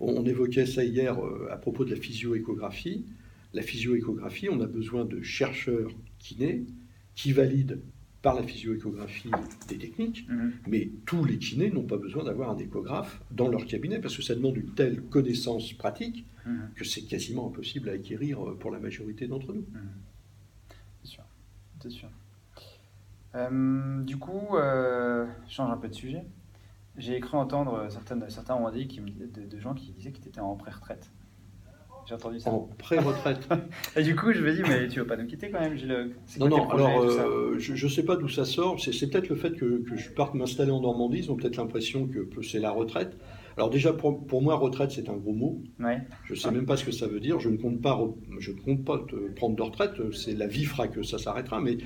On, 0.00 0.24
évoquait 0.24 0.66
ça 0.66 0.84
hier 0.84 1.18
euh, 1.18 1.48
à 1.50 1.56
propos 1.56 1.84
de 1.84 1.94
la 1.94 2.00
physio-échographie. 2.00 3.06
La 3.54 3.62
physio-échographie, 3.62 4.48
on 4.50 4.60
a 4.60 4.66
besoin 4.66 5.04
de 5.04 5.22
chercheurs 5.22 5.90
kinés 6.18 6.64
qui 7.14 7.32
valident 7.32 7.80
par 8.22 8.34
la 8.34 8.42
physio-échographie 8.42 9.30
des 9.68 9.78
techniques, 9.78 10.28
mhm. 10.28 10.52
mais 10.66 10.90
tous 11.06 11.24
les 11.24 11.38
kinés 11.38 11.70
n'ont 11.70 11.84
pas 11.84 11.96
besoin 11.96 12.24
d'avoir 12.24 12.50
un 12.50 12.58
échographe 12.58 13.22
dans 13.30 13.48
leur 13.48 13.64
cabinet 13.64 14.00
parce 14.00 14.16
que 14.16 14.22
ça 14.22 14.34
demande 14.34 14.56
une 14.56 14.74
telle 14.74 15.02
connaissance 15.02 15.72
pratique 15.72 16.26
mhm. 16.44 16.70
que 16.74 16.84
c'est 16.84 17.02
quasiment 17.02 17.48
impossible 17.48 17.88
à 17.88 17.92
acquérir 17.92 18.44
euh, 18.44 18.56
pour 18.58 18.70
la 18.70 18.80
majorité 18.80 19.28
d'entre 19.28 19.52
nous. 19.52 19.64
Mhm. 19.72 19.88
C'est 21.02 21.10
sûr, 21.10 21.24
c'est 21.80 21.90
sûr. 21.90 22.08
Euh, 23.34 24.02
du 24.02 24.16
coup, 24.16 24.48
je 24.52 25.26
change 25.48 25.70
un 25.70 25.76
peu 25.76 25.88
de 25.88 25.94
sujet. 25.94 26.24
J'ai 26.98 27.20
cru 27.20 27.36
entendre 27.36 27.86
certaines, 27.90 28.28
certains 28.28 28.54
ont 28.54 28.70
dit 28.70 28.86
de, 28.86 29.44
de, 29.46 29.60
gens 29.60 29.74
qui 29.74 29.92
disaient 29.92 30.10
que 30.10 30.18
tu 30.18 30.28
étais 30.28 30.40
en 30.40 30.56
pré-retraite. 30.56 31.10
J'ai 32.06 32.14
entendu 32.14 32.40
ça. 32.40 32.50
En 32.50 32.68
pré-retraite. 32.78 33.48
et 33.96 34.02
du 34.02 34.16
coup, 34.16 34.32
je 34.32 34.40
me 34.40 34.52
dis, 34.52 34.62
mais 34.62 34.88
tu 34.88 34.98
veux 34.98 35.06
pas 35.06 35.16
nous 35.16 35.26
quitter 35.26 35.50
quand 35.50 35.60
même, 35.60 35.76
Gilles 35.76 36.10
Non, 36.38 36.48
non, 36.48 36.68
alors 36.70 37.02
euh, 37.02 37.56
je 37.58 37.84
ne 37.84 37.90
sais 37.90 38.04
pas 38.04 38.16
d'où 38.16 38.28
ça 38.28 38.44
sort. 38.44 38.80
C'est 38.80 39.10
peut-être 39.10 39.28
le 39.28 39.36
fait 39.36 39.52
que, 39.52 39.82
que 39.82 39.96
je 39.96 40.10
parte 40.10 40.34
m'installer 40.34 40.70
en 40.70 40.80
Normandie. 40.80 41.18
Ils 41.18 41.30
ont 41.30 41.36
peut-être 41.36 41.56
l'impression 41.56 42.06
que 42.06 42.42
c'est 42.42 42.60
la 42.60 42.70
retraite. 42.70 43.16
Alors 43.58 43.70
déjà, 43.70 43.92
pour, 43.92 44.40
moi, 44.40 44.54
retraite, 44.54 44.92
c'est 44.92 45.08
un 45.08 45.16
gros 45.16 45.32
mot. 45.32 45.60
Je 45.80 46.32
ne 46.32 46.38
sais 46.38 46.50
même 46.52 46.64
pas 46.64 46.76
ce 46.76 46.84
que 46.84 46.92
ça 46.92 47.08
veut 47.08 47.18
dire. 47.18 47.40
Je 47.40 47.48
ne 47.48 47.56
compte 47.56 47.82
pas, 47.82 48.00
je 48.38 48.52
compte 48.52 48.84
pas 48.84 49.04
prendre 49.34 49.56
de 49.56 49.62
retraite. 49.62 49.94
C'est 50.12 50.34
la 50.34 50.46
vie 50.46 50.64
fera 50.64 50.86
que 50.86 51.02
ça 51.02 51.18
s'arrêtera. 51.18 51.60
Mais 51.60 51.78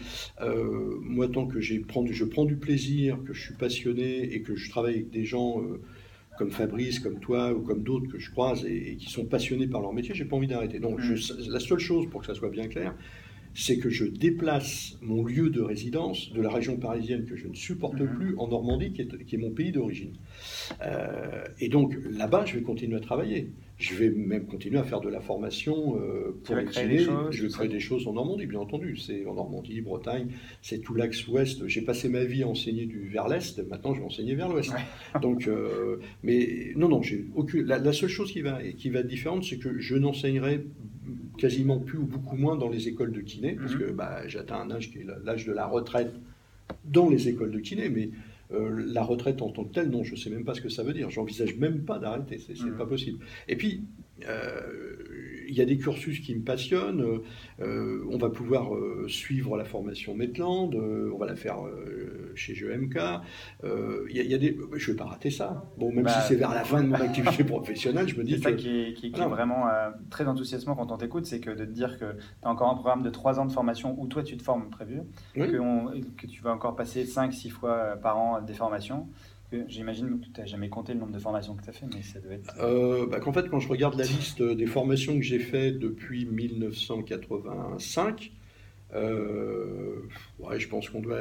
euh, 0.42 0.98
moi, 1.00 1.28
tant 1.28 1.46
que 1.46 1.62
je 1.62 1.78
prends 1.80 2.44
du 2.44 2.56
plaisir, 2.56 3.18
que 3.24 3.32
je 3.32 3.40
suis 3.40 3.54
passionné 3.54 4.35
et 4.35 4.42
que 4.42 4.54
je 4.54 4.68
travaille 4.68 4.96
avec 4.96 5.11
des 5.11 5.24
gens 5.24 5.62
euh, 5.62 5.80
comme 6.37 6.50
Fabrice, 6.50 6.98
comme 6.98 7.20
toi 7.20 7.54
ou 7.54 7.62
comme 7.62 7.82
d'autres 7.82 8.06
que 8.06 8.18
je 8.18 8.30
croise 8.30 8.66
et, 8.66 8.96
qui 8.96 9.08
sont 9.08 9.24
passionnés 9.24 9.66
par 9.66 9.80
leur 9.80 9.94
métier, 9.94 10.14
j'ai 10.14 10.26
pas 10.26 10.37
envie 10.37 10.48
d'arrêter. 10.48 10.78
Donc, 10.78 10.98
mm. 11.00 11.14
la 11.48 11.61
seule 11.61 11.78
chose, 11.78 12.06
pour 12.11 12.20
que 12.20 12.26
ça 12.26 12.35
soit 12.35 12.50
bien 12.50 12.68
clair, 12.68 12.94
c'est 13.54 13.78
que 13.78 13.90
je 13.90 14.04
déplace 14.04 14.96
mon 15.02 15.24
lieu 15.24 15.50
de 15.50 15.60
résidence 15.60 16.32
de 16.32 16.40
la 16.40 16.50
région 16.50 16.76
parisienne 16.76 17.24
que 17.24 17.36
je 17.36 17.48
ne 17.48 17.54
supporte 17.54 18.00
mhm. 18.00 18.14
plus 18.14 18.34
en 18.38 18.48
Normandie, 18.48 18.92
qui 18.92 19.02
est, 19.02 19.38
mon 19.38 19.50
pays 19.50 19.72
d'origine. 19.72 20.14
Euh, 20.82 21.44
et 21.60 21.68
donc 21.68 21.94
là-bas, 22.10 22.44
je 22.46 22.54
vais 22.54 22.62
continuer 22.62 22.96
à 22.96 23.00
travailler. 23.00 23.50
Je 23.78 23.94
vais 23.94 24.10
même 24.10 24.46
continuer 24.46 24.78
à 24.78 24.84
faire 24.84 25.00
de 25.00 25.08
la 25.08 25.20
formation 25.20 25.96
euh, 25.96 26.38
pour 26.44 26.54
les 26.54 26.66
Je 27.30 27.42
vais 27.42 27.48
créer 27.48 27.68
des 27.68 27.80
choses 27.80 28.06
en 28.06 28.12
Normandie, 28.12 28.46
bien 28.46 28.60
entendu. 28.60 28.96
C'est 28.96 29.26
en 29.26 29.34
Normandie, 29.34 29.80
Bretagne, 29.80 30.28
c'est 30.62 30.78
tout 30.78 30.94
l'axe 30.94 31.26
ouest. 31.26 31.66
J'ai 31.66 31.82
passé 31.82 32.08
ma 32.08 32.24
vie 32.24 32.44
à 32.44 32.48
enseigner 32.48 32.86
du, 32.86 33.08
vers 33.08 33.28
l'est. 33.28 33.58
Maintenant, 33.68 33.92
je 33.92 34.00
vais 34.00 34.06
enseigner 34.06 34.34
vers 34.34 34.48
l'ouest. 34.48 34.72
Donc, 35.20 35.48
euh, 35.48 35.98
mais 36.22 36.72
non, 36.76 36.88
non, 36.88 37.02
j'ai 37.02 37.26
aucune. 37.34 37.66
La, 37.66 37.92
seule 37.92 38.08
chose 38.08 38.32
qui 38.32 38.40
va, 38.40 38.62
qui 38.62 38.88
va 38.88 39.00
être 39.00 39.08
différente, 39.08 39.44
c'est 39.44 39.58
que 39.58 39.78
je 39.78 39.96
n'enseignerai 39.96 40.64
quasiment 41.38 41.79
plus 41.79 41.99
ou 41.99 42.05
beaucoup 42.05 42.37
moins 42.37 42.57
dans 42.57 42.68
les 42.68 42.88
écoles 42.88 43.12
de 43.12 43.21
kiné, 43.21 43.55
parce 43.55 43.75
mhm. 43.75 43.79
que 43.79 43.90
bah, 43.90 44.27
j'atteins 44.29 44.61
un 44.61 44.71
âge 44.71 44.90
qui 44.90 44.99
est 44.99 45.07
l'âge 45.25 45.47
de 45.47 45.53
la 45.53 45.66
retraite 45.66 46.12
dans 46.85 47.09
les 47.09 47.29
écoles 47.29 47.51
de 47.51 47.59
kiné, 47.59 47.88
mais 47.88 48.11
euh, 48.53 48.85
la 48.87 49.03
retraite 49.03 49.40
en 49.42 49.51
tant 49.51 49.64
que 49.64 49.73
telle, 49.73 49.90
non, 49.90 50.05
je 50.05 50.12
ne 50.12 50.16
sais 50.16 50.31
même 50.31 50.45
pas 50.45 50.55
ce 50.55 50.61
que 50.61 50.68
ça 50.68 50.83
veut 50.83 50.92
dire. 50.92 51.11
J'envisage 51.11 51.57
même 51.57 51.81
pas 51.81 51.99
d'arrêter, 51.99 52.38
c'est 52.38 52.55
n'est 52.55 52.71
mhm. 52.71 52.77
pas 52.77 52.87
possible. 52.87 53.25
Et 53.49 53.57
puis, 53.57 53.83
euh, 54.29 54.97
il 55.52 55.58
y 55.58 55.60
a 55.60 55.66
des 55.66 55.76
cursus 55.76 56.20
qui 56.20 56.34
me 56.34 56.42
passionnent. 56.42 57.20
Euh, 57.60 58.04
on 58.10 58.16
va 58.16 58.30
pouvoir 58.30 58.74
euh, 58.74 59.06
suivre 59.06 59.56
la 59.56 59.64
formation 59.64 60.14
Metland, 60.14 60.74
on 60.74 61.18
va 61.18 61.26
la 61.26 61.36
faire 61.36 61.58
chez 62.34 62.54
GMK. 62.54 62.98
Il 63.62 64.16
y, 64.16 64.34
a 64.34 64.38
des, 64.38 64.57
je 64.76 64.90
ne 64.90 64.92
vais 64.92 64.98
pas 64.98 65.05
rater 65.05 65.30
ça. 65.30 65.64
Bon, 65.76 65.92
même 65.92 66.09
si 66.09 66.14
bah, 66.14 66.24
c'est 66.26 66.36
vers 66.36 66.55
la 66.55 66.64
fin 66.64 66.82
de 66.82 66.88
mon 66.88 66.94
activité 67.00 67.44
professionnelle, 67.44 68.09
je 68.09 68.16
me 68.16 68.24
dis 68.24 68.36
C'est 68.36 68.42
ça 68.42 68.53
qui 68.53 68.80
est, 68.80 68.94
qui, 68.94 69.07
est 69.09 69.28
vraiment 69.28 69.66
très 70.11 70.26
enthousiasmant 70.26 70.74
quand 70.74 70.90
on 70.90 70.96
t'écoute, 70.96 71.26
c'est 71.26 71.40
que 71.40 71.50
de 71.50 71.64
te 71.64 71.70
dire 71.70 71.98
que 71.98 72.12
tu 72.12 72.22
as 72.42 72.48
encore 72.48 72.70
un 72.70 72.74
programme 72.74 73.03
de 73.03 73.11
3 73.11 73.38
ans 73.38 73.44
de 73.44 73.53
formation 73.53 73.94
où 73.98 74.07
toi 74.07 74.22
tu 74.22 74.36
te 74.36 74.42
formes 74.42 74.70
prévu, 74.70 75.03
que, 75.34 76.00
que, 76.16 76.26
tu 76.26 76.42
vas 76.42 76.53
encore 76.53 76.74
passer 76.76 77.05
5-6 77.05 77.50
fois 77.50 77.96
par 78.03 78.18
an 78.18 78.40
des 78.40 78.55
formations. 78.55 79.07
J'imagine 79.68 80.20
que 80.20 80.26
tu 80.26 80.40
n'as 80.40 80.46
jamais 80.46 80.68
compté 80.68 80.94
le 80.94 81.00
nombre 81.00 81.12
de 81.12 81.18
formations 81.18 81.55
que 81.55 81.62
tu 81.62 81.70
as 81.70 81.72
fait, 81.72 81.86
mais 81.94 82.03
ça 82.03 82.20
doit 82.20 82.34
être. 82.34 82.55
Euh, 82.61 83.07
bah, 83.07 83.20
qu'en 83.20 83.32
fait, 83.32 83.48
quand 83.48 83.61
je 83.61 83.68
regarde 83.68 83.96
la 83.96 84.05
liste 84.05 84.42
des 84.42 84.66
formations 84.66 85.16
que 85.16 85.22
j'ai 85.22 85.38
faites 85.38 85.78
depuis 85.78 86.26
1985, 86.26 88.32
euh, 88.94 90.03
ouais, 90.38 90.61
je 90.61 90.68
pense 90.68 90.88
qu'on 90.88 91.00
doit. 91.00 91.18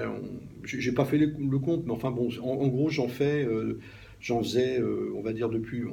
J'ai 0.64 0.92
pas 0.92 1.06
fait 1.06 1.18
le, 1.18 1.60
compte, 1.60 1.86
mais 1.86 1.92
enfin 1.92 2.12
bon, 2.12 2.30
en, 2.42 2.68
gros, 2.68 2.90
j'en 2.90 3.08
fais, 3.08 3.46
euh, 3.46 3.80
j'en 4.20 4.44
faisais, 4.44 4.80
euh, 4.80 5.14
on 5.16 5.22
va 5.22 5.34
dire 5.34 5.50
depuis 5.50 5.84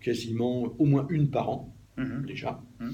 quasiment 0.00 0.74
au 0.78 0.86
moins 0.86 1.06
une 1.10 1.30
par 1.30 1.50
an, 1.50 1.74
mhm. 1.96 2.24
déjà. 2.26 2.60
Mhm. 2.80 2.92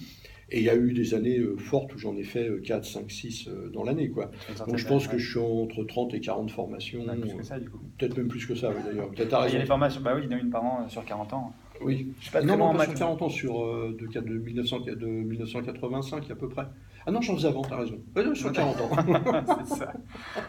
Et 0.51 0.59
il 0.59 0.65
y 0.65 0.71
a 0.71 0.77
eu 0.77 0.93
des 0.93 1.15
années 1.15 1.39
euh, 1.39 1.57
fortes 1.57 1.93
où 1.95 1.99
j'en 1.99 2.17
ai 2.17 2.23
fait 2.23 2.49
4, 2.63 2.85
5, 2.85 3.11
6 3.11 3.49
dans 3.73 3.83
l'année. 3.83 4.11
Quoi. 4.11 4.31
Donc 4.67 4.77
je 4.77 4.87
pense 4.87 5.09
que 5.09 5.19
je 5.19 5.31
suis 5.31 5.41
entre 5.41 5.85
30 5.85 6.15
et 6.15 6.21
40 6.21 6.51
formations. 6.51 7.05
plus 7.05 7.35
que 7.35 7.43
ça, 7.43 7.59
du 7.59 7.69
coup. 7.69 7.81
Peut-être 7.99 8.17
même 8.17 8.29
plus 8.29 8.47
que 8.47 8.55
ça, 8.55 8.73
d'ailleurs. 8.73 9.11
Il 9.17 9.53
y 9.53 9.57
a 9.57 9.59
des 9.59 9.67
formations, 9.67 10.01
bah 10.01 10.13
oui, 10.15 10.23
il 10.25 10.31
y 10.31 10.35
en 10.35 10.39
a 10.39 10.41
une 10.41 10.51
par 10.51 10.65
an 10.65 10.85
euh, 10.85 10.89
sur 10.89 11.05
40 11.05 11.33
ans. 11.33 11.53
Oui, 11.81 12.13
Je 12.19 12.25
suis 12.25 12.33
pas 12.33 12.43
non, 12.43 12.57
non, 12.57 12.75
pas 12.75 12.85
sur 12.85 12.95
40 12.95 13.23
ans, 13.23 13.29
sur 13.29 13.65
euh, 13.65 13.97
de, 13.99 14.07
de, 14.07 14.39
1900 14.39 14.81
de 14.81 15.07
1985 15.07 16.31
à 16.31 16.35
peu 16.35 16.49
près. 16.49 16.67
Ah 17.07 17.13
non, 17.13 17.21
j'en 17.21 17.37
faisais 17.37 17.49
avant, 17.49 17.63
t'as 17.63 17.77
raison. 17.77 18.01
Non, 18.17 18.35
sur 18.35 18.53
40 18.53 18.81
ans. 18.81 18.91
c'est 19.65 19.77
ça. 19.77 19.93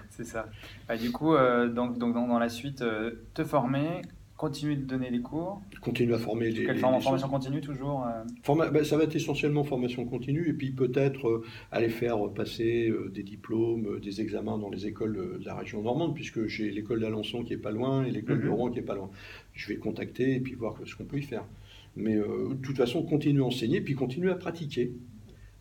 C'est 0.09 0.23
ça. 0.25 0.45
Bah, 0.87 0.97
du 0.97 1.11
coup, 1.11 1.35
euh, 1.35 1.69
donc, 1.69 1.97
donc 1.99 2.13
dans, 2.13 2.27
dans 2.27 2.39
la 2.39 2.49
suite, 2.49 2.81
euh, 2.81 3.27
te 3.35 3.43
former, 3.43 4.01
continuer 4.37 4.75
de 4.75 4.83
donner 4.85 5.09
des 5.11 5.19
cours. 5.19 5.61
Continue 5.81 6.13
à 6.13 6.17
former 6.19 6.51
les. 6.51 6.63
Quelle 6.63 6.75
les- 6.75 6.79
forme 6.81 6.95
les 6.95 7.01
formation 7.01 7.27
continue 7.27 7.59
toujours 7.61 8.05
euh, 8.05 8.23
Forma- 8.43 8.69
ben, 8.69 8.83
ça 8.83 8.95
va 8.95 9.03
être 9.03 9.15
essentiellement 9.15 9.63
formation 9.63 10.05
continue 10.05 10.47
et 10.47 10.53
puis 10.53 10.71
peut-être 10.71 11.27
euh, 11.27 11.43
aller 11.71 11.89
faire 11.89 12.29
passer 12.33 12.89
euh, 12.89 13.09
des 13.13 13.23
diplômes, 13.23 13.85
euh, 13.95 13.99
des 13.99 14.21
examens 14.21 14.57
dans 14.59 14.69
les 14.69 14.85
écoles 14.85 15.17
euh, 15.17 15.37
de 15.39 15.45
la 15.45 15.55
région 15.55 15.81
normande, 15.81 16.13
puisque 16.13 16.45
j'ai 16.47 16.69
l'école 16.69 16.99
d'Alençon 17.01 17.43
qui 17.43 17.53
est 17.53 17.57
pas 17.57 17.71
loin 17.71 18.05
et 18.05 18.11
l'école 18.11 18.39
de 18.41 18.45
Mhm. 18.47 18.53
Rouen 18.53 18.69
qui 18.69 18.79
est 18.79 18.83
pas 18.83 18.95
loin. 18.95 19.09
Je 19.53 19.67
vais 19.69 19.77
contacter 19.77 20.35
et 20.35 20.39
puis 20.39 20.53
voir 20.53 20.75
ce 20.85 20.95
qu'on 20.95 21.05
peut 21.05 21.17
y 21.17 21.23
faire. 21.23 21.43
Mais 21.95 22.15
euh, 22.15 22.49
de 22.49 22.61
toute 22.61 22.77
façon, 22.77 23.01
continue 23.03 23.41
à 23.41 23.45
enseigner 23.45 23.81
puis 23.81 23.95
continue 23.95 24.29
à 24.29 24.35
pratiquer. 24.35 24.93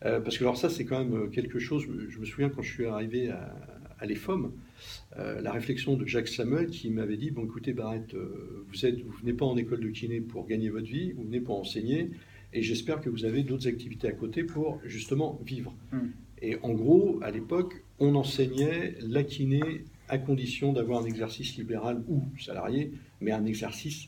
Euh, 0.05 0.21
parce 0.21 0.37
que 0.37 0.43
alors 0.43 0.57
ça, 0.57 0.69
c'est 0.69 0.85
quand 0.85 0.99
même 0.99 1.15
euh, 1.15 1.27
quelque 1.27 1.57
chose, 1.57 1.87
je 2.09 2.19
me 2.19 2.25
souviens 2.25 2.49
quand 2.49 2.61
je 2.61 2.71
suis 2.71 2.85
arrivé 2.85 3.29
à, 3.31 3.55
à 3.99 4.05
l'EFOM, 4.05 4.51
euh, 5.17 5.41
la 5.41 5.51
réflexion 5.51 5.95
de 5.95 6.05
Jacques 6.05 6.27
Samuel 6.27 6.67
qui 6.67 6.89
m'avait 6.89 7.17
dit, 7.17 7.31
bon 7.31 7.45
écoutez 7.45 7.73
Barrett, 7.73 8.13
euh, 8.13 8.65
vous 8.67 8.85
êtes, 8.85 9.01
vous 9.01 9.11
venez 9.11 9.33
pas 9.33 9.45
en 9.45 9.57
école 9.57 9.79
de 9.79 9.89
kiné 9.89 10.21
pour 10.21 10.47
gagner 10.47 10.69
votre 10.69 10.87
vie, 10.87 11.13
vous 11.13 11.23
venez 11.23 11.41
pour 11.41 11.59
enseigner, 11.59 12.11
et 12.53 12.61
j'espère 12.61 13.01
que 13.01 13.09
vous 13.09 13.25
avez 13.25 13.43
d'autres 13.43 13.67
activités 13.67 14.07
à 14.07 14.11
côté 14.11 14.43
pour 14.43 14.79
justement 14.85 15.39
vivre. 15.45 15.73
Mm. 15.91 15.97
Et 16.41 16.57
en 16.61 16.73
gros, 16.73 17.19
à 17.23 17.31
l'époque, 17.31 17.83
on 17.99 18.15
enseignait 18.15 18.95
la 19.01 19.23
kiné 19.23 19.61
à 20.07 20.17
condition 20.17 20.71
d'avoir 20.71 21.01
un 21.01 21.05
exercice 21.05 21.57
libéral 21.57 22.03
ou 22.07 22.23
salarié, 22.39 22.93
mais 23.19 23.31
un 23.31 23.45
exercice 23.45 24.07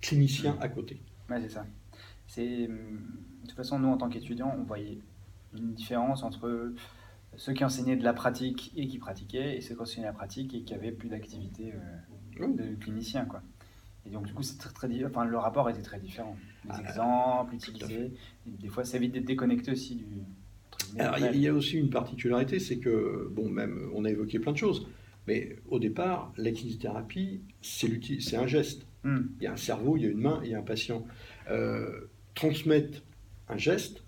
clinicien 0.00 0.56
à 0.60 0.68
côté. 0.68 0.98
Ouais, 1.30 1.40
c'est 1.42 1.50
ça. 1.50 1.66
C'est, 2.26 2.66
hum, 2.66 2.76
de 3.42 3.48
toute 3.48 3.56
façon, 3.56 3.78
nous, 3.78 3.88
en 3.88 3.98
tant 3.98 4.08
qu'étudiants, 4.08 4.54
on 4.58 4.64
voyait 4.64 4.98
une 5.54 5.74
différence 5.74 6.22
entre 6.22 6.72
ceux 7.36 7.52
qui 7.52 7.64
enseignaient 7.64 7.96
de 7.96 8.04
la 8.04 8.12
pratique 8.12 8.72
et 8.76 8.86
qui 8.86 8.98
pratiquaient, 8.98 9.56
et 9.56 9.60
ceux 9.60 9.74
qui 9.74 9.80
enseignaient 9.80 10.06
la 10.06 10.12
pratique 10.12 10.54
et 10.54 10.62
qui 10.62 10.74
avaient 10.74 10.92
plus 10.92 11.08
d'activité 11.08 11.72
euh, 12.40 12.46
de 12.48 12.74
clinicien, 12.76 13.24
quoi. 13.24 13.42
Et 14.04 14.10
donc, 14.10 14.26
du 14.26 14.34
coup, 14.34 14.42
c'est 14.42 14.58
très, 14.58 14.72
très, 14.72 15.04
enfin, 15.04 15.24
le 15.24 15.38
rapport 15.38 15.70
était 15.70 15.80
très 15.82 16.00
différent. 16.00 16.36
Les 16.64 16.70
Ah, 16.74 16.80
exemples 16.88 17.54
utilisés, 17.54 18.12
des 18.46 18.68
fois, 18.68 18.84
ça 18.84 18.96
évite 18.96 19.12
d'être 19.12 19.24
déconnecté 19.24 19.70
aussi 19.70 19.94
du. 19.94 20.06
Alors, 20.98 21.18
il 21.18 21.40
y 21.40 21.46
a- 21.48 21.54
aussi 21.54 21.78
une 21.78 21.88
particularité, 21.90 22.58
c'est 22.58 22.78
que, 22.78 23.28
bon, 23.32 23.48
même, 23.48 23.90
on 23.94 24.04
a 24.04 24.10
évoqué 24.10 24.38
plein 24.40 24.52
de 24.52 24.56
choses, 24.58 24.88
mais 25.28 25.56
au 25.68 25.78
départ, 25.78 26.32
la 26.36 26.50
kinésithérapie, 26.50 27.42
c'est 27.60 28.36
un 28.36 28.46
geste. 28.48 28.86
Hum, 29.04 29.30
Il 29.40 29.44
y 29.44 29.46
a 29.46 29.52
un 29.52 29.56
cerveau, 29.56 29.96
il 29.96 30.02
y 30.02 30.06
a 30.06 30.10
une 30.10 30.18
main, 30.20 30.40
il 30.44 30.50
y 30.50 30.54
a 30.54 30.58
un 30.58 30.62
patient. 30.62 31.06
Euh, 31.50 32.08
transmettre 32.34 33.02
un 33.48 33.56
geste, 33.56 34.02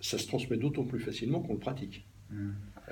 ça 0.00 0.16
se 0.18 0.26
transmet 0.26 0.56
d'autant 0.56 0.84
plus 0.84 1.00
facilement 1.00 1.40
qu'on 1.40 1.54
le 1.54 1.58
pratique. 1.58 2.06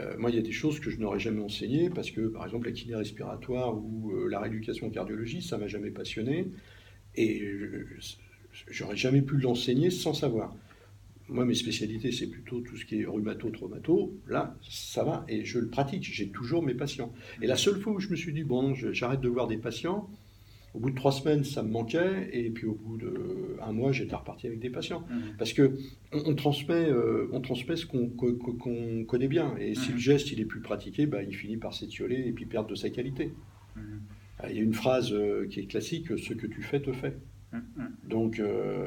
Euh, 0.00 0.16
moi, 0.18 0.30
il 0.30 0.36
y 0.36 0.38
a 0.38 0.42
des 0.42 0.52
choses 0.52 0.80
que 0.80 0.90
je 0.90 0.98
n'aurais 0.98 1.18
jamais 1.18 1.42
enseignées 1.42 1.90
parce 1.90 2.10
que, 2.10 2.28
par 2.28 2.44
exemple, 2.44 2.66
la 2.66 2.72
kiné 2.72 2.94
respiratoire 2.94 3.76
ou 3.76 4.12
euh, 4.12 4.28
la 4.28 4.40
rééducation 4.40 4.88
cardiologie, 4.90 5.42
ça 5.42 5.58
m'a 5.58 5.66
jamais 5.66 5.90
passionné 5.90 6.48
et 7.14 7.42
j'aurais 8.68 8.96
jamais 8.96 9.22
pu 9.22 9.36
l'enseigner 9.36 9.90
sans 9.90 10.14
savoir. 10.14 10.54
Moi, 11.28 11.44
mes 11.44 11.54
spécialités, 11.54 12.10
c'est 12.10 12.26
plutôt 12.26 12.60
tout 12.60 12.76
ce 12.76 12.84
qui 12.84 13.00
est 13.00 13.06
rhumato, 13.06 13.50
traumato. 13.50 14.14
Là, 14.26 14.56
ça 14.68 15.04
va 15.04 15.24
et 15.28 15.44
je 15.44 15.58
le 15.58 15.68
pratique. 15.68 16.04
J'ai 16.04 16.28
toujours 16.28 16.62
mes 16.62 16.74
patients. 16.74 17.12
Et 17.40 17.46
la 17.46 17.56
seule 17.56 17.80
fois 17.80 17.92
où 17.92 18.00
je 18.00 18.08
me 18.08 18.16
suis 18.16 18.32
dit, 18.32 18.44
bon, 18.44 18.74
j'arrête 18.74 19.20
de 19.20 19.28
voir 19.28 19.46
des 19.46 19.56
patients, 19.56 20.10
au 20.74 20.78
bout 20.80 20.90
de 20.90 20.94
trois 20.96 21.12
semaines, 21.12 21.44
ça 21.44 21.62
me 21.62 21.70
manquait. 21.70 22.30
Et 22.32 22.48
puis, 22.50 22.66
au 22.66 22.74
bout 22.74 22.96
d'un 22.98 23.72
mois, 23.72 23.92
j'étais 23.92 24.14
reparti 24.16 24.46
avec 24.46 24.58
des 24.60 24.70
patients. 24.70 25.04
hum. 25.10 25.22
Parce 25.38 25.52
que 25.52 25.72
on, 26.12 26.22
on 26.30 26.34
transmet, 26.34 26.88
euh, 26.88 27.28
on 27.32 27.40
transmet 27.40 27.76
ce 27.76 27.86
qu'on 27.86 28.08
connaît 29.04 29.28
bien. 29.28 29.54
Et 29.58 29.74
si 29.74 29.88
Mhm. 29.90 29.94
le 29.94 30.00
geste 30.00 30.32
il 30.32 30.40
est 30.40 30.44
plus 30.46 30.60
pratiqué, 30.60 31.06
bah, 31.06 31.22
il 31.22 31.34
finit 31.34 31.56
par 31.58 31.74
s'étioler 31.74 32.24
et 32.26 32.32
puis 32.32 32.46
perdre 32.46 32.68
de 32.68 32.74
sa 32.74 32.90
qualité. 32.90 33.32
Euh, 33.76 33.80
Il 34.50 34.56
y 34.56 34.58
a 34.58 34.62
une 34.62 34.74
phrase 34.74 35.12
euh, 35.12 35.46
qui 35.48 35.60
est 35.60 35.66
classique 35.66 36.18
ce 36.18 36.32
que 36.34 36.46
tu 36.46 36.62
fais 36.62 36.80
te 36.80 36.92
fait. 36.92 37.16
Donc, 38.08 38.38
euh, 38.40 38.86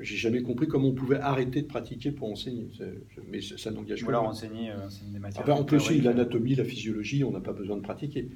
j'ai 0.00 0.16
jamais 0.16 0.42
compris 0.42 0.66
comment 0.66 0.88
on 0.88 0.92
pouvait 0.94 1.18
arrêter 1.20 1.62
de 1.62 1.66
pratiquer 1.68 2.10
pour 2.10 2.28
enseigner. 2.30 2.66
Mais 3.30 3.40
ça, 3.40 3.56
ça 3.56 3.70
n'engage 3.70 4.02
Ou 4.02 4.06
que 4.06 4.10
alors 4.10 4.24
enseigner, 4.24 4.70
euh, 4.72 4.86
enseigner 4.86 5.12
des 5.12 5.18
matières. 5.20 5.44
On 5.58 5.64
peut 5.64 5.76
aussi 5.76 5.88
théoriques. 5.88 6.04
l'anatomie, 6.04 6.54
la 6.56 6.64
physiologie, 6.64 7.22
on 7.22 7.30
n'a 7.30 7.40
pas 7.40 7.52
besoin 7.52 7.76
de 7.76 7.82
pratiquer. 7.82 8.28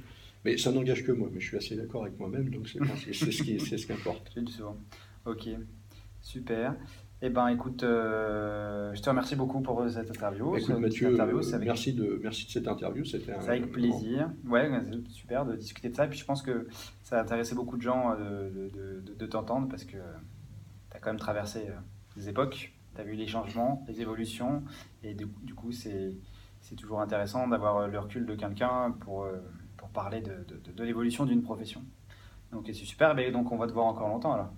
Mais 0.45 0.57
ça 0.59 0.71
n'engage 0.73 1.05
que 1.05 1.13
moi. 1.13 1.29
Mais 1.33 1.41
je 1.41 1.49
suis 1.49 1.57
assez 1.57 1.77
d'accord 1.77 2.03
avec 2.05 2.19
moi-même, 2.19 2.51
donc 2.51 2.69
c'est 2.69 3.13
ce 3.13 3.43
qui, 3.43 3.59
c'est 3.61 3.79
ce 3.79 3.87
qui 3.87 3.93
importe. 3.93 4.31
Ok, 5.27 5.49
super. 6.21 6.77
Eh 7.23 7.31
ben, 7.31 7.49
écoute, 7.49 7.83
euh, 7.85 8.93
je 8.95 9.01
te 9.01 9.09
remercie 9.09 9.35
beaucoup 9.37 9.61
pour 9.63 9.89
cette 9.89 10.11
interview. 10.11 10.55
Écoute, 10.57 10.79
Mathieu, 10.79 11.13
interview, 11.13 11.39
euh, 11.39 11.55
avec, 11.55 11.67
merci, 11.67 11.95
de, 11.95 12.21
merci 12.23 12.45
de 12.47 12.51
cette 12.51 12.69
interview. 12.69 13.05
C'était 13.07 13.33
avec 13.33 13.73
plaisir. 13.73 14.31
Ouais, 14.47 14.71
c'est 14.85 15.11
super 15.13 15.47
de 15.47 15.57
discuter 15.57 15.89
de 15.89 15.95
ça. 15.97 16.05
Et 16.05 16.09
puis 16.11 16.19
je 16.19 16.25
pense 16.27 16.43
que 16.43 16.69
ça 17.03 17.19
a 17.19 17.23
intéressé 17.23 17.55
beaucoup 17.55 17.79
de 17.79 17.83
gens 17.83 18.13
euh, 18.19 18.51
de, 18.51 18.69
de- 18.69 19.01
de- 19.01 19.15
de 19.15 19.27
t'entendre 19.27 19.69
parce 19.69 19.85
que 19.85 19.93
tu 19.97 20.97
as 20.97 21.01
quand 21.01 21.11
même 21.11 21.19
traversé 21.19 21.61
euh, 21.69 21.73
des 22.17 22.29
époques, 22.29 22.75
tu 22.95 23.01
as 23.01 23.05
vu 23.05 23.15
les 23.15 23.27
changements, 23.27 23.83
les 23.89 24.03
évolutions. 24.03 24.63
Et 25.03 25.15
du, 25.15 25.27
coup, 25.55 25.73
c'est 25.73 26.13
toujours 26.77 27.01
intéressant 27.01 27.49
d'avoir 27.49 27.79
euh, 27.79 27.87
le 27.89 27.99
recul 27.99 28.27
de 28.27 28.35
quelqu'un 28.35 28.91
pour, 29.01 29.25
euh, 29.25 29.33
pour 29.33 29.41
parler 29.95 30.21
de, 30.21 30.45
de- 30.77 30.85
l'évolution 30.85 31.25
d'une 31.25 31.41
profession. 31.43 31.81
Donc 32.53 32.65
c'est 32.67 32.75
super. 32.75 33.15
Mais 33.15 33.31
donc 33.31 33.51
on 33.51 33.57
va 33.57 33.67
te 33.67 33.73
voir 33.73 33.87
encore 33.87 34.09
longtemps 34.09 34.33
alors. 34.35 34.53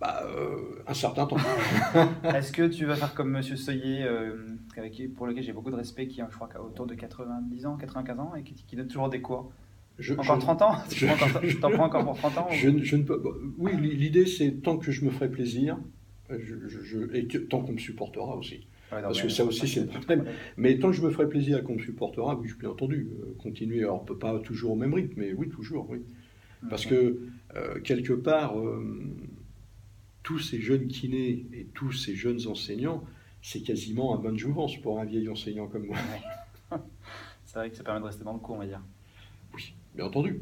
Bah, 0.00 0.22
euh, 0.26 0.82
un 0.86 0.92
certain 0.92 1.24
temps. 1.26 1.36
Est-ce 2.24 2.52
que 2.52 2.66
tu 2.68 2.84
vas 2.84 2.96
faire 2.96 3.14
comme 3.14 3.30
Monsieur 3.30 3.56
Soyer, 3.56 4.02
euh, 4.04 4.34
avec, 4.76 5.00
pour 5.14 5.26
lequel 5.26 5.42
j'ai 5.42 5.54
beaucoup 5.54 5.70
de 5.70 5.76
respect, 5.76 6.06
qui 6.06 6.20
je 6.20 6.34
crois 6.36 6.50
a 6.54 6.60
autour 6.60 6.86
de 6.86 6.94
90 6.94 7.64
ans, 7.64 7.76
95 7.76 8.18
ans, 8.20 8.34
et 8.34 8.42
qui, 8.42 8.52
qui 8.54 8.76
donne 8.76 8.88
toujours 8.88 9.08
des 9.08 9.22
cours? 9.22 9.50
Je, 9.98 10.12
Encore 10.12 10.36
je- 10.36 10.40
30 10.40 10.62
ans? 10.62 10.76
Tu 10.90 11.58
t'en 11.60 11.70
prends 11.70 11.86
encore 11.86 12.04
pour 12.04 12.16
30 12.18 12.36
ans 12.38 12.48
je, 12.50 12.68
ne- 12.68 12.82
je 12.82 12.96
ne 12.96 13.04
peux. 13.04 13.22
Oui, 13.56 13.72
l'idée, 13.80 14.26
c'est 14.26 14.50
tant 14.62 14.76
que 14.76 14.92
je 14.92 15.02
me 15.06 15.10
ferai 15.10 15.30
plaisir, 15.30 15.78
et 17.14 17.26
que, 17.26 17.38
tant 17.38 17.62
qu'on 17.62 17.72
me 17.72 17.78
supportera 17.78 18.36
aussi. 18.36 18.66
Non, 18.92 19.02
parce 19.02 19.20
que 19.20 19.28
ça 19.28 19.44
aussi, 19.44 19.66
c'est 19.66 19.80
le 19.80 19.86
problème. 19.86 20.26
Mais 20.56 20.78
tant 20.78 20.90
que 20.90 20.96
je 20.96 21.02
me 21.02 21.10
ferai 21.10 21.28
plaisir 21.28 21.58
et 21.58 21.62
qu'on 21.62 21.74
me 21.74 21.80
supportera, 21.80 22.36
oui, 22.36 22.48
bien 22.58 22.70
entendu, 22.70 23.08
euh, 23.20 23.34
continuer. 23.38 23.80
Alors, 23.80 24.02
on 24.02 24.04
peut 24.04 24.18
pas 24.18 24.38
toujours 24.38 24.72
au 24.72 24.76
même 24.76 24.94
rythme, 24.94 25.14
mais 25.16 25.32
oui, 25.32 25.48
toujours, 25.48 25.90
oui. 25.90 26.02
Parce 26.70 26.86
Ok. 26.86 26.90
que, 26.92 27.20
euh, 27.56 27.80
quelque 27.80 28.12
part, 28.12 28.58
euh, 28.58 28.84
tous 30.22 30.38
ces 30.38 30.60
jeunes 30.60 30.86
kinés 30.86 31.46
et 31.52 31.66
tous 31.74 31.92
ces 31.92 32.14
jeunes 32.14 32.46
enseignants, 32.46 33.04
c'est 33.42 33.60
quasiment 33.60 34.14
un 34.16 34.18
bain 34.18 34.32
de 34.32 34.38
jouvence 34.38 34.76
pour 34.80 34.98
un 35.00 35.04
vieil 35.04 35.28
enseignant 35.28 35.66
comme 35.66 35.86
moi. 35.86 35.96
C'est 37.44 37.58
vrai 37.58 37.70
que 37.70 37.76
ça 37.76 37.84
permet 37.84 38.00
de 38.00 38.04
rester 38.06 38.24
dans 38.24 38.32
le 38.32 38.40
coup, 38.40 38.54
on 38.54 38.58
va 38.58 38.66
dire. 38.66 38.82
Oui, 39.54 39.72
bien 39.94 40.06
entendu. 40.06 40.40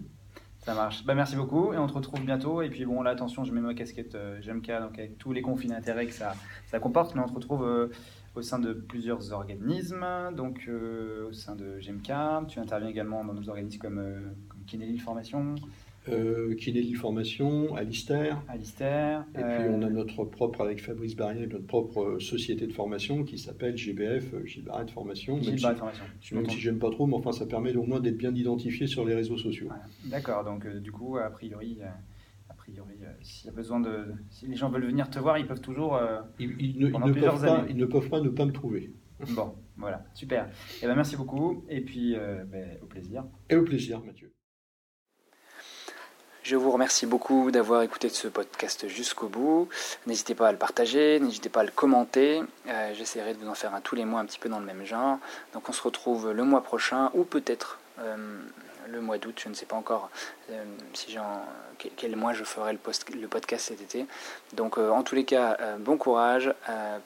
Ça 0.61 0.75
marche. 0.75 1.05
Bah, 1.05 1.15
merci 1.15 1.37
beaucoup 1.37 1.75
et 1.75 1.77
on 1.79 1.87
te 1.87 1.93
retrouve 1.93 2.25
bientôt. 2.25 2.63
Et 2.63 2.71
puis 2.71 2.87
bon, 2.87 3.03
là, 3.03 3.11
attention, 3.11 3.45
je 3.45 3.53
mets 3.53 3.61
ma 3.61 3.75
casquette 3.75 4.15
euh, 4.15 4.41
GMK, 4.41 4.69
donc 4.81 4.99
avec 4.99 5.19
tous 5.19 5.33
les 5.33 5.43
conflits 5.43 5.69
d'intérêts 5.69 6.07
que 6.07 6.15
ça, 6.15 6.35
ça 6.67 6.79
comporte, 6.79 7.15
mais 7.15 7.21
on 7.21 7.29
te 7.29 7.35
retrouve 7.35 7.91
au 8.35 8.43
sein 8.43 8.59
de 8.59 8.73
plusieurs 8.73 9.33
organismes, 9.33 10.07
donc 10.37 10.65
euh, 10.69 11.29
au 11.29 11.33
sein 11.33 11.55
de 11.55 11.79
GMK. 11.81 12.49
Tu 12.49 12.59
interviens 12.59 12.89
également 12.89 13.25
dans 13.25 13.35
nos 13.35 13.49
organismes 13.49 13.81
comme, 13.81 13.99
euh, 13.99 14.21
comme 14.49 14.65
Kinelil 14.67 15.01
Formation, 15.01 15.55
Euh, 16.11 16.55
Kiné 16.57 16.83
Lille 16.83 16.97
Formation, 16.99 17.75
Alistair, 17.77 18.43
Alistair. 18.49 19.25
Et 19.35 19.39
puis 19.39 19.69
on 19.71 19.81
a 19.81 19.89
notre 19.89 20.25
propre, 20.27 20.61
avec 20.61 20.83
Fabrice 20.83 21.17
Barrier, 21.17 21.47
notre 21.47 21.67
propre 21.67 22.03
euh, 22.03 22.21
société 22.21 22.67
de 22.67 22.73
formation 22.75 23.25
qui 23.25 23.39
s'appelle 23.39 23.75
GBF, 23.79 24.35
euh, 24.35 24.45
Gilles 24.45 24.65
Barret 24.65 24.85
de 24.85 24.91
Formation. 24.91 25.37
Même, 25.37 25.57
si, 25.57 25.65
Formation. 25.65 26.05
même 26.33 26.51
si 26.51 26.61
j'aime 26.61 26.79
pas 26.79 26.91
trop, 26.91 27.07
mais 27.07 27.15
enfin 27.15 27.33
ça 27.33 27.47
permet 27.47 27.75
au 27.75 27.85
moins 27.85 28.01
d'être 28.01 28.19
bien 28.19 28.35
identifié 28.35 28.87
sur 28.87 29.07
les 29.07 29.15
réseaux 29.15 29.39
sociaux. 29.39 29.69
Voilà. 29.69 29.85
D'accord, 30.05 30.45
donc 30.45 30.67
euh, 30.67 30.79
du 30.79 30.93
coup, 30.93 31.17
a 31.17 31.31
priori, 31.31 31.79
euh, 31.81 31.87
priori 32.65 32.99
euh, 33.03 33.13
s'il 33.23 33.47
y 33.47 33.49
a 33.49 33.53
besoin 33.53 33.81
de. 33.81 34.07
Si 34.31 34.47
les 34.47 34.57
gens 34.57 34.71
veulent 34.71 34.87
venir 34.87 35.09
te 35.11 35.19
voir, 35.19 35.39
ils 35.39 35.47
peuvent 35.47 35.61
toujours. 35.61 35.97
euh, 35.97 36.21
Ils, 36.39 36.55
ils 36.61 36.79
ne, 36.79 36.87
ils 36.87 36.93
Pendant 36.93 37.07
ne 37.07 37.13
plusieurs 37.13 37.35
peuvent 37.35 37.45
pas, 37.47 37.59
années. 37.59 37.67
ils 37.71 37.77
ne 37.77 37.87
peuvent 37.87 38.09
pas 38.09 38.21
ne 38.21 38.31
pas 38.31 38.45
me 38.45 38.53
trouver. 38.53 38.93
Bon, 39.31 39.55
voilà, 39.77 40.05
super. 40.15 40.49
Et 40.83 40.87
ben 40.87 40.95
merci 40.95 41.17
beaucoup, 41.17 41.65
et 41.69 41.81
puis 41.83 42.17
euh, 42.17 42.45
ben, 42.45 42.79
au 42.83 42.87
plaisir. 42.87 43.25
Et 43.49 43.57
au 43.57 43.63
plaisir, 43.63 44.01
Mathieu. 44.05 44.33
Je 46.43 46.57
vous 46.57 46.71
remercie 46.71 47.07
beaucoup 47.07 47.51
d'avoir 47.51 47.81
écouté 47.83 48.11
ce 48.11 48.29
podcast 48.29 48.87
jusqu'au 48.87 49.29
bout. 49.29 49.69
N'hésitez 50.07 50.35
pas 50.35 50.49
à 50.49 50.53
le 50.53 50.59
partager, 50.59 51.19
n'hésitez 51.19 51.49
pas 51.49 51.61
à 51.61 51.65
le 51.65 51.71
commenter. 51.71 52.43
Euh, 52.69 52.93
J'essaierai 52.95 53.33
de 53.33 53.39
vous 53.39 53.49
en 53.49 53.55
faire 53.55 53.75
un 53.75 53.81
tous 53.81 53.95
les 53.95 54.05
mois 54.05 54.21
un 54.21 54.27
petit 54.27 54.39
peu 54.39 54.51
dans 54.51 54.61
le 54.61 54.67
même 54.67 54.85
genre. 54.85 55.19
Donc 55.55 55.69
on 55.71 55.73
se 55.73 55.83
retrouve 55.83 56.33
le 56.33 56.45
mois 56.45 56.63
prochain 56.63 57.11
ou 57.15 57.25
peut-être 57.25 57.81
euh, 58.01 58.17
le 58.95 59.01
mois 59.01 59.19
d'août. 59.19 59.39
Je 59.43 59.49
ne 59.49 59.55
sais 59.55 59.67
pas 59.67 59.77
encore 59.77 60.11
euh, 60.51 60.65
si 60.95 61.17
quel, 61.97 62.17
mois 62.17 62.33
je 62.33 62.45
ferai 62.45 62.73
le, 62.73 62.79
post- 62.79 63.09
le 63.15 63.29
podcast 63.29 63.67
cet 63.69 63.81
été. 63.81 64.07
Donc 64.53 64.79
euh, 64.79 64.91
en 64.91 65.03
tous 65.03 65.15
les 65.15 65.25
cas, 65.25 65.57
euh, 65.61 65.77
bon 65.79 65.97
courage 65.97 66.53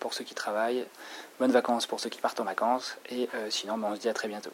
pour 0.01 0.15
ceux 0.15 0.25
qui 0.25 0.35
travaillent, 0.35 0.87
bonnes 1.41 1.53
vacances 1.53 1.87
pour 1.87 2.01
ceux 2.01 2.11
qui 2.11 2.21
partent 2.21 2.41
en 2.41 2.45
vacances. 2.45 2.97
Et 3.11 3.29
sinon, 3.51 3.79
ben, 3.79 3.89
on 3.91 3.97
se 3.97 4.01
dit 4.01 4.09
à 4.09 4.15
très 4.15 4.29
bientôt. 4.29 4.53